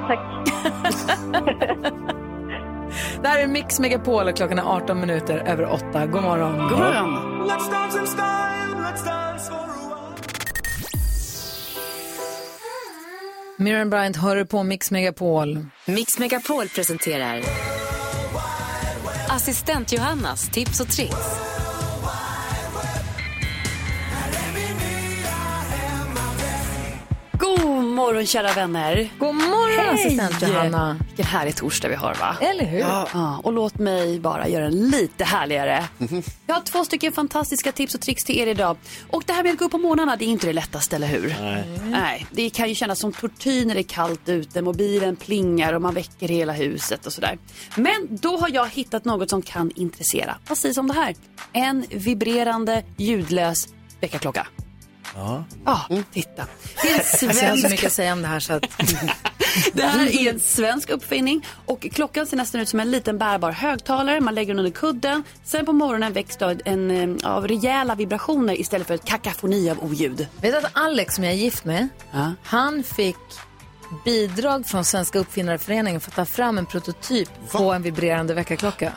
Tack. 0.07 0.19
Det 3.21 3.27
här 3.27 3.39
är 3.43 3.47
Mix 3.47 3.79
Megapol 3.79 4.27
och 4.27 4.35
klockan 4.37 4.59
är 4.59 4.63
18 4.63 4.99
minuter 4.99 5.37
över 5.37 5.71
8. 5.71 6.05
God 6.05 6.23
morgon. 6.23 6.69
God 6.69 6.77
morgon. 6.79 7.39
Miriam 13.61 13.89
Bryant 13.89 14.15
hör 14.15 14.45
på 14.45 14.63
Mix 14.63 14.91
Megapol. 14.91 15.65
Mix 15.85 16.19
Megapol 16.19 16.67
presenterar 16.67 17.41
Assistent 19.29 19.93
Johannas 19.93 20.49
tips 20.49 20.79
och 20.79 20.87
tricks. 20.87 21.15
God 27.39 27.78
morgon 27.99 28.25
kära 28.25 28.53
vänner. 28.53 29.09
God 29.19 29.35
morgon 29.35 29.95
assistent 29.95 30.41
Johanna. 30.41 30.97
Vilken 31.07 31.25
härlig 31.25 31.55
torsdag 31.55 31.87
vi 31.87 31.95
har 31.95 32.15
va? 32.19 32.37
Eller 32.41 32.65
hur? 32.65 32.79
Ja, 32.79 33.41
och 33.43 33.53
låt 33.53 33.77
mig 33.77 34.19
bara 34.19 34.47
göra 34.47 34.63
den 34.63 34.89
lite 34.89 35.23
härligare. 35.23 35.85
Jag 36.47 36.55
har 36.55 36.61
två 36.61 36.85
stycken 36.85 37.11
fantastiska 37.11 37.71
tips 37.71 37.95
och 37.95 38.01
tricks 38.01 38.23
till 38.23 38.39
er 38.39 38.47
idag. 38.47 38.77
Och 39.09 39.23
det 39.25 39.33
här 39.33 39.43
med 39.43 39.51
att 39.51 39.59
gå 39.59 39.65
upp 39.65 39.71
på 39.71 39.77
morgnarna, 39.77 40.15
det 40.15 40.25
är 40.25 40.27
inte 40.27 40.47
det 40.47 40.53
lättaste, 40.53 40.95
eller 40.95 41.07
hur? 41.07 41.35
Nej. 41.41 41.63
Nej, 41.85 42.27
det 42.31 42.49
kan 42.49 42.69
ju 42.69 42.75
kännas 42.75 42.99
som 42.99 43.13
tortyr 43.13 43.65
när 43.65 43.73
det 43.73 43.81
är 43.81 43.83
kallt 43.83 44.29
ute, 44.29 44.61
mobilen 44.61 45.15
plingar 45.15 45.73
och 45.73 45.81
man 45.81 45.93
väcker 45.93 46.27
hela 46.27 46.53
huset 46.53 47.05
och 47.05 47.13
sådär. 47.13 47.37
Men 47.75 48.07
då 48.09 48.37
har 48.37 48.49
jag 48.49 48.69
hittat 48.69 49.05
något 49.05 49.29
som 49.29 49.41
kan 49.41 49.71
intressera. 49.75 50.35
Precis 50.47 50.75
som 50.75 50.87
det 50.87 50.93
här. 50.93 51.15
En 51.53 51.85
vibrerande, 51.89 52.83
ljudlös 52.97 53.67
väckarklocka. 54.01 54.47
Ja. 55.15 55.43
Ja, 55.65 55.81
titta. 56.13 56.45
Det 56.81 56.89
är 56.89 56.93
en 56.93 56.99
Alltså, 56.99 57.25
jag 57.25 57.29
har 57.29 57.33
så 57.33 57.39
svensk 57.39 57.69
mycket 57.69 57.85
att 57.87 57.93
säga 57.93 58.13
om 58.13 58.21
det 58.21 58.27
här 58.27 58.39
så 58.39 58.53
att... 58.53 58.63
Det 59.73 59.83
här 59.83 60.15
är 60.25 60.29
en 60.33 60.39
svensk 60.39 60.89
uppfinning 60.89 61.45
och 61.65 61.87
klockan 61.93 62.25
ser 62.27 62.37
nästan 62.37 62.61
ut 62.61 62.69
som 62.69 62.79
en 62.79 62.91
liten 62.91 63.17
bärbar 63.17 63.51
högtalare. 63.51 64.21
Man 64.21 64.35
lägger 64.35 64.53
den 64.53 64.59
under 64.59 64.71
kudden. 64.71 65.23
Sen 65.43 65.65
på 65.65 65.73
morgonen 65.73 66.13
väcks 66.13 66.37
då 66.37 66.55
en, 66.65 67.19
eh, 67.21 67.31
av 67.31 67.47
rejäla 67.47 67.95
vibrationer 67.95 68.59
istället 68.61 68.87
för 68.87 68.93
ett 68.93 69.05
kakafoni 69.05 69.69
av 69.69 69.83
oljud. 69.83 70.27
Vet 70.41 70.51
du 70.51 70.57
att 70.57 70.71
Alex 70.73 71.15
som 71.15 71.23
jag 71.23 71.33
är 71.33 71.37
gift 71.37 71.65
med, 71.65 71.87
han 72.43 72.83
fick 72.83 73.15
bidrag 74.05 74.65
från 74.65 74.85
Svenska 74.85 75.19
Uppfinnareföreningen 75.19 76.01
för 76.01 76.11
att 76.11 76.15
ta 76.15 76.25
fram 76.25 76.57
en 76.57 76.65
prototyp 76.65 77.29
på 77.51 77.73
en 77.73 77.81
vibrerande 77.81 78.33
väckarklocka. 78.33 78.91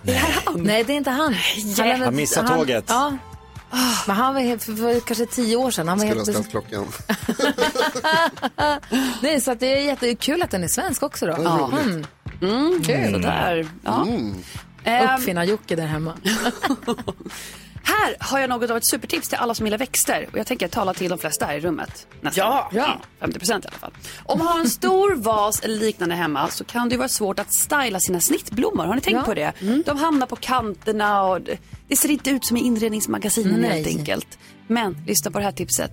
Han? 0.45 0.63
Nej, 0.63 0.85
det 0.85 0.93
är 0.93 0.97
inte 0.97 1.11
han. 1.11 1.37
lämnade- 1.77 2.05
Han 2.05 2.17
missade 2.17 2.49
tåget. 2.49 2.85
Ja. 2.89 3.13
Men 4.07 4.17
han 4.17 4.35
var 4.35 4.41
helt, 4.41 4.63
för, 4.63 4.75
för 4.75 5.01
kanske 5.01 5.27
tio 5.27 5.57
år 5.57 5.71
sedan. 5.71 5.89
Han 5.89 5.99
var 5.99 6.07
Skulle 6.07 6.21
ha 6.21 6.25
ställt 6.25 6.51
klockan. 6.51 6.87
Nej, 9.23 9.41
så 9.41 9.51
att 9.51 9.61
det 9.61 9.79
är 9.79 9.85
jättekul 9.85 10.43
att 10.43 10.51
den 10.51 10.65
är 10.65 10.69
svensk 10.69 11.03
också 11.03 11.27
då. 11.27 11.37
Ja. 11.45 11.71
Mm. 11.83 12.07
Mm, 12.43 12.83
Kul. 12.85 13.13
Sådär. 13.13 13.67
Ja. 13.85 14.03
Mm. 14.03 14.35
Ehm, 14.85 15.09
Uppfinnar-Jocke 15.17 15.77
där 15.77 15.87
hemma. 15.87 16.15
Här 17.85 18.17
har 18.21 18.39
jag 18.39 18.51
något 18.51 18.71
av 18.71 18.77
ett 18.77 18.87
supertips 18.87 19.29
till 19.29 19.39
alla 19.39 19.55
som 19.55 19.67
gillar 19.67 19.79
växter. 19.79 20.29
Och 20.33 20.39
jag 20.39 20.47
tänker 20.47 20.69
tala 20.69 20.95
till 20.95 21.09
de 21.11 21.19
flesta 21.19 21.47
här 21.47 21.55
i 21.55 21.61
rummet. 21.61 22.07
Nästan. 22.21 22.45
Ja. 22.47 22.71
ja. 22.73 23.01
50 23.21 23.39
procent 23.39 23.65
i 23.65 23.69
alla 23.69 23.79
fall. 23.79 23.93
Om 24.25 24.39
man 24.39 24.47
har 24.49 24.61
en 24.61 24.69
stor 24.71 25.15
vas 25.15 25.61
eller 25.61 25.79
liknande 25.81 26.15
hemma 26.15 26.49
så 26.49 26.65
kan 26.65 26.89
det 26.89 26.93
ju 26.93 26.99
vara 26.99 27.09
svårt 27.09 27.39
att 27.39 27.55
styla 27.55 28.01
sina 28.01 28.21
snittblommor. 28.21 28.85
Har 28.85 28.95
ni 28.95 29.01
tänkt 29.01 29.17
Ja. 29.17 29.23
på 29.25 29.35
det? 29.35 29.53
De 29.87 29.99
hamnar 29.99 30.27
på 30.27 30.37
kanterna 30.37 31.23
och 31.25 31.41
det- 31.41 31.59
det 31.89 31.97
ser 31.97 32.11
inte 32.11 32.31
ut 32.31 32.47
som 32.47 32.57
i 32.57 32.61
inredningsmagasinen 32.61 33.61
Nej. 33.61 33.71
helt 33.71 33.99
enkelt. 33.99 34.39
Men 34.67 34.97
lyssna 35.07 35.31
på 35.31 35.39
det 35.39 35.45
här 35.45 35.53
tipset. 35.53 35.93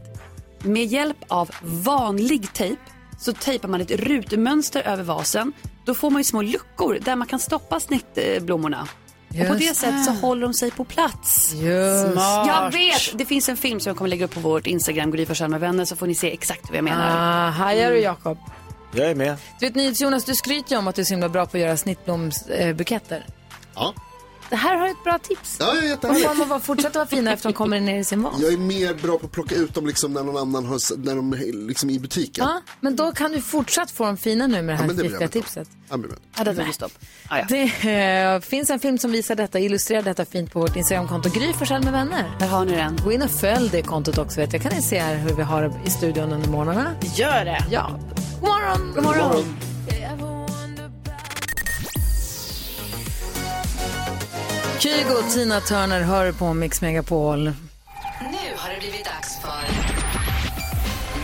Med 0.63 0.85
hjälp 0.85 1.17
av 1.27 1.49
vanlig 1.61 2.53
tejp 2.53 2.81
så 3.19 3.33
tejpar 3.33 3.67
man 3.67 3.81
ett 3.81 3.91
rutmönster 3.91 4.81
över 4.81 5.03
vasen. 5.03 5.53
Då 5.85 5.93
får 5.93 6.09
man 6.09 6.19
ju 6.19 6.23
små 6.23 6.41
luckor 6.41 6.97
där 7.01 7.15
man 7.15 7.27
kan 7.27 7.39
stoppa 7.39 7.79
snittblommorna. 7.79 8.87
Och 9.29 9.47
på 9.47 9.53
det 9.53 9.63
Just 9.63 9.79
sättet 9.79 10.05
så 10.05 10.11
håller 10.11 10.41
de 10.41 10.53
sig 10.53 10.71
på 10.71 10.83
plats. 10.83 11.53
Just. 11.53 12.13
Smart. 12.13 12.47
Jag 12.47 12.71
vet! 12.71 13.17
Det 13.17 13.25
finns 13.25 13.49
en 13.49 13.57
film 13.57 13.79
som 13.79 13.89
jag 13.89 13.97
kommer 13.97 14.09
lägga 14.09 14.25
upp 14.25 14.33
på 14.33 14.39
vårt 14.39 14.67
Instagram, 14.67 15.11
Gry 15.11 15.25
Forssell 15.25 15.49
med 15.49 15.59
vänner, 15.59 15.85
så 15.85 15.95
får 15.95 16.07
ni 16.07 16.15
se 16.15 16.33
exakt 16.33 16.69
vad 16.69 16.77
jag 16.77 16.83
menar. 16.83 17.47
Ah, 17.47 17.49
hajar 17.49 17.91
du 17.91 17.99
Jakob? 17.99 18.37
Jag 18.91 19.09
är 19.09 19.15
med. 19.15 19.37
Du 19.59 19.65
vet 19.65 19.75
NyhetsJonas, 19.75 20.23
du 20.23 20.35
skryter 20.35 20.71
ju 20.71 20.77
om 20.77 20.87
att 20.87 20.95
du 20.95 21.01
är 21.01 21.05
så 21.05 21.13
himla 21.13 21.29
bra 21.29 21.45
på 21.45 21.57
att 21.57 21.61
göra 21.61 21.77
snittblomsbuketter. 21.77 23.25
Ja. 23.75 23.93
Det 24.49 24.55
här 24.55 24.77
har 24.77 24.87
ett 24.87 25.03
bra 25.03 25.19
tips. 25.19 25.57
Ja, 25.59 25.75
ja, 25.75 25.83
jättehärligt. 25.87 26.29
Och 26.29 26.37
man 26.37 26.49
bara 26.49 26.59
fortsätter 26.59 26.99
vara 26.99 27.07
fina 27.07 27.33
efter 27.33 27.49
de 27.49 27.53
kommer 27.53 27.79
ner 27.79 27.99
i 27.99 28.03
sin 28.03 28.21
vas. 28.23 28.33
Jag 28.41 28.53
är 28.53 28.57
mer 28.57 28.93
bra 28.93 29.17
på 29.17 29.25
att 29.25 29.31
plocka 29.31 29.55
ut 29.55 29.73
dem 29.73 29.87
liksom 29.87 30.13
när 30.13 30.23
någon 30.23 30.37
annan 30.37 30.65
har, 30.65 30.97
när 31.05 31.15
de 31.15 31.33
är 31.33 31.67
liksom 31.67 31.89
i 31.89 31.99
butiken. 31.99 32.45
Ja, 32.47 32.61
men 32.81 32.95
då 32.95 33.11
kan 33.11 33.31
du 33.31 33.41
fortsatt 33.41 33.91
få 33.91 34.05
dem 34.05 34.17
fina 34.17 34.47
nu 34.47 34.61
med 34.61 34.65
det 34.65 34.71
Ja, 34.71 34.75
här 34.77 34.87
men 34.87 34.95
det 34.95 35.01
blir 35.03 35.03
fiffiga 35.03 35.13
jag 35.21 35.35
med 35.35 35.43
tipset. 35.43 35.69
Ja, 35.89 35.97
men- 35.97 36.15
Ja, 36.37 36.43
det 36.43 36.55
tog 36.55 36.73
stopp. 36.73 36.91
Ah, 37.27 37.37
ja. 37.37 37.45
Det 37.49 38.33
eh, 38.35 38.39
finns 38.41 38.69
en 38.69 38.79
film 38.79 38.97
som 38.97 39.11
visar 39.11 39.35
detta, 39.35 39.59
illustrerar 39.59 40.01
detta 40.01 40.25
fint 40.25 40.53
på 40.53 40.59
vårt 40.59 40.75
Instagramkonto. 40.75 41.29
Gry 41.29 41.53
Forssell 41.53 41.83
med 41.83 41.93
vänner. 41.93 42.31
Där 42.39 42.47
har 42.47 42.65
ni 42.65 42.75
den. 42.75 42.99
Gå 43.03 43.11
in 43.11 43.21
och 43.21 43.31
följ 43.31 43.69
det 43.69 43.81
kontot 43.81 44.17
också. 44.17 44.39
Vet 44.39 44.53
jag. 44.53 44.61
Kan 44.61 44.71
ni 44.75 44.81
se 44.81 44.99
här 44.99 45.15
hur 45.15 45.35
vi 45.35 45.43
har 45.43 45.61
det 45.61 45.73
i 45.85 45.89
studion 45.89 46.31
under 46.31 46.49
morgnarna? 46.49 46.91
Gör 47.15 47.45
det. 47.45 47.65
Ja. 47.71 47.99
God 48.41 48.49
morgon! 48.49 48.91
God 48.95 49.03
morgon! 49.03 49.43
Kygo 54.79 55.13
och 55.13 55.29
Tina 55.33 55.59
Turner 55.59 56.01
hör 56.01 56.31
på 56.31 56.53
Mix 56.53 56.81
Megapol. 56.81 57.39
Nu 57.39 57.51
har 58.57 58.73
det 58.73 58.79
blivit 58.79 59.05
dags 59.05 59.41
för 59.41 59.61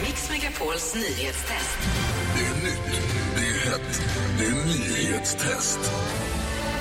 Mix 0.05 0.29
Megapols 0.29 0.95
nyhetstest. 0.95 1.77
Det 2.35 2.45
är 2.45 2.63
nytt, 2.63 3.01
det 3.35 3.41
är 3.41 3.71
hett, 3.71 4.01
det 4.39 4.45
är 4.45 4.65
nyhetstest. 4.65 5.79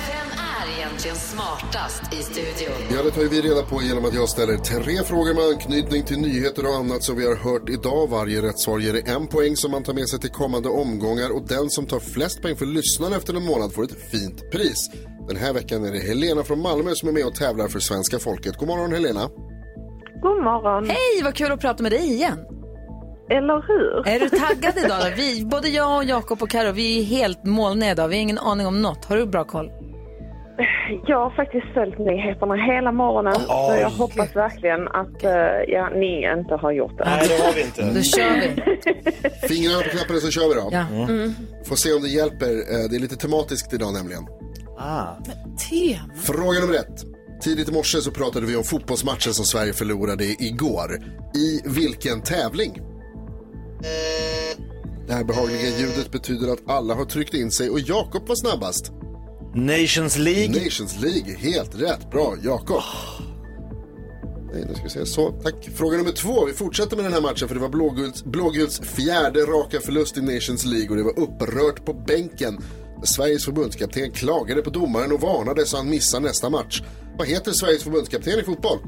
Vem 0.07 0.39
är 0.39 0.77
egentligen 0.77 1.15
smartast 1.17 2.13
i 2.13 2.23
studion? 2.23 2.81
Ja, 2.91 3.03
det 3.03 3.11
tar 3.11 3.21
vi 3.21 3.41
reda 3.41 3.61
på 3.61 3.81
genom 3.81 4.05
att 4.05 4.13
jag 4.13 4.29
ställer 4.29 4.57
tre 4.57 5.03
frågor 5.03 5.33
med 5.33 5.43
anknytning 5.43 6.03
till 6.03 6.17
nyheter 6.19 6.65
och 6.65 6.75
annat 6.75 7.03
som 7.03 7.17
vi 7.17 7.25
har 7.27 7.35
hört 7.35 7.69
idag. 7.69 8.09
Varje 8.09 8.41
rätt 8.41 8.59
svar 8.59 8.79
ger 8.79 9.09
en 9.09 9.27
poäng 9.27 9.55
som 9.55 9.71
man 9.71 9.83
tar 9.83 9.93
med 9.93 10.09
sig 10.09 10.19
till 10.19 10.31
kommande 10.31 10.69
omgångar 10.69 11.29
och 11.29 11.47
den 11.47 11.69
som 11.69 11.85
tar 11.85 11.99
flest 11.99 12.41
poäng 12.41 12.55
för 12.55 12.65
lyssnarna 12.65 13.15
efter 13.15 13.33
en 13.33 13.45
månad 13.45 13.73
får 13.73 13.83
ett 13.83 14.11
fint 14.11 14.51
pris. 14.51 14.89
Den 15.27 15.37
här 15.37 15.53
veckan 15.53 15.85
är 15.85 15.91
det 15.91 15.99
Helena 15.99 16.43
från 16.43 16.61
Malmö 16.61 16.91
som 16.95 17.09
är 17.09 17.13
med 17.13 17.25
och 17.25 17.35
tävlar 17.35 17.67
för 17.67 17.79
svenska 17.79 18.19
folket. 18.19 18.57
God 18.57 18.67
morgon 18.67 18.91
Helena! 18.93 19.29
God 20.21 20.43
morgon. 20.43 20.89
Hej, 20.89 21.23
vad 21.23 21.35
kul 21.35 21.51
att 21.51 21.59
prata 21.61 21.83
med 21.83 21.91
dig 21.91 22.13
igen. 22.13 22.39
Eller 23.29 23.67
hur? 23.67 24.07
Är 24.07 24.19
du 24.19 24.29
taggad 24.29 24.77
idag? 24.85 24.99
Då? 25.01 25.15
Vi, 25.17 25.45
både 25.45 25.67
jag 25.69 25.97
och 25.97 26.03
Jakob 26.03 26.41
och 26.43 26.49
Karo, 26.49 26.71
vi 26.71 26.99
är 26.99 27.03
helt 27.03 27.43
molniga 27.45 27.91
idag. 27.91 28.07
Vi 28.07 28.15
har 28.15 28.21
ingen 28.21 28.37
aning 28.37 28.67
om 28.67 28.81
något. 28.81 29.05
Har 29.05 29.17
du 29.17 29.25
bra 29.25 29.43
koll? 29.43 29.71
Jag 31.07 31.19
har 31.19 31.35
faktiskt 31.35 31.65
följt 31.73 31.99
nyheterna 31.99 32.55
hela 32.55 32.91
morgonen. 32.91 33.35
så 33.35 33.75
jag 33.81 33.89
hoppas 33.89 34.35
verkligen 34.35 34.87
att 34.87 35.23
eh, 35.23 35.31
ja, 35.67 35.89
ni 35.89 36.33
inte 36.39 36.55
har 36.55 36.71
gjort 36.71 36.97
det. 36.97 37.03
Nej, 37.05 37.27
det 37.29 37.43
har 37.45 37.53
vi 37.53 37.61
inte. 37.61 37.81
Då 37.81 38.01
kör 38.01 38.31
vi. 38.41 38.47
Fingrarna 39.47 39.83
på 39.83 39.89
knappen 39.89 40.19
så 40.21 40.31
kör 40.31 40.47
vi 40.49 40.55
då. 40.55 40.69
Ja. 40.71 40.85
Mm. 41.13 41.33
Får 41.65 41.75
se 41.75 41.93
om 41.93 42.01
det 42.01 42.09
hjälper. 42.09 42.45
Eh, 42.45 42.89
Det 42.89 42.95
är 42.95 42.99
lite 42.99 43.15
tematiskt 43.15 43.73
idag 43.73 43.93
nämligen. 43.93 44.23
Ah. 44.77 45.15
Tema. 45.69 46.13
Fråga 46.23 46.59
nummer 46.59 46.73
ett. 46.73 47.05
Tidigt 47.43 47.69
i 47.69 47.71
morse 47.71 48.01
så 48.01 48.11
pratade 48.11 48.45
vi 48.45 48.55
om 48.55 48.63
fotbollsmatchen 48.63 49.33
som 49.33 49.45
Sverige 49.45 49.73
förlorade 49.73 50.25
igår. 50.25 51.03
I 51.35 51.61
vilken 51.65 52.21
tävling? 52.21 52.81
Det 55.07 55.13
här 55.13 55.23
behagliga 55.23 55.77
ljudet 55.79 56.11
betyder 56.11 56.53
att 56.53 56.69
alla 56.69 56.93
har 56.93 57.05
tryckt 57.05 57.33
in 57.33 57.51
sig 57.51 57.69
och 57.69 57.79
Jakob 57.79 58.27
var 58.27 58.35
snabbast. 58.35 58.91
Nations 59.55 60.17
League. 60.17 60.63
Nations 60.63 60.99
League, 60.99 61.35
helt 61.37 61.81
rätt. 61.81 62.11
Bra, 62.11 62.35
Jakob. 62.43 62.81
Nej, 64.53 64.65
nu 64.67 64.73
ska 64.73 64.83
vi 64.83 64.89
se. 64.89 65.05
Så, 65.05 65.31
tack. 65.31 65.69
Fråga 65.75 65.97
nummer 65.97 66.11
två. 66.11 66.45
Vi 66.45 66.53
fortsätter 66.53 66.95
med 66.95 67.05
den 67.05 67.13
här 67.13 67.21
matchen 67.21 67.47
för 67.47 67.55
det 67.55 67.61
var 67.61 67.69
blåguls, 67.69 68.23
blåguls 68.23 68.79
fjärde 68.79 69.39
raka 69.39 69.79
förlust 69.79 70.17
i 70.17 70.21
Nations 70.21 70.65
League 70.65 70.89
och 70.89 70.95
det 70.95 71.03
var 71.03 71.19
upprört 71.19 71.85
på 71.85 71.93
bänken. 71.93 72.57
Sveriges 73.03 73.45
förbundskapten 73.45 74.11
klagade 74.11 74.61
på 74.61 74.69
domaren 74.69 75.11
och 75.11 75.21
varnade 75.21 75.65
så 75.65 75.77
han 75.77 75.89
missar 75.89 76.19
nästa 76.19 76.49
match. 76.49 76.81
Vad 77.17 77.27
heter 77.27 77.51
Sveriges 77.51 77.83
förbundskapten 77.83 78.39
i 78.39 78.43
fotboll? 78.43 78.79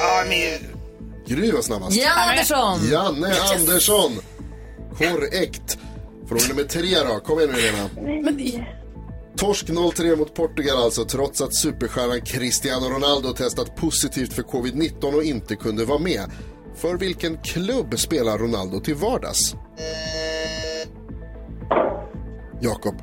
Ah. 0.00 0.24
Gry 1.26 1.50
var 1.50 1.62
snabbast. 1.62 1.96
Janne 1.96 2.30
Andersson! 2.30 2.80
Janne 2.90 3.34
Andersson. 3.56 4.12
Korrekt. 4.98 5.78
Fråga 6.28 6.42
nummer 6.48 6.62
tre 6.62 6.98
då. 6.98 7.20
Kom 7.20 7.38
igen 7.38 7.50
nu 7.54 7.60
Helena. 7.60 7.88
Torsk 9.36 9.68
0-3 9.68 10.16
mot 10.16 10.34
Portugal 10.34 10.76
alltså, 10.76 11.04
trots 11.04 11.40
att 11.40 11.54
superstjärnan 11.54 12.20
Cristiano 12.20 12.88
Ronaldo 12.88 13.32
testat 13.32 13.76
positivt 13.76 14.32
för 14.32 14.42
covid-19 14.42 15.14
och 15.14 15.24
inte 15.24 15.56
kunde 15.56 15.84
vara 15.84 15.98
med. 15.98 16.30
För 16.76 16.94
vilken 16.94 17.38
klubb 17.42 17.98
spelar 17.98 18.38
Ronaldo 18.38 18.80
till 18.80 18.94
vardags? 18.94 19.54
Jakob. 22.64 22.94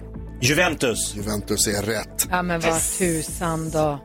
Juventus. 0.41 1.15
Juventus 1.15 1.67
är 1.67 1.81
rätt. 1.81 2.27
Ja, 2.31 2.41
men 2.41 2.59
vad 2.59 2.81
tusan 2.97 3.69
då. 3.69 3.99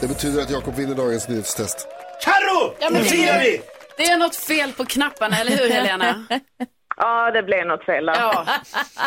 Det 0.00 0.06
betyder 0.06 0.42
att 0.42 0.50
Jakob 0.50 0.74
vinner 0.74 0.94
dagens 0.94 1.28
nyhetstest. 1.28 1.86
Carro! 2.24 2.74
Ja, 2.80 2.90
men 2.90 3.02
nu 3.02 3.08
firar 3.08 3.40
vi! 3.40 3.60
Det 3.96 4.04
är 4.04 4.16
något 4.18 4.36
fel 4.36 4.72
på 4.72 4.84
knapparna, 4.84 5.38
eller 5.38 5.56
hur 5.56 5.70
Helena? 5.70 6.26
Ja, 6.98 7.30
det 7.30 7.42
blev 7.42 7.66
något 7.66 7.84
fel 7.84 8.06
där. 8.06 8.14
Ja, 8.20 8.46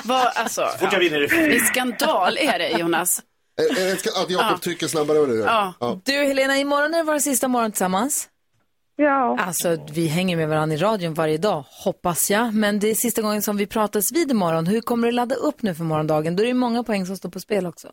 vad, 0.03 0.27
alltså. 0.35 0.67
fort 0.79 0.93
jag 0.93 0.99
vinner 0.99 1.19
det. 1.19 1.27
Det 1.27 1.55
är 1.55 1.59
skandal 1.59 2.37
är 2.37 2.59
det, 2.59 2.69
Jonas. 2.69 3.21
Är- 3.61 3.81
är 3.81 3.85
det 3.85 3.91
Att 3.93 4.29
Jakob 4.29 4.51
Ja. 4.51 4.57
trycker 4.63 4.87
snabbare 4.87 5.25
du 5.25 5.39
gör? 5.39 5.45
Ja. 5.79 6.01
Du 6.05 6.11
Helena, 6.13 6.57
imorgon 6.57 6.93
är 6.93 6.97
det 6.97 7.03
vår 7.03 7.19
sista 7.19 7.47
morgon 7.47 7.71
tillsammans. 7.71 8.27
Ja. 9.01 9.37
Alltså, 9.39 9.77
vi 9.95 10.07
hänger 10.07 10.37
med 10.37 10.49
varandra 10.49 10.75
i 10.75 10.77
radion 10.77 11.13
varje 11.13 11.37
dag, 11.37 11.63
hoppas 11.85 12.31
jag. 12.31 12.53
Men 12.53 12.79
det 12.79 12.89
är 12.89 12.93
sista 12.93 13.21
gången 13.21 13.41
som 13.41 13.57
vi 13.57 13.67
pratas 13.67 14.05
vid 14.13 14.31
imorgon. 14.31 14.67
Hur 14.67 14.81
kommer 14.81 15.07
du 15.07 15.11
ladda 15.13 15.35
upp 15.35 15.61
nu 15.61 15.73
för 15.73 15.83
morgondagen? 15.83 16.35
Då 16.35 16.41
är 16.41 16.45
det 16.45 16.47
ju 16.47 16.53
många 16.53 16.83
poäng 16.83 17.05
som 17.05 17.15
står 17.15 17.29
på 17.29 17.39
spel 17.39 17.65
också. 17.65 17.87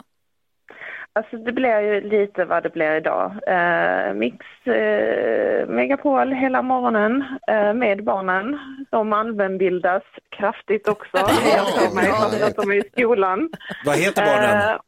Alltså 1.13 1.37
det 1.37 1.53
blir 1.53 1.81
ju 1.81 2.01
lite 2.01 2.45
vad 2.45 2.63
det 2.63 2.71
blir 2.71 2.97
idag. 2.97 3.27
Eh, 3.47 4.15
mix 4.15 4.37
eh, 4.67 5.69
Megapol 5.69 6.33
hela 6.33 6.63
morgonen 6.63 7.25
eh, 7.49 7.75
med 7.75 8.05
barnen. 8.05 8.59
De 8.91 9.13
allmänbildas 9.13 10.03
kraftigt 10.39 10.89
också. 10.89 11.17
Jag 11.17 11.67
ser 11.67 11.95
mig 11.95 12.05
för 12.05 12.47
att 12.47 12.57
de 12.57 12.71
är 12.71 12.75
i 12.75 12.91
skolan. 12.93 13.51
Vad 13.85 13.97
heter 13.97 14.23
barnen? 14.27 14.79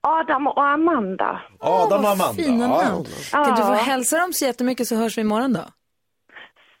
Adam 0.00 0.46
och 0.46 0.64
Amanda. 0.70 1.40
Adam 1.60 2.04
och 2.04 2.10
Amanda. 2.10 2.42
Fina 2.42 2.64
Ja, 2.64 2.82
namn. 2.82 3.04
Kan 3.30 3.56
du 3.56 3.62
få 3.62 3.72
hälsa 3.72 4.18
dem 4.18 4.32
så 4.32 4.44
jättemycket 4.44 4.86
så 4.86 4.96
hörs 4.96 5.18
vi 5.18 5.20
imorgon 5.22 5.52
då? 5.52 5.64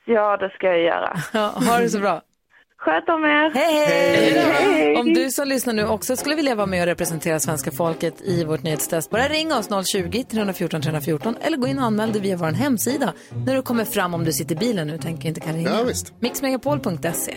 Ja, 0.04 0.36
det 0.36 0.50
ska 0.50 0.66
jag 0.66 0.80
göra. 0.80 1.16
Ja, 1.32 1.46
ha 1.70 1.78
det 1.78 1.88
så 1.90 1.98
bra. 1.98 2.22
Sköt 2.78 3.08
om 3.08 3.24
er. 3.24 3.50
Hej, 3.54 3.86
hej! 3.86 4.52
Hej. 4.52 4.96
Om 4.96 5.14
du 5.14 5.30
som 5.30 5.48
lyssnar 5.48 5.72
nu 5.74 5.86
också 5.86 6.16
skulle 6.16 6.34
vilja 6.36 6.54
vara 6.54 6.66
med 6.66 6.80
och 6.80 6.86
representera 6.86 7.40
svenska 7.40 7.70
folket 7.70 8.20
i 8.22 8.44
vårt 8.44 8.62
nyhetstest, 8.62 9.10
bara 9.10 9.22
ring 9.28 9.52
oss 9.52 9.70
020-314 9.70 10.80
314 10.82 11.36
eller 11.40 11.56
gå 11.56 11.66
in 11.66 11.78
och 11.78 11.84
anmäl 11.84 12.12
dig 12.12 12.20
via 12.22 12.36
vår 12.36 12.46
hemsida 12.46 13.12
när 13.46 13.54
du 13.54 13.62
kommer 13.62 13.84
fram 13.84 14.14
om 14.14 14.24
du 14.24 14.32
sitter 14.32 14.54
i 14.54 14.58
bilen 14.58 14.86
nu 14.86 14.98
tänker 14.98 15.28
inte 15.28 15.40
kan 15.40 15.54
ringa. 15.54 15.70
Ja, 15.70 15.82
visst. 15.82 16.14
Mixmegapol.se. 16.20 17.36